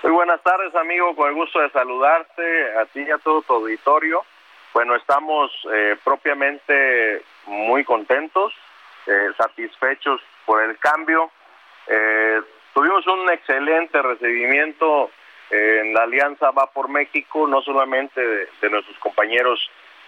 Muy 0.03 0.11
buenas 0.11 0.43
tardes, 0.43 0.75
amigo. 0.75 1.15
Con 1.15 1.29
el 1.29 1.33
gusto 1.33 1.59
de 1.61 1.71
saludarte 1.71 2.77
a 2.77 2.85
ti 2.85 2.99
y 2.99 3.09
a 3.09 3.17
todo 3.17 3.41
tu 3.41 3.53
auditorio. 3.53 4.23
Bueno, 4.71 4.95
estamos 4.95 5.51
eh, 5.73 5.97
propiamente 6.03 7.23
muy 7.49 7.83
contentos, 7.83 8.53
eh, 9.07 9.29
satisfechos 9.37 10.21
por 10.45 10.63
el 10.63 10.77
cambio. 10.77 11.31
Eh, 11.87 12.41
tuvimos 12.73 13.05
un 13.07 13.29
excelente 13.31 14.01
recibimiento 14.01 15.11
en 15.49 15.93
la 15.93 16.03
Alianza 16.03 16.51
Va 16.51 16.67
por 16.67 16.89
México, 16.89 17.47
no 17.47 17.61
solamente 17.61 18.21
de, 18.21 18.69
nuestros 18.69 18.97
compañeros 18.99 19.59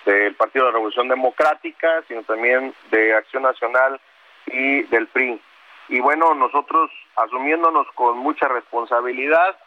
del 0.06 0.36
Partido 0.36 0.66
de 0.66 0.72
la 0.72 0.76
Revolución 0.76 1.08
Democrática, 1.08 2.04
sino 2.08 2.24
también 2.24 2.74
de 2.92 3.16
Acción 3.16 3.44
Nacional 3.44 4.00
y 4.46 4.84
del 4.84 5.08
PRI. 5.08 5.42
Y 5.90 6.00
bueno, 6.00 6.34
nosotros 6.36 6.92
asumiéndonos 7.16 7.88
con 7.96 8.18
mucha 8.18 8.48
responsabilidad, 8.48 9.58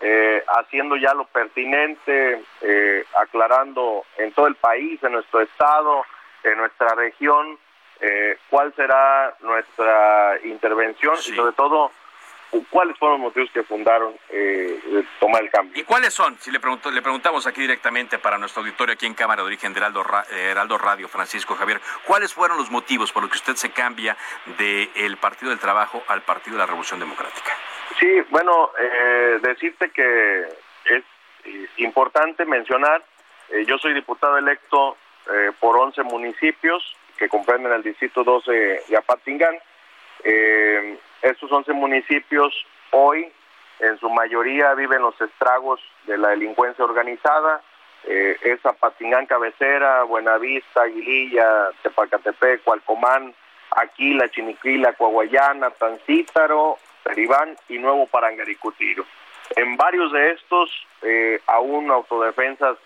eh, 0.00 0.42
haciendo 0.48 0.96
ya 0.96 1.14
lo 1.14 1.24
pertinente, 1.24 2.42
eh, 2.62 3.04
aclarando 3.16 4.04
en 4.18 4.32
todo 4.32 4.46
el 4.46 4.56
país, 4.56 5.02
en 5.02 5.12
nuestro 5.12 5.40
estado, 5.40 6.04
en 6.44 6.58
nuestra 6.58 6.94
región, 6.94 7.58
eh, 8.00 8.38
cuál 8.48 8.74
será 8.74 9.36
nuestra 9.40 10.38
intervención 10.44 11.14
y 11.14 11.34
sobre 11.34 11.52
todo 11.52 11.92
cuáles 12.70 12.98
fueron 12.98 13.20
los 13.20 13.28
motivos 13.28 13.50
que 13.52 13.62
fundaron 13.62 14.14
eh, 14.28 15.04
tomar 15.20 15.42
el 15.42 15.50
cambio. 15.50 15.80
¿Y 15.80 15.84
cuáles 15.84 16.12
son? 16.12 16.36
Si 16.40 16.50
le, 16.50 16.58
pregunto, 16.58 16.90
le 16.90 17.02
preguntamos 17.02 17.46
aquí 17.46 17.60
directamente 17.60 18.18
para 18.18 18.38
nuestro 18.38 18.62
auditorio 18.62 18.94
aquí 18.94 19.06
en 19.06 19.14
Cámara 19.14 19.42
de 19.42 19.46
Origen 19.46 19.72
de 19.72 19.80
Heraldo, 19.80 20.78
Radio, 20.78 21.08
Francisco 21.08 21.54
Javier, 21.54 21.80
¿cuáles 22.06 22.34
fueron 22.34 22.56
los 22.56 22.70
motivos 22.70 23.12
por 23.12 23.22
los 23.22 23.30
que 23.30 23.38
usted 23.38 23.54
se 23.54 23.70
cambia 23.70 24.16
del 24.58 25.16
Partido 25.18 25.50
del 25.50 25.60
Trabajo 25.60 26.02
al 26.08 26.22
Partido 26.22 26.56
de 26.56 26.60
la 26.60 26.66
Revolución 26.66 26.98
Democrática? 26.98 27.52
Sí, 27.98 28.20
bueno, 28.30 28.72
eh, 28.78 29.38
decirte 29.42 29.90
que 29.90 30.48
es 30.86 31.04
importante 31.76 32.44
mencionar, 32.44 33.04
eh, 33.50 33.64
yo 33.66 33.78
soy 33.78 33.94
diputado 33.94 34.38
electo 34.38 34.96
eh, 35.28 35.52
por 35.60 35.76
11 35.76 36.02
municipios 36.04 36.96
que 37.18 37.28
comprenden 37.28 37.72
el 37.72 37.82
distrito 37.82 38.24
12 38.24 38.50
de 38.88 38.96
Apatingán. 38.96 39.56
Eh, 40.24 40.98
estos 41.22 41.50
11 41.52 41.72
municipios 41.72 42.54
hoy 42.90 43.30
en 43.80 43.98
su 43.98 44.10
mayoría 44.10 44.74
viven 44.74 45.02
los 45.02 45.18
estragos 45.20 45.80
de 46.06 46.18
la 46.18 46.28
delincuencia 46.30 46.84
organizada. 46.84 47.60
Eh, 48.04 48.36
es 48.42 48.64
Apatingán 48.64 49.26
Cabecera, 49.26 50.04
Buenavista, 50.04 50.82
Aguililla, 50.82 51.70
Tepacatepec, 51.82 52.62
Cualcomán, 52.62 53.34
Aquila, 53.70 54.28
Chiniquila, 54.30 54.94
Coahuayana, 54.94 55.70
Tancítaro, 55.70 56.78
Peribán 57.02 57.56
y 57.68 57.78
Nuevo 57.78 58.06
Parangaricutiro. 58.06 59.04
En 59.56 59.76
varios 59.76 60.12
de 60.12 60.32
estos, 60.32 60.70
eh, 61.02 61.40
aún 61.46 61.90
autodefensas 61.90 62.76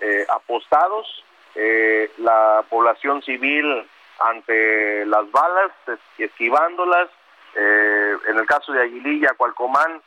eh, 0.00 0.24
apostados, 0.28 1.24
eh, 1.54 2.10
la 2.18 2.64
población 2.68 3.22
civil 3.22 3.86
ante 4.20 5.04
las 5.06 5.30
balas, 5.30 5.72
esquivándolas, 6.18 7.08
en 7.54 8.38
el 8.38 8.46
caso 8.46 8.72
de 8.72 8.82
Aguililla, 8.82 9.34
Cualcomán, 9.36 10.00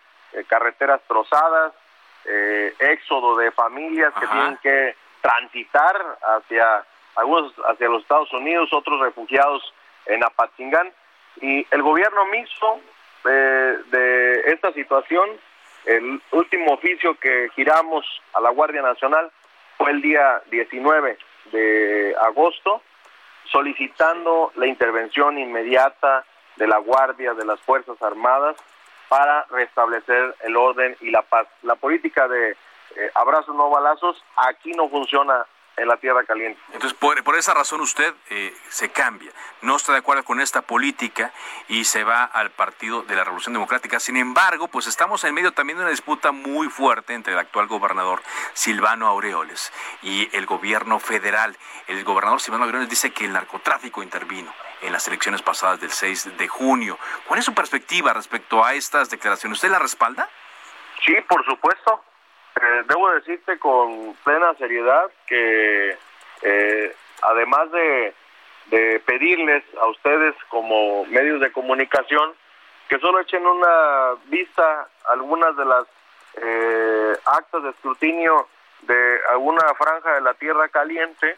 carreteras 0.48 1.02
trozadas, 1.08 1.74
éxodo 2.80 3.36
de 3.36 3.52
familias 3.52 4.14
que 4.20 4.26
tienen 4.26 4.58
que 4.64 4.96
transitar 5.22 6.18
hacia 6.22 6.84
algunos 7.16 7.54
hacia 7.68 7.90
los 7.90 8.02
Estados 8.04 8.32
Unidos, 8.34 8.70
otros 8.72 9.00
refugiados 9.02 9.74
en 10.06 10.24
Apatzingán. 10.24 10.92
Y 11.42 11.68
el 11.70 11.82
gobierno 11.84 12.26
mismo 12.26 12.80
de 13.24 14.44
esta 14.48 14.72
situación 14.72 15.30
el 15.86 16.22
último 16.32 16.74
oficio 16.74 17.16
que 17.16 17.50
giramos 17.56 18.06
a 18.34 18.42
la 18.42 18.50
Guardia 18.50 18.82
Nacional 18.82 19.32
fue 19.78 19.92
el 19.92 20.02
día 20.02 20.42
19 20.50 21.18
de 21.56 22.16
agosto, 22.22 22.82
solicitando 23.52 24.52
la 24.56 24.68
intervención 24.68 25.38
inmediata 25.38 26.26
de 26.58 26.68
la 26.68 26.78
Guardia, 26.78 27.34
de 27.34 27.46
las 27.46 27.60
Fuerzas 27.62 28.02
Armadas, 28.02 28.56
para 29.08 29.46
restablecer 29.50 30.36
el 30.42 30.58
orden 30.58 30.96
y 31.02 31.12
la 31.12 31.22
paz. 31.22 31.48
La 31.62 31.76
política 31.76 32.28
de 32.28 32.52
eh, 32.52 33.12
abrazos 33.14 33.56
no 33.56 33.70
balazos 33.70 34.24
aquí 34.36 34.72
no 34.72 34.90
funciona 34.90 35.46
en 35.78 35.88
la 35.88 35.98
tierra 35.98 36.24
caliente. 36.24 36.60
Entonces, 36.68 36.98
por, 36.98 37.22
por 37.24 37.36
esa 37.36 37.54
razón 37.54 37.82
usted 37.82 38.14
eh, 38.30 38.54
se 38.70 38.90
cambia, 38.90 39.32
no 39.62 39.76
está 39.76 39.92
de 39.92 40.00
acuerdo 40.00 40.24
con 40.24 40.40
esta 40.40 40.62
política 40.62 41.32
y 41.68 41.86
se 41.86 42.04
va 42.04 42.24
al 42.24 42.52
Partido 42.52 43.04
de 43.04 43.16
la 43.16 43.24
Revolución 43.24 43.54
Democrática. 43.54 44.00
Sin 44.00 44.18
embargo, 44.18 44.68
pues 44.68 44.88
estamos 44.88 45.24
en 45.24 45.34
medio 45.34 45.52
también 45.52 45.78
de 45.78 45.84
una 45.84 45.92
disputa 45.92 46.32
muy 46.32 46.70
fuerte 46.70 47.14
entre 47.14 47.34
el 47.34 47.40
actual 47.40 47.68
gobernador 47.68 48.22
Silvano 48.54 49.08
Aureoles 49.08 49.72
y 50.02 50.30
el 50.36 50.46
gobierno 50.46 51.00
federal. 51.00 51.58
El 51.88 52.04
gobernador 52.04 52.42
Silvano 52.42 52.66
Aureoles 52.66 52.90
dice 52.90 53.12
que 53.12 53.26
el 53.26 53.34
narcotráfico 53.34 54.04
intervino 54.04 54.54
en 54.82 54.94
las 54.94 55.08
elecciones 55.08 55.42
pasadas 55.42 55.80
del 55.80 55.92
6 55.92 56.38
de 56.38 56.48
junio. 56.48 56.98
¿Cuál 57.28 57.40
es 57.40 57.46
su 57.46 57.54
perspectiva 57.54 58.14
respecto 58.14 58.64
a 58.64 58.74
estas 58.74 59.10
declaraciones? 59.10 59.58
¿Usted 59.58 59.70
la 59.70 59.80
respalda? 59.80 60.30
Sí, 61.04 61.16
por 61.28 61.44
supuesto. 61.46 62.04
Eh, 62.62 62.84
debo 62.88 63.12
decirte 63.12 63.60
con 63.60 64.16
plena 64.24 64.54
seriedad 64.56 65.12
que 65.28 65.98
eh, 66.42 66.96
además 67.22 67.72
de, 67.72 68.14
pedirles 69.06 69.64
a 69.80 69.88
ustedes 69.88 70.34
como 70.50 71.06
medios 71.06 71.40
de 71.40 71.52
comunicación 71.52 72.34
que 72.90 72.98
solo 73.00 73.20
echen 73.20 73.46
una 73.46 74.16
vista 74.26 74.88
a 75.08 75.14
algunas 75.14 75.56
de 75.56 75.66
las 75.66 75.86
eh, 76.42 77.18
actas 77.26 77.64
de 77.64 77.70
escrutinio 77.70 78.48
de 78.82 79.20
alguna 79.30 79.62
franja 79.78 80.16
de 80.16 80.22
la 80.22 80.34
Tierra 80.34 80.68
Caliente, 80.70 81.38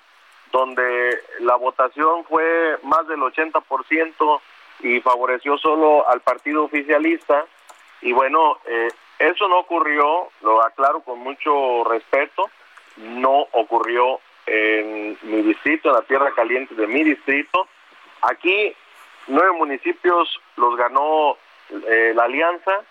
donde 0.51 1.21
la 1.39 1.55
votación 1.55 2.25
fue 2.25 2.77
más 2.83 3.07
del 3.07 3.19
80% 3.19 4.41
y 4.79 5.01
favoreció 5.01 5.57
solo 5.57 6.07
al 6.09 6.21
partido 6.21 6.63
oficialista. 6.63 7.45
Y 8.01 8.11
bueno, 8.13 8.59
eh, 8.65 8.89
eso 9.19 9.47
no 9.47 9.59
ocurrió, 9.59 10.29
lo 10.41 10.63
aclaro 10.63 11.01
con 11.01 11.19
mucho 11.19 11.83
respeto, 11.85 12.49
no 12.97 13.47
ocurrió 13.51 14.19
en 14.45 15.17
mi 15.23 15.41
distrito, 15.41 15.89
en 15.89 15.95
la 15.95 16.01
Tierra 16.03 16.31
Caliente 16.35 16.75
de 16.75 16.87
mi 16.87 17.03
distrito. 17.03 17.67
Aquí 18.21 18.75
nueve 19.27 19.51
municipios 19.53 20.39
los 20.55 20.75
ganó 20.75 21.37
eh, 21.69 22.13
la 22.15 22.23
Alianza, 22.23 22.81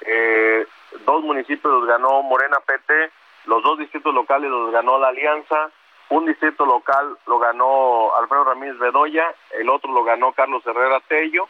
eh, 0.00 0.66
dos 1.06 1.22
municipios 1.22 1.72
los 1.72 1.86
ganó 1.86 2.22
Morena 2.22 2.58
PT, 2.64 3.10
los 3.46 3.62
dos 3.62 3.78
distritos 3.78 4.14
locales 4.14 4.50
los 4.50 4.72
ganó 4.72 4.98
la 4.98 5.08
Alianza, 5.08 5.70
un 6.10 6.26
distrito 6.26 6.66
local 6.66 7.16
lo 7.26 7.38
ganó 7.38 8.14
Alfredo 8.16 8.44
Ramírez 8.44 8.78
Bedoya, 8.78 9.34
el 9.58 9.68
otro 9.68 9.92
lo 9.92 10.04
ganó 10.04 10.32
Carlos 10.32 10.66
Herrera 10.66 11.00
Tello 11.08 11.48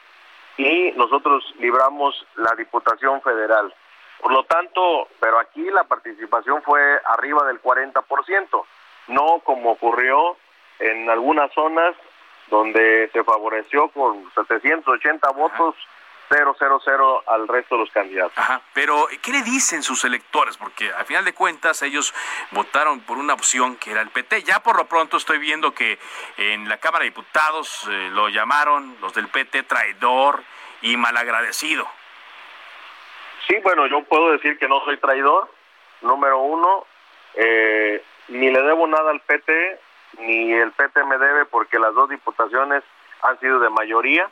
y 0.56 0.92
nosotros 0.92 1.44
libramos 1.58 2.26
la 2.36 2.54
Diputación 2.54 3.20
Federal. 3.22 3.74
Por 4.24 4.32
lo 4.32 4.44
tanto, 4.44 5.08
pero 5.20 5.38
aquí 5.38 5.60
la 5.68 5.84
participación 5.84 6.62
fue 6.62 6.80
arriba 7.08 7.44
del 7.44 7.60
40%, 7.60 8.64
no 9.08 9.40
como 9.44 9.72
ocurrió 9.72 10.38
en 10.78 11.10
algunas 11.10 11.52
zonas 11.52 11.94
donde 12.46 13.10
se 13.12 13.22
favoreció 13.22 13.88
con 13.88 14.24
780 14.34 15.30
votos 15.32 15.74
000 16.30 17.22
al 17.26 17.48
resto 17.48 17.74
de 17.74 17.80
los 17.82 17.90
candidatos. 17.90 18.32
Ajá, 18.38 18.62
pero 18.72 19.08
¿qué 19.20 19.30
le 19.30 19.42
dicen 19.42 19.82
sus 19.82 20.06
electores? 20.06 20.56
Porque 20.56 20.90
al 20.90 21.04
final 21.04 21.26
de 21.26 21.34
cuentas 21.34 21.82
ellos 21.82 22.14
votaron 22.50 23.00
por 23.00 23.18
una 23.18 23.34
opción 23.34 23.76
que 23.76 23.90
era 23.90 24.00
el 24.00 24.08
PT. 24.08 24.44
Ya 24.44 24.62
por 24.62 24.78
lo 24.78 24.86
pronto 24.86 25.18
estoy 25.18 25.36
viendo 25.36 25.74
que 25.74 25.98
en 26.38 26.66
la 26.70 26.78
Cámara 26.78 27.02
de 27.02 27.10
Diputados 27.10 27.86
eh, 27.90 28.08
lo 28.10 28.30
llamaron 28.30 28.96
los 29.02 29.12
del 29.12 29.28
PT 29.28 29.64
traidor 29.64 30.42
y 30.80 30.96
malagradecido. 30.96 31.86
Sí, 33.46 33.56
bueno, 33.62 33.86
yo 33.86 34.02
puedo 34.04 34.32
decir 34.32 34.58
que 34.58 34.68
no 34.68 34.82
soy 34.84 34.96
traidor, 34.96 35.48
número 36.00 36.40
uno, 36.40 36.86
eh, 37.34 38.02
ni 38.28 38.50
le 38.50 38.62
debo 38.62 38.86
nada 38.86 39.10
al 39.10 39.20
PT, 39.20 39.80
ni 40.18 40.52
el 40.52 40.72
PT 40.72 41.04
me 41.04 41.18
debe 41.18 41.44
porque 41.46 41.78
las 41.78 41.94
dos 41.94 42.08
diputaciones 42.08 42.82
han 43.22 43.38
sido 43.40 43.58
de 43.58 43.68
mayoría. 43.70 44.30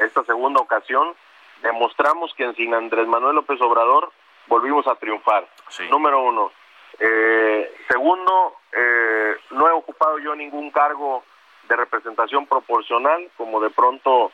Esta 0.00 0.22
segunda 0.24 0.60
ocasión 0.60 1.14
demostramos 1.62 2.34
que 2.34 2.44
en 2.44 2.54
sin 2.54 2.74
Andrés 2.74 3.06
Manuel 3.06 3.36
López 3.36 3.60
Obrador 3.60 4.12
volvimos 4.46 4.86
a 4.86 4.94
triunfar. 4.96 5.46
Número 5.90 6.22
uno. 6.22 6.52
Eh, 6.98 7.74
segundo, 7.88 8.56
eh, 8.72 9.36
no 9.50 9.66
he 9.68 9.72
ocupado 9.72 10.18
yo 10.18 10.34
ningún 10.34 10.70
cargo 10.70 11.24
de 11.68 11.76
representación 11.76 12.46
proporcional, 12.46 13.28
como 13.36 13.60
de 13.60 13.70
pronto 13.70 14.30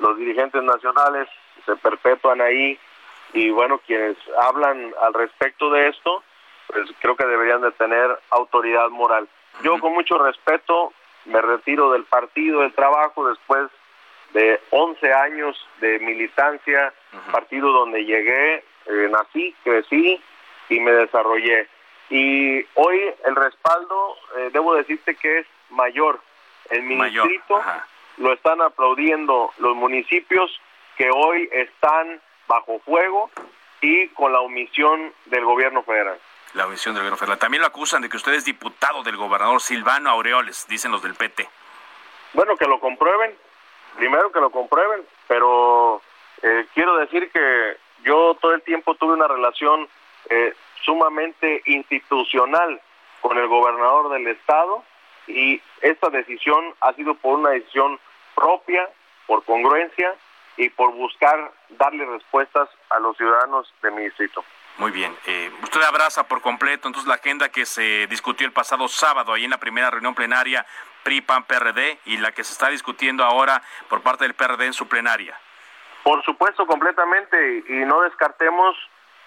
los 0.00 0.16
dirigentes 0.16 0.62
nacionales 0.64 1.28
se 1.64 1.76
perpetúan 1.76 2.40
ahí 2.40 2.76
y 3.32 3.50
bueno, 3.50 3.80
quienes 3.86 4.16
hablan 4.40 4.92
al 5.02 5.14
respecto 5.14 5.70
de 5.70 5.88
esto, 5.88 6.22
pues 6.66 6.88
creo 7.00 7.16
que 7.16 7.26
deberían 7.26 7.62
de 7.62 7.72
tener 7.72 8.18
autoridad 8.30 8.88
moral. 8.90 9.28
Yo 9.62 9.78
con 9.78 9.92
mucho 9.92 10.18
respeto 10.18 10.92
me 11.26 11.40
retiro 11.40 11.92
del 11.92 12.04
partido, 12.04 12.60
del 12.60 12.72
trabajo, 12.72 13.28
después 13.28 13.70
de 14.32 14.60
11 14.70 15.12
años 15.12 15.68
de 15.80 15.98
militancia, 15.98 16.92
partido 17.32 17.72
donde 17.72 18.04
llegué, 18.04 18.64
eh, 18.86 19.08
nací, 19.10 19.54
crecí 19.64 20.20
y 20.68 20.80
me 20.80 20.92
desarrollé. 20.92 21.68
Y 22.08 22.64
hoy 22.74 23.00
el 23.24 23.36
respaldo, 23.36 24.16
eh, 24.36 24.50
debo 24.52 24.74
decirte 24.74 25.14
que 25.14 25.40
es 25.40 25.46
mayor. 25.70 26.20
El 26.70 26.88
distrito 26.88 27.62
lo 28.18 28.32
están 28.32 28.60
aplaudiendo 28.60 29.52
los 29.58 29.76
municipios 29.76 30.60
que 30.96 31.10
hoy 31.10 31.48
están 31.52 32.20
bajo 32.50 32.80
fuego 32.80 33.30
y 33.80 34.08
con 34.08 34.32
la 34.32 34.40
omisión 34.40 35.14
del 35.26 35.44
gobierno 35.44 35.82
federal. 35.84 36.18
La 36.54 36.66
omisión 36.66 36.94
del 36.94 37.02
gobierno 37.02 37.16
federal. 37.16 37.38
También 37.38 37.62
lo 37.62 37.68
acusan 37.68 38.02
de 38.02 38.08
que 38.08 38.16
usted 38.16 38.34
es 38.34 38.44
diputado 38.44 39.04
del 39.04 39.16
gobernador 39.16 39.62
Silvano 39.62 40.10
Aureoles, 40.10 40.66
dicen 40.68 40.90
los 40.90 41.00
del 41.00 41.14
PT. 41.14 41.48
Bueno, 42.34 42.56
que 42.56 42.66
lo 42.66 42.80
comprueben, 42.80 43.36
primero 43.96 44.32
que 44.32 44.40
lo 44.40 44.50
comprueben, 44.50 45.02
pero 45.28 46.02
eh, 46.42 46.66
quiero 46.74 46.96
decir 46.96 47.30
que 47.30 47.76
yo 48.02 48.36
todo 48.40 48.52
el 48.52 48.62
tiempo 48.62 48.96
tuve 48.96 49.14
una 49.14 49.28
relación 49.28 49.88
eh, 50.28 50.52
sumamente 50.82 51.62
institucional 51.66 52.80
con 53.20 53.38
el 53.38 53.46
gobernador 53.46 54.10
del 54.10 54.26
estado 54.26 54.82
y 55.28 55.62
esta 55.82 56.10
decisión 56.10 56.74
ha 56.80 56.92
sido 56.94 57.14
por 57.14 57.38
una 57.38 57.50
decisión 57.50 58.00
propia, 58.34 58.88
por 59.26 59.44
congruencia 59.44 60.16
y 60.60 60.68
por 60.68 60.92
buscar 60.92 61.52
darle 61.70 62.04
respuestas 62.04 62.68
a 62.90 62.98
los 62.98 63.16
ciudadanos 63.16 63.72
de 63.82 63.90
mi 63.92 64.02
distrito. 64.02 64.44
Muy 64.76 64.90
bien. 64.90 65.16
Eh, 65.26 65.50
usted 65.62 65.80
abraza 65.82 66.28
por 66.28 66.42
completo 66.42 66.86
entonces 66.86 67.08
la 67.08 67.14
agenda 67.14 67.48
que 67.48 67.64
se 67.64 68.06
discutió 68.08 68.46
el 68.46 68.52
pasado 68.52 68.86
sábado 68.86 69.32
ahí 69.32 69.44
en 69.44 69.50
la 69.50 69.58
primera 69.58 69.90
reunión 69.90 70.14
plenaria 70.14 70.66
PRI-PAN-PRD 71.02 72.00
y 72.04 72.18
la 72.18 72.32
que 72.32 72.44
se 72.44 72.52
está 72.52 72.68
discutiendo 72.68 73.24
ahora 73.24 73.62
por 73.88 74.02
parte 74.02 74.24
del 74.24 74.34
PRD 74.34 74.66
en 74.66 74.74
su 74.74 74.86
plenaria. 74.86 75.34
Por 76.02 76.22
supuesto, 76.24 76.66
completamente. 76.66 77.64
Y 77.66 77.86
no 77.86 78.02
descartemos 78.02 78.76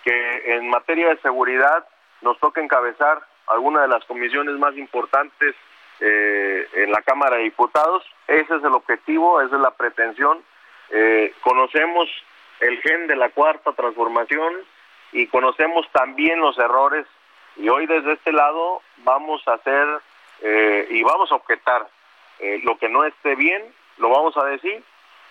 que 0.03 0.55
en 0.55 0.69
materia 0.69 1.09
de 1.09 1.17
seguridad 1.21 1.87
nos 2.21 2.39
toca 2.39 2.61
encabezar 2.61 3.25
alguna 3.47 3.81
de 3.81 3.87
las 3.87 4.05
comisiones 4.05 4.53
más 4.59 4.77
importantes 4.77 5.55
eh, 5.99 6.67
en 6.73 6.91
la 6.91 7.01
Cámara 7.01 7.37
de 7.37 7.43
Diputados. 7.43 8.03
Ese 8.27 8.55
es 8.55 8.63
el 8.63 8.73
objetivo, 8.73 9.41
esa 9.41 9.55
es 9.55 9.61
la 9.61 9.71
pretensión 9.71 10.43
eh, 10.93 11.33
conocemos 11.41 12.07
el 12.59 12.79
gen 12.81 13.07
de 13.07 13.15
la 13.15 13.29
cuarta 13.29 13.73
transformación 13.73 14.53
y 15.11 15.27
conocemos 15.27 15.87
también 15.91 16.39
los 16.39 16.57
errores 16.57 17.05
y 17.57 17.67
hoy 17.67 17.85
desde 17.87 18.13
este 18.13 18.31
lado 18.31 18.81
vamos 18.97 19.45
a 19.47 19.53
hacer 19.53 19.87
eh, 20.41 20.87
y 20.91 21.03
vamos 21.03 21.31
a 21.31 21.35
objetar 21.35 21.87
eh, 22.39 22.61
lo 22.63 22.77
que 22.77 22.89
no 22.89 23.05
esté 23.05 23.35
bien, 23.35 23.63
lo 23.97 24.09
vamos 24.09 24.35
a 24.37 24.45
decir, 24.45 24.83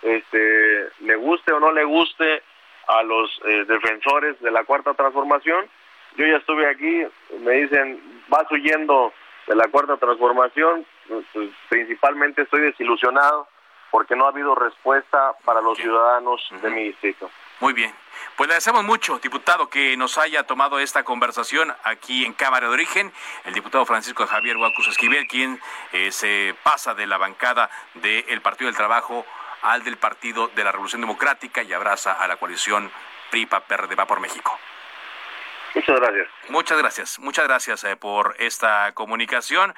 este, 0.03 0.89
le 1.01 1.17
guste 1.17 1.53
o 1.53 1.61
no 1.61 1.73
le 1.73 1.85
guste 1.85 2.43
a 2.89 3.03
los 3.03 3.31
eh, 3.45 3.65
defensores 3.67 4.41
de 4.41 4.51
la 4.51 4.65
cuarta 4.65 4.95
transformación. 4.95 5.69
Yo 6.17 6.27
ya 6.27 6.37
estuve 6.37 6.69
aquí, 6.69 7.07
me 7.41 7.53
dicen, 7.53 8.01
vas 8.29 8.51
huyendo 8.51 9.13
de 9.47 9.55
la 9.55 9.69
cuarta 9.69 9.97
transformación, 9.97 10.85
pues, 11.09 11.51
principalmente 11.69 12.43
estoy 12.43 12.63
desilusionado 12.63 13.47
porque 13.93 14.17
no 14.17 14.25
ha 14.25 14.31
habido 14.31 14.57
respuesta 14.57 15.35
para 15.45 15.61
los 15.61 15.79
ciudadanos 15.79 16.41
de 16.51 16.71
mi 16.71 16.85
distrito. 16.85 17.31
Muy 17.61 17.75
bien. 17.75 17.95
Pues 18.37 18.49
le 18.49 18.55
agradecemos 18.55 18.83
mucho, 18.85 19.19
diputado, 19.19 19.69
que 19.69 19.97
nos 19.99 20.17
haya 20.17 20.45
tomado 20.45 20.81
esta 20.81 21.05
conversación 21.05 21.73
aquí 21.85 22.25
en 22.25 22.33
Cámara 22.33 22.67
de 22.67 22.73
Origen. 22.73 23.13
El 23.45 23.53
diputado 23.53 23.85
Francisco 23.85 24.27
Javier 24.27 24.57
Huacus 24.57 24.89
Esquivel, 24.89 25.29
quien 25.29 25.61
eh, 25.93 26.11
se 26.11 26.57
pasa 26.63 26.95
de 26.95 27.07
la 27.07 27.19
bancada 27.19 27.71
del 27.95 28.41
Partido 28.41 28.69
del 28.69 28.77
Trabajo 28.77 29.27
al 29.61 29.85
del 29.85 29.99
Partido 29.99 30.49
de 30.49 30.65
la 30.65 30.73
Revolución 30.73 31.03
Democrática 31.03 31.63
y 31.63 31.73
abraza 31.75 32.15
a 32.15 32.27
la 32.27 32.37
coalición 32.37 32.91
PRI-PAP-PRD 33.31 33.95
Va 33.95 34.07
por 34.07 34.21
México. 34.21 34.59
Muchas 35.75 36.01
gracias. 36.01 36.29
Muchas 36.49 36.79
gracias, 36.79 37.19
muchas 37.19 37.47
gracias 37.47 37.85
eh, 37.85 37.97
por 37.97 38.37
esta 38.39 38.93
comunicación. 38.93 39.75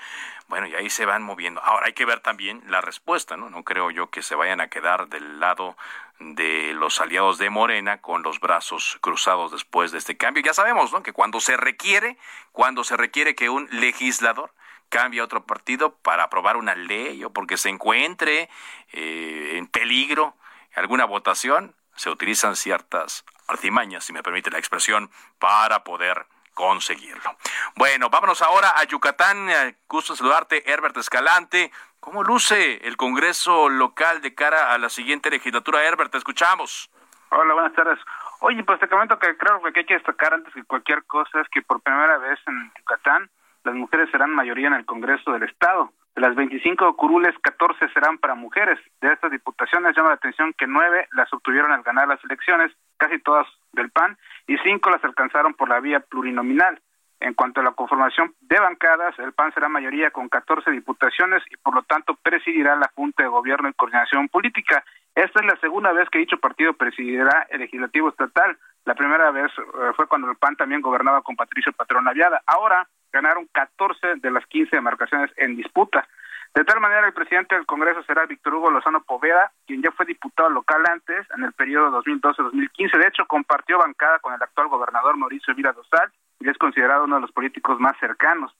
Bueno, 0.49 0.67
y 0.67 0.75
ahí 0.75 0.91
se 0.91 1.07
van 1.07 1.23
moviendo. 1.23 1.61
Ahora 1.63 1.87
hay 1.87 1.93
que 1.93 2.05
ver 2.05 2.21
también 2.21 2.63
la 2.67 2.81
respuesta, 2.81 3.37
¿no? 3.37 3.49
No 3.49 3.63
creo 3.63 3.91
yo 3.91 4.11
que 4.11 4.23
se 4.23 4.35
vayan 4.35 4.61
a 4.61 4.69
quedar 4.69 5.09
del 5.09 5.41
lado 5.41 5.77
de 6.19 6.73
los 6.75 7.01
aliados 7.01 7.39
de 7.39 7.51
Morena 7.51 8.01
con 8.01 8.23
los 8.23 8.41
brazos 8.41 8.99
cruzados 9.01 9.53
después 9.53 9.93
de 9.93 9.99
este 9.99 10.17
cambio. 10.17 10.43
Ya 10.43 10.55
sabemos, 10.55 10.93
¿no? 10.93 11.03
Que 11.03 11.13
cuando 11.13 11.41
se 11.41 11.57
requiere, 11.57 12.19
cuando 12.53 12.85
se 12.85 12.97
requiere 12.97 13.35
que 13.35 13.49
un 13.49 13.69
legislador 13.71 14.53
cambie 14.89 15.21
a 15.21 15.25
otro 15.25 15.45
partido 15.45 15.97
para 15.97 16.25
aprobar 16.25 16.57
una 16.57 16.75
ley 16.75 17.25
o 17.25 17.31
porque 17.31 17.57
se 17.57 17.69
encuentre 17.69 18.49
eh, 18.93 19.53
en 19.55 19.67
peligro 19.67 20.37
alguna 20.75 21.05
votación, 21.05 21.75
se 21.97 22.11
utilizan 22.11 22.57
ciertas 22.57 23.25
artimañas, 23.49 24.05
si 24.05 24.13
me 24.13 24.23
permite 24.23 24.51
la 24.51 24.59
expresión, 24.59 25.11
para 25.39 25.85
poder 25.85 26.27
conseguirlo. 26.55 27.37
Bueno, 27.77 28.09
vámonos 28.11 28.41
ahora 28.43 28.75
a 28.77 28.85
Yucatán. 28.85 29.51
Eh, 29.51 29.77
gusto 29.89 30.17
saludarte, 30.17 30.71
Herbert 30.71 30.97
Escalante. 30.97 31.71
¿Cómo 32.01 32.23
luce 32.23 32.87
el 32.87 32.97
Congreso 32.97 33.69
local 33.69 34.21
de 34.21 34.35
cara 34.35 34.73
a 34.73 34.79
la 34.79 34.89
siguiente 34.89 35.31
legislatura? 35.31 35.83
Herbert, 35.83 36.13
te 36.13 36.19
escuchamos. 36.19 36.91
Hola, 37.31 37.55
buenas 37.55 37.73
tardes. 37.73 37.99
Oye, 38.41 38.63
pues 38.63 38.79
te 38.79 38.89
comento 38.89 39.19
que 39.19 39.37
creo 39.37 39.61
que 39.63 39.81
hay 39.81 39.87
que 39.87 39.95
destacar 39.95 40.35
antes 40.35 40.53
que 40.53 40.65
cualquier 40.65 41.05
cosa 41.05 41.41
es 41.41 41.49
que 41.49 41.63
por 41.63 41.81
primera 41.81 42.19
vez 42.19 42.39
en 42.47 42.73
Yucatán 42.79 43.31
las 43.65 43.75
mujeres 43.75 44.11
serán 44.11 44.31
mayoría 44.31 44.67
en 44.69 44.75
el 44.75 44.85
Congreso 44.85 45.33
del 45.33 45.45
Estado. 45.45 45.93
De 46.15 46.21
las 46.21 46.37
25 46.37 46.97
curules, 46.97 47.35
14 47.41 47.89
serán 47.89 48.19
para 48.19 48.37
mujeres. 48.37 48.79
De 49.01 49.12
estas 49.12 49.33
diputaciones 49.33 49.97
llama 49.97 50.11
la 50.11 50.15
atención 50.15 50.53
que 50.57 50.67
nueve 50.67 51.09
las 51.12 51.33
obtuvieron 51.33 51.73
al 51.73 51.83
ganar 51.83 52.07
las 52.07 52.23
elecciones, 52.25 52.71
casi 52.99 53.19
todas 53.19 53.47
del 53.73 53.91
PAN, 53.91 54.17
y 54.47 54.57
cinco 54.59 54.91
las 54.91 55.03
alcanzaron 55.03 55.55
por 55.55 55.69
la 55.69 55.81
vía 55.81 56.01
plurinominal. 56.01 56.81
En 57.19 57.35
cuanto 57.35 57.61
a 57.61 57.65
la 57.65 57.73
conformación 57.73 58.35
de 58.43 58.61
bancadas, 58.61 59.19
el 59.19 59.33
PAN 59.33 59.53
será 59.55 59.69
mayoría 59.69 60.11
con 60.11 60.29
14 60.29 60.71
diputaciones 60.71 61.43
y 61.51 61.57
por 61.57 61.75
lo 61.75 61.83
tanto 61.83 62.17
presidirá 62.23 62.77
la 62.77 62.91
Junta 62.95 63.23
de 63.23 63.29
Gobierno 63.29 63.69
y 63.69 63.73
Coordinación 63.73 64.29
Política. 64.29 64.85
Esta 65.15 65.41
es 65.41 65.47
la 65.47 65.57
segunda 65.61 65.93
vez 65.93 66.09
que 66.11 66.19
dicho 66.19 66.39
partido 66.39 66.75
presidirá 66.75 67.47
el 67.51 67.61
legislativo 67.61 68.09
estatal. 68.09 68.57
La 68.85 68.95
primera 68.95 69.30
vez 69.30 69.51
eh, 69.59 69.93
fue 69.97 70.07
cuando 70.07 70.30
el 70.30 70.37
PAN 70.37 70.57
también 70.57 70.82
gobernaba 70.82 71.22
con 71.22 71.37
Patricio 71.37 71.72
Patrón 71.72 72.07
Aviada. 72.07 72.43
Ahora 72.47 72.87
ganaron 73.12 73.49
14 73.53 74.16
de 74.16 74.30
las 74.30 74.47
15 74.47 74.76
demarcaciones 74.76 75.30
en 75.37 75.57
disputa. 75.57 76.07
De 76.55 76.64
tal 76.64 76.80
manera, 76.80 77.07
el 77.07 77.12
presidente 77.12 77.57
del 77.57 77.66
Congreso 77.66 78.03
será 78.05 78.26
Víctor 78.26 78.55
Hugo 78.55 78.70
Lozano 78.70 79.03
Poveda, 79.03 79.51
quien 79.66 79.82
ya 79.82 79.91
fue 79.91 80.07
diputado 80.07 80.49
local 80.51 80.85
antes, 80.89 81.26
en 81.37 81.43
el 81.43 81.53
periodo 81.53 82.01
2012-2015. 82.03 82.99
De 82.99 83.09
hecho, 83.09 83.26
compartió 83.26 83.78
bancada 83.78 84.20
con 84.20 84.35
el 84.35 84.43
actual 84.43 84.68
gobernador 84.68 85.16
Mauricio 85.16 85.55
Vila 85.55 85.72
Dosal 85.72 86.12
y 86.39 86.49
es 86.49 86.57
considerado 86.59 87.05
uno 87.05 87.16
de 87.16 87.22
los 87.22 87.32
políticos 87.32 87.80
más 87.80 87.99
cercanos. 87.99 88.55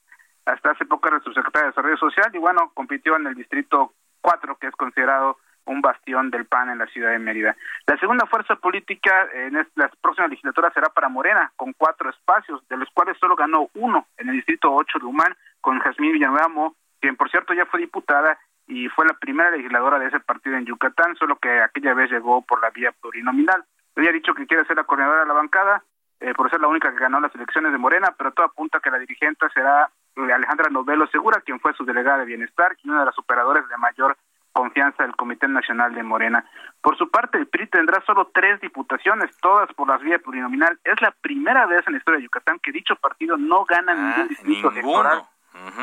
Hasta 0.45 0.73
hace 0.73 0.87
poco 0.87 1.07
era 1.07 1.21
subsecretario 1.21 1.67
de 1.67 1.71
Desarrollo 1.71 1.97
Social 1.97 2.31
y, 2.35 2.39
bueno, 2.39 2.73
compitió 2.75 3.17
en 3.17 3.29
el 3.29 3.35
Distrito 3.35 3.93
4, 4.23 4.57
que 4.57 4.67
es 4.67 4.75
considerado 4.75 5.39
un 5.67 5.81
bastión 5.81 6.31
del 6.31 6.47
PAN 6.47 6.71
en 6.71 6.79
la 6.79 6.87
ciudad 6.87 7.11
de 7.11 7.19
Mérida. 7.19 7.57
La 7.87 7.97
segunda 7.99 8.27
fuerza 8.27 8.57
política 8.57 9.29
en 9.33 9.55
la 9.75 9.91
próxima 10.01 10.29
legislatura 10.29 10.71
será 10.73 10.89
para 10.89 11.09
Morena, 11.09 11.53
con 11.57 11.73
cuatro 11.73 12.11
espacios, 12.11 12.67
de 12.69 12.77
los 12.77 12.89
cuales 12.91 13.17
solo 13.19 13.37
ganó 13.37 13.69
uno 13.75 14.07
en 14.17 14.29
el 14.29 14.37
distrito 14.37 14.73
8 14.73 14.99
de 14.99 15.07
Humán, 15.07 15.37
con 15.61 15.79
Jazmín 15.79 16.13
Villanueva, 16.13 16.73
quien 17.01 17.17
por 17.17 17.31
cierto 17.31 17.55
ya 17.55 17.67
fue 17.67 17.81
diputada 17.81 18.39
y 18.67 18.89
fue 18.89 19.07
la 19.07 19.15
primera 19.15 19.51
legisladora 19.51 19.99
de 19.99 20.07
ese 20.07 20.21
partido 20.21 20.57
en 20.57 20.65
Yucatán, 20.65 21.17
solo 21.17 21.37
que 21.37 21.61
aquella 21.61 21.95
vez 21.95 22.11
llegó 22.11 22.43
por 22.43 22.61
la 22.61 22.71
vía 22.71 22.93
plurinominal. 22.93 23.65
Ella 23.97 24.11
ha 24.11 24.13
dicho 24.13 24.35
que 24.35 24.47
quiere 24.47 24.65
ser 24.65 24.77
la 24.77 24.85
coordinadora 24.85 25.21
de 25.21 25.29
la 25.29 25.35
bancada, 25.35 25.83
eh, 26.21 26.33
por 26.35 26.51
ser 26.51 26.61
la 26.61 26.69
única 26.69 26.91
que 26.91 26.99
ganó 26.99 27.21
las 27.21 27.35
elecciones 27.35 27.73
de 27.73 27.79
Morena, 27.79 28.15
pero 28.17 28.33
todo 28.33 28.47
apunta 28.47 28.79
a 28.79 28.81
que 28.81 28.91
la 28.91 28.99
dirigente 28.99 29.47
será 29.53 29.91
eh, 30.17 30.33
Alejandra 30.33 30.71
Novelo 30.71 31.07
Segura, 31.09 31.43
quien 31.43 31.61
fue 31.61 31.75
su 31.75 31.85
delegada 31.85 32.19
de 32.19 32.25
bienestar 32.25 32.77
y 32.83 32.89
una 32.89 33.01
de 33.01 33.07
las 33.07 33.19
operadores 33.19 33.69
de 33.69 33.77
mayor 33.77 34.17
confianza 34.55 35.03
del 35.03 35.17
Comité 35.17 35.47
Nacional 35.49 35.95
de 35.95 36.03
Morena. 36.03 36.47
Por 36.81 36.97
su 36.97 37.11
parte, 37.11 37.37
el 37.37 37.49
PRI 37.49 37.67
tendrá 37.67 38.03
solo 38.07 38.31
tres 38.33 38.61
diputaciones, 38.61 39.37
todas 39.43 39.71
por 39.75 39.89
las 39.89 40.01
vías 40.01 40.23
plurinominal. 40.23 40.79
Es 40.85 41.01
la 41.03 41.11
primera 41.11 41.67
vez 41.67 41.83
en 41.87 41.93
la 41.93 41.99
historia 41.99 42.19
de 42.19 42.25
Yucatán 42.25 42.61
que 42.61 42.73
dicho 42.73 42.97
partido 42.97 43.37
no 43.37 43.65
gana 43.65 43.93
ah, 43.93 43.97
ningún 43.97 44.29
distrito 44.29 44.71
electoral. 44.71 45.25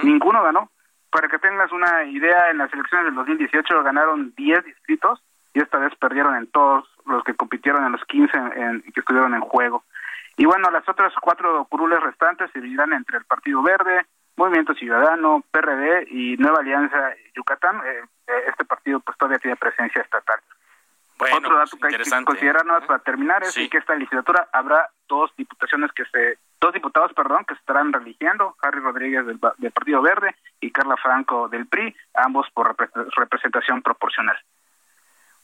Ninguno 0.01 0.41
ganó. 0.41 0.71
Para 1.11 1.27
que 1.27 1.37
tengas 1.39 1.71
una 1.73 2.05
idea, 2.05 2.49
en 2.49 2.57
las 2.57 2.73
elecciones 2.73 3.07
del 3.07 3.15
2018 3.15 3.83
ganaron 3.83 4.33
10 4.35 4.63
distritos 4.63 5.21
y 5.53 5.59
esta 5.59 5.77
vez 5.77 5.93
perdieron 5.95 6.35
en 6.37 6.47
todos 6.47 6.87
los 7.05 7.23
que 7.25 7.35
compitieron 7.35 7.85
en 7.85 7.91
los 7.91 8.03
15 8.05 8.37
en, 8.37 8.81
que 8.93 9.01
estuvieron 9.01 9.33
en 9.35 9.41
juego. 9.41 9.83
Y 10.37 10.45
bueno, 10.45 10.71
las 10.71 10.87
otras 10.87 11.13
cuatro 11.21 11.65
curules 11.65 12.01
restantes 12.01 12.49
se 12.51 12.59
dividirán 12.59 12.93
entre 12.93 13.17
el 13.17 13.25
Partido 13.25 13.61
Verde, 13.61 14.05
Movimiento 14.35 14.73
Ciudadano, 14.73 15.43
PRD 15.51 16.07
y 16.09 16.37
Nueva 16.37 16.59
Alianza 16.59 17.13
Yucatán. 17.35 17.77
Eh, 17.85 18.03
eh, 18.27 18.43
este 18.49 18.65
partido 18.65 18.99
pues 18.99 19.17
todavía 19.17 19.39
tiene 19.39 19.55
presencia 19.55 20.01
estatal. 20.01 20.39
Otro 21.33 21.55
dato 21.55 21.77
que 21.77 21.87
hay 21.87 22.03
que 22.03 22.25
considerar 22.25 22.65
para 22.87 22.99
terminar 22.99 23.43
es 23.43 23.53
que 23.53 23.77
esta 23.77 23.93
legislatura 23.95 24.49
habrá 24.51 24.89
dos 25.07 25.31
diputaciones 25.37 25.91
que 25.91 26.03
se 26.05 26.39
dos 26.59 26.73
diputados, 26.73 27.11
perdón, 27.13 27.43
que 27.45 27.55
se 27.55 27.59
estarán 27.59 27.91
religiendo, 27.91 28.55
Harry 28.61 28.79
Rodríguez 28.79 29.25
del, 29.25 29.39
del 29.57 29.71
Partido 29.71 30.01
Verde 30.01 30.35
y 30.59 30.71
Carla 30.71 30.95
Franco 30.97 31.47
del 31.49 31.67
PRI, 31.67 31.95
ambos 32.13 32.47
por 32.53 32.75
representación 33.17 33.81
proporcional. 33.81 34.37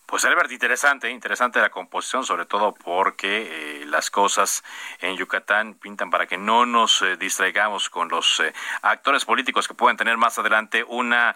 Pues 0.08 0.24
Albert, 0.24 0.50
interesante, 0.54 1.10
interesante 1.10 1.60
la 1.60 1.70
composición, 1.70 2.24
sobre 2.24 2.46
todo 2.46 2.74
porque 2.74 3.82
eh, 3.82 3.86
las 3.88 4.10
cosas 4.10 4.64
en 5.02 5.18
Yucatán 5.18 5.74
pintan 5.74 6.10
para 6.10 6.26
que 6.26 6.38
no 6.38 6.66
nos 6.66 7.02
eh, 7.02 7.18
distraigamos 7.18 7.90
con 7.90 8.08
los 8.08 8.40
eh, 8.40 8.54
actores 8.84 9.26
políticos 9.26 9.68
que 9.68 9.74
pueden 9.74 9.98
tener 9.98 10.16
más 10.16 10.40
adelante 10.40 10.86
una 10.88 11.36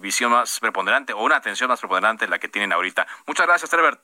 visión 0.00 0.32
más 0.32 0.60
preponderante 0.60 1.12
o 1.12 1.18
una 1.18 1.36
atención 1.36 1.68
más 1.68 1.80
preponderante 1.80 2.24
de 2.24 2.30
la 2.30 2.38
que 2.38 2.48
tienen 2.48 2.72
ahorita. 2.72 3.06
Muchas 3.26 3.46
gracias, 3.46 3.74
Albert. 3.74 4.00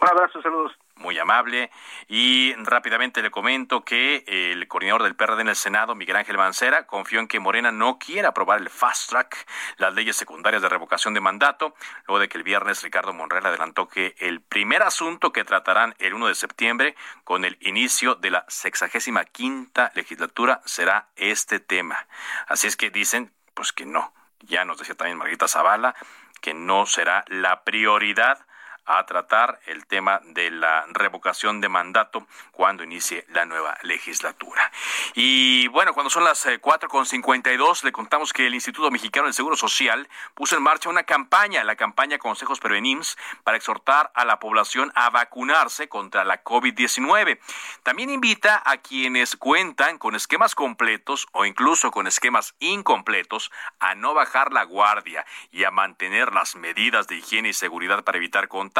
Un 0.00 0.08
abrazo, 0.08 0.42
saludos 0.42 0.83
muy 0.96 1.18
amable. 1.18 1.70
Y 2.08 2.54
rápidamente 2.54 3.22
le 3.22 3.30
comento 3.30 3.84
que 3.84 4.24
el 4.26 4.66
coordinador 4.68 5.02
del 5.02 5.16
PRD 5.16 5.42
en 5.42 5.48
el 5.48 5.56
Senado, 5.56 5.94
Miguel 5.94 6.16
Ángel 6.16 6.36
Mancera, 6.36 6.86
confió 6.86 7.20
en 7.20 7.28
que 7.28 7.40
Morena 7.40 7.72
no 7.72 7.98
quiera 7.98 8.28
aprobar 8.28 8.60
el 8.60 8.70
fast 8.70 9.10
track, 9.10 9.46
las 9.78 9.94
leyes 9.94 10.16
secundarias 10.16 10.62
de 10.62 10.68
revocación 10.68 11.14
de 11.14 11.20
mandato, 11.20 11.74
luego 12.06 12.20
de 12.20 12.28
que 12.28 12.38
el 12.38 12.44
viernes 12.44 12.82
Ricardo 12.82 13.12
Monreal 13.12 13.46
adelantó 13.46 13.88
que 13.88 14.14
el 14.18 14.40
primer 14.40 14.82
asunto 14.82 15.32
que 15.32 15.44
tratarán 15.44 15.94
el 15.98 16.14
1 16.14 16.28
de 16.28 16.34
septiembre 16.34 16.94
con 17.24 17.44
el 17.44 17.56
inicio 17.60 18.14
de 18.14 18.30
la 18.30 18.44
sexagésima 18.48 19.24
quinta 19.24 19.90
legislatura 19.94 20.62
será 20.64 21.08
este 21.16 21.60
tema. 21.60 22.06
Así 22.46 22.66
es 22.66 22.76
que 22.76 22.90
dicen, 22.90 23.32
pues 23.54 23.72
que 23.72 23.86
no. 23.86 24.12
Ya 24.40 24.64
nos 24.64 24.78
decía 24.78 24.94
también 24.94 25.18
Margarita 25.18 25.48
Zavala 25.48 25.94
que 26.40 26.52
no 26.52 26.84
será 26.84 27.24
la 27.28 27.64
prioridad 27.64 28.46
a 28.86 29.04
tratar 29.06 29.60
el 29.66 29.86
tema 29.86 30.20
de 30.24 30.50
la 30.50 30.84
revocación 30.90 31.60
de 31.60 31.68
mandato 31.68 32.26
cuando 32.52 32.84
inicie 32.84 33.24
la 33.30 33.44
nueva 33.46 33.76
legislatura. 33.82 34.70
Y 35.14 35.68
bueno, 35.68 35.94
cuando 35.94 36.10
son 36.10 36.24
las 36.24 36.46
4.52, 36.46 37.78
eh, 37.78 37.80
le 37.84 37.92
contamos 37.92 38.32
que 38.32 38.46
el 38.46 38.54
Instituto 38.54 38.90
Mexicano 38.90 39.26
del 39.26 39.34
Seguro 39.34 39.56
Social 39.56 40.08
puso 40.34 40.56
en 40.56 40.62
marcha 40.62 40.88
una 40.88 41.04
campaña, 41.04 41.64
la 41.64 41.76
campaña 41.76 42.18
Consejos 42.18 42.60
Prevenims, 42.60 43.16
para 43.42 43.56
exhortar 43.56 44.10
a 44.14 44.24
la 44.24 44.38
población 44.38 44.92
a 44.94 45.10
vacunarse 45.10 45.88
contra 45.88 46.24
la 46.24 46.42
COVID-19. 46.44 47.38
También 47.82 48.10
invita 48.10 48.62
a 48.64 48.78
quienes 48.78 49.36
cuentan 49.36 49.98
con 49.98 50.14
esquemas 50.14 50.54
completos 50.54 51.26
o 51.32 51.44
incluso 51.44 51.90
con 51.90 52.06
esquemas 52.06 52.54
incompletos 52.58 53.50
a 53.80 53.94
no 53.94 54.14
bajar 54.14 54.52
la 54.52 54.64
guardia 54.64 55.24
y 55.50 55.64
a 55.64 55.70
mantener 55.70 56.32
las 56.32 56.56
medidas 56.56 57.08
de 57.08 57.16
higiene 57.16 57.50
y 57.50 57.52
seguridad 57.54 58.04
para 58.04 58.18
evitar 58.18 58.48
contagios 58.48 58.73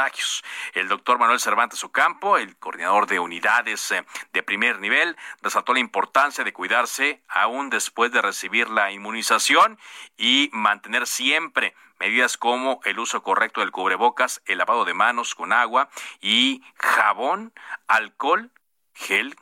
El 0.73 0.89
doctor 0.89 1.19
Manuel 1.19 1.39
Cervantes 1.39 1.85
Ocampo, 1.85 2.37
el 2.37 2.57
coordinador 2.57 3.07
de 3.07 3.21
unidades 3.21 3.93
eh, 3.93 4.05
de 4.33 4.43
primer 4.43 4.81
nivel, 4.81 5.17
resaltó 5.41 5.73
la 5.73 5.79
importancia 5.79 6.43
de 6.43 6.53
cuidarse 6.53 7.23
aún 7.29 7.71
después 7.71 8.11
de 8.11 8.21
recibir 8.21 8.69
la 8.69 8.91
inmunización 8.91 9.79
y 10.17 10.51
mantener 10.53 11.07
siempre 11.07 11.75
medidas 12.01 12.37
como 12.37 12.81
el 12.85 12.99
uso 12.99 13.23
correcto 13.23 13.61
del 13.61 13.71
cubrebocas, 13.71 14.43
el 14.47 14.59
lavado 14.59 14.85
de 14.85 14.95
manos 14.95 15.35
con 15.37 15.53
agua 15.53 15.89
y 16.21 16.63
jabón, 16.77 17.53
alcohol, 17.87 18.51
gel 18.95 19.37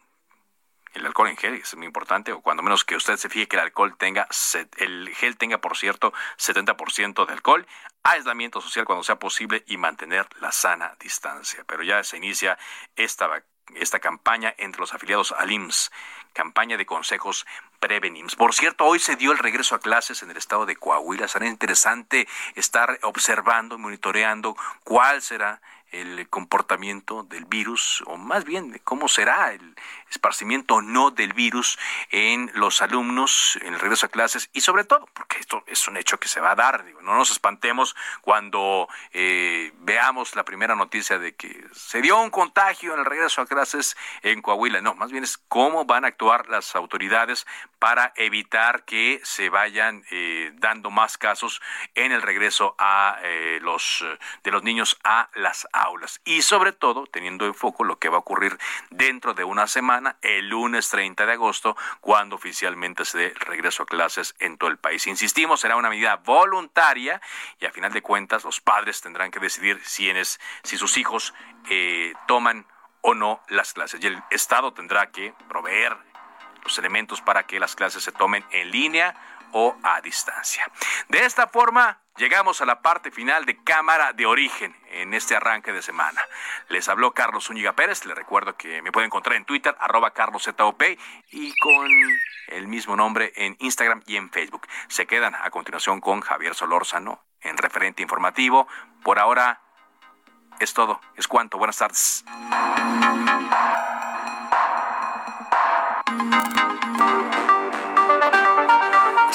el 0.95 1.07
alcohol 1.07 1.29
en 1.29 1.37
gel 1.37 1.55
es 1.55 1.75
muy 1.77 1.87
importante, 1.87 2.33
o 2.33 2.41
cuando 2.41 2.63
menos 2.63 2.85
que 2.85 2.97
usted 2.97 3.17
se 3.17 3.29
fije 3.29 3.49
que 3.49 3.57
el 3.57 3.63
alcohol 3.63 3.97
tenga, 3.97 4.29
el 4.77 5.15
gel 5.15 5.37
tenga, 5.37 5.59
por 5.59 5.77
cierto, 5.77 6.13
70% 6.39 7.27
de 7.27 7.33
alcohol, 7.33 7.67
aislamiento 8.03 8.61
social 8.61 8.85
cuando 8.85 9.03
sea 9.03 9.17
posible 9.17 9.65
y 9.67 9.77
mantener 9.77 10.29
la 10.41 10.53
sana 10.53 10.97
distancia. 11.01 11.65
Pero 11.67 11.83
ya 11.83 12.03
se 12.05 12.17
inicia 12.17 12.59
esta, 12.97 13.43
esta 13.75 14.01
campaña 14.01 14.55
entre 14.59 14.81
los 14.81 14.93
afiliados 14.95 15.33
al 15.33 15.51
IMSS, 15.51 15.91
campaña 16.33 16.77
de 16.77 16.87
consejos 16.87 17.47
prevenims. 17.81 18.37
Por 18.37 18.55
cierto, 18.55 18.85
hoy 18.85 18.99
se 18.99 19.17
dio 19.17 19.33
el 19.33 19.39
regreso 19.39 19.75
a 19.75 19.81
clases 19.81 20.23
en 20.23 20.31
el 20.31 20.37
estado 20.37 20.67
de 20.67 20.77
Coahuila. 20.77 21.29
Será 21.29 21.47
interesante 21.47 22.29
estar 22.55 22.99
observando, 23.03 23.79
monitoreando 23.79 24.57
cuál 24.85 25.23
será 25.23 25.61
el 25.93 26.29
comportamiento 26.29 27.23
del 27.23 27.45
virus, 27.45 28.03
o 28.07 28.17
más 28.17 28.45
bien 28.45 28.81
cómo 28.85 29.09
será 29.09 29.53
el 29.53 29.77
esparcimiento 30.11 30.77
o 30.77 30.83
no 30.83 31.11
del 31.11 31.33
virus 31.33 31.79
en 32.11 32.51
los 32.55 32.83
alumnos 32.83 33.59
en 33.63 33.75
el 33.75 33.81
regreso 33.81 34.07
a 34.07 34.09
clases 34.09 34.51
y 34.53 34.63
sobre 34.63 34.85
todo, 34.85 35.07
porque 35.15 35.39
esto 35.39 35.63
es 35.67 35.87
un 35.89 35.97
hecho 35.97 36.19
que 36.19 36.29
se 36.29 36.41
va 36.41 36.53
a 36.53 36.55
dar, 36.55 36.85
no 37.03 37.15
nos 37.17 37.31
espantemos 37.31 37.95
cuando 38.21 38.89
eh, 39.13 39.73
veamos 39.79 40.35
la 40.35 40.45
primera 40.45 40.75
noticia 40.75 41.19
de 41.19 41.35
que 41.35 41.65
se 41.73 42.01
dio 42.03 42.21
un 42.21 42.31
contagio 42.31 42.95
en 42.95 43.01
el 43.01 43.07
regreso 43.07 43.41
a 43.41 43.47
clases 43.47 43.97
en 44.23 44.43
Coahuila, 44.43 44.81
no, 44.81 44.95
más 44.95 45.13
bien 45.13 45.25
es 45.25 45.39
cómo 45.49 45.85
van 45.85 46.05
a 46.05 46.09
actuar 46.09 46.49
las 46.49 46.75
autoridades 46.75 47.47
para 47.79 48.13
evitar 48.17 48.85
que 48.85 49.21
se 49.25 49.49
vayan 49.49 50.05
eh, 50.11 50.53
dando 50.55 50.91
más 50.91 51.19
casos 51.19 51.61
en 51.95 52.13
el 52.13 52.23
regreso 52.23 52.75
a 52.79 53.19
eh, 53.23 53.59
los 53.63 54.05
de 54.45 54.51
los 54.51 54.63
niños 54.63 54.99
a 55.05 55.29
las 55.35 55.67
aulas 55.83 56.21
y 56.25 56.43
sobre 56.43 56.73
todo 56.73 57.07
teniendo 57.07 57.47
en 57.47 57.55
foco 57.55 57.85
lo 57.85 57.99
que 57.99 58.09
va 58.09 58.17
a 58.17 58.21
ocurrir 58.21 58.59
dentro 58.91 59.35
de 59.35 59.45
una 59.45 59.67
semana, 59.67 60.17
el 60.23 60.49
lunes 60.49 60.89
30 60.91 61.27
de 61.27 61.33
agosto, 61.33 61.77
cuando 62.01 62.37
oficialmente 62.37 63.05
se 63.05 63.19
dé 63.19 63.35
regreso 63.35 63.83
a 63.83 63.87
clases 63.87 64.35
en 64.39 64.59
todo 64.59 64.71
el 64.71 64.79
país. 64.79 65.07
Insistimos, 65.07 65.61
será 65.61 65.77
una 65.77 65.91
medida 65.91 66.17
voluntaria 66.17 67.21
y 67.59 67.67
a 67.67 67.73
final 67.73 67.93
de 67.93 68.03
cuentas 68.03 68.45
los 68.45 68.61
padres 68.61 69.01
tendrán 69.01 69.31
que 69.31 69.41
decidir 69.41 69.81
si, 69.85 70.11
si 70.63 70.77
sus 70.77 70.97
hijos 70.97 71.35
eh, 71.69 72.13
toman 72.27 72.67
o 73.01 73.15
no 73.15 73.43
las 73.49 73.73
clases 73.73 74.03
y 74.03 74.07
el 74.07 74.23
Estado 74.31 74.73
tendrá 74.73 75.11
que 75.11 75.35
proveer 75.49 75.97
los 76.63 76.79
elementos 76.79 77.21
para 77.21 77.45
que 77.45 77.59
las 77.59 77.75
clases 77.75 78.03
se 78.03 78.13
tomen 78.13 78.45
en 78.51 78.71
línea 78.71 79.15
o 79.53 79.77
a 79.83 80.01
distancia. 80.01 80.71
De 81.09 81.25
esta 81.25 81.47
forma, 81.47 82.02
llegamos 82.17 82.61
a 82.61 82.67
la 82.67 82.83
parte 82.83 83.11
final 83.11 83.45
de 83.45 83.63
Cámara 83.63 84.13
de 84.13 84.27
Origen 84.27 84.75
en 84.91 85.15
este 85.15 85.37
arranque 85.37 85.73
de 85.73 85.83
semana. 85.83 86.21
Les 86.69 86.89
habló 86.89 87.13
Carlos 87.13 87.47
Zúñiga 87.47 87.75
Pérez. 87.75 88.05
Les 88.05 88.17
recuerdo 88.17 88.57
que 88.57 88.83
me 88.83 88.93
pueden 88.93 89.07
encontrar 89.07 89.37
en 89.37 89.45
Twitter, 89.45 89.75
arroba 89.79 90.13
carloszop, 90.13 90.83
y 91.31 91.53
con 91.59 91.89
el 92.49 92.69
mismo 92.69 92.97
nombre 92.97 93.33
en 93.37 93.57
Instagram 93.61 94.03
y 94.07 94.17
en 94.17 94.31
Facebook. 94.31 94.67
Se 94.89 95.07
quedan 95.07 95.35
a 95.35 95.51
continuación 95.51 96.01
con 96.01 96.21
Javier 96.21 96.55
Solórzano 96.55 97.25
en 97.41 97.57
referente 97.57 98.03
informativo. 98.03 98.69
Por 99.03 99.19
ahora 99.19 99.61
es 100.61 100.75
todo. 100.75 101.01
Es 101.17 101.27
cuanto. 101.29 101.59
Buenas 101.59 101.79
tardes. 101.79 102.25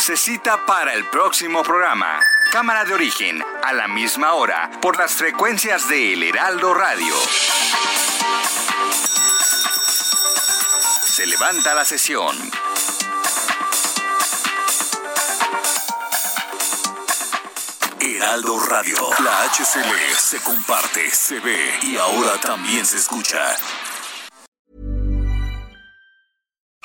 se 0.07 0.15
cita 0.15 0.65
para 0.65 0.93
el 0.93 1.03
próximo 1.07 1.63
programa. 1.63 2.21
Cámara 2.51 2.85
de 2.85 2.93
origen, 2.93 3.43
a 3.63 3.73
la 3.73 3.87
misma 3.87 4.33
hora, 4.33 4.71
por 4.81 4.97
las 4.97 5.11
frecuencias 5.11 5.89
de 5.89 6.13
El 6.13 6.23
Heraldo 6.23 6.73
Radio. 6.73 7.13
Se 11.03 11.25
levanta 11.25 11.73
la 11.73 11.83
sesión. 11.83 12.37
Heraldo 17.99 18.59
Radio, 18.67 18.97
la 19.23 19.43
HCL 19.43 20.15
se 20.17 20.41
comparte, 20.41 21.11
se 21.11 21.39
ve 21.39 21.79
y 21.81 21.97
ahora 21.97 22.39
también 22.39 22.85
se 22.85 22.97
escucha. 22.97 23.57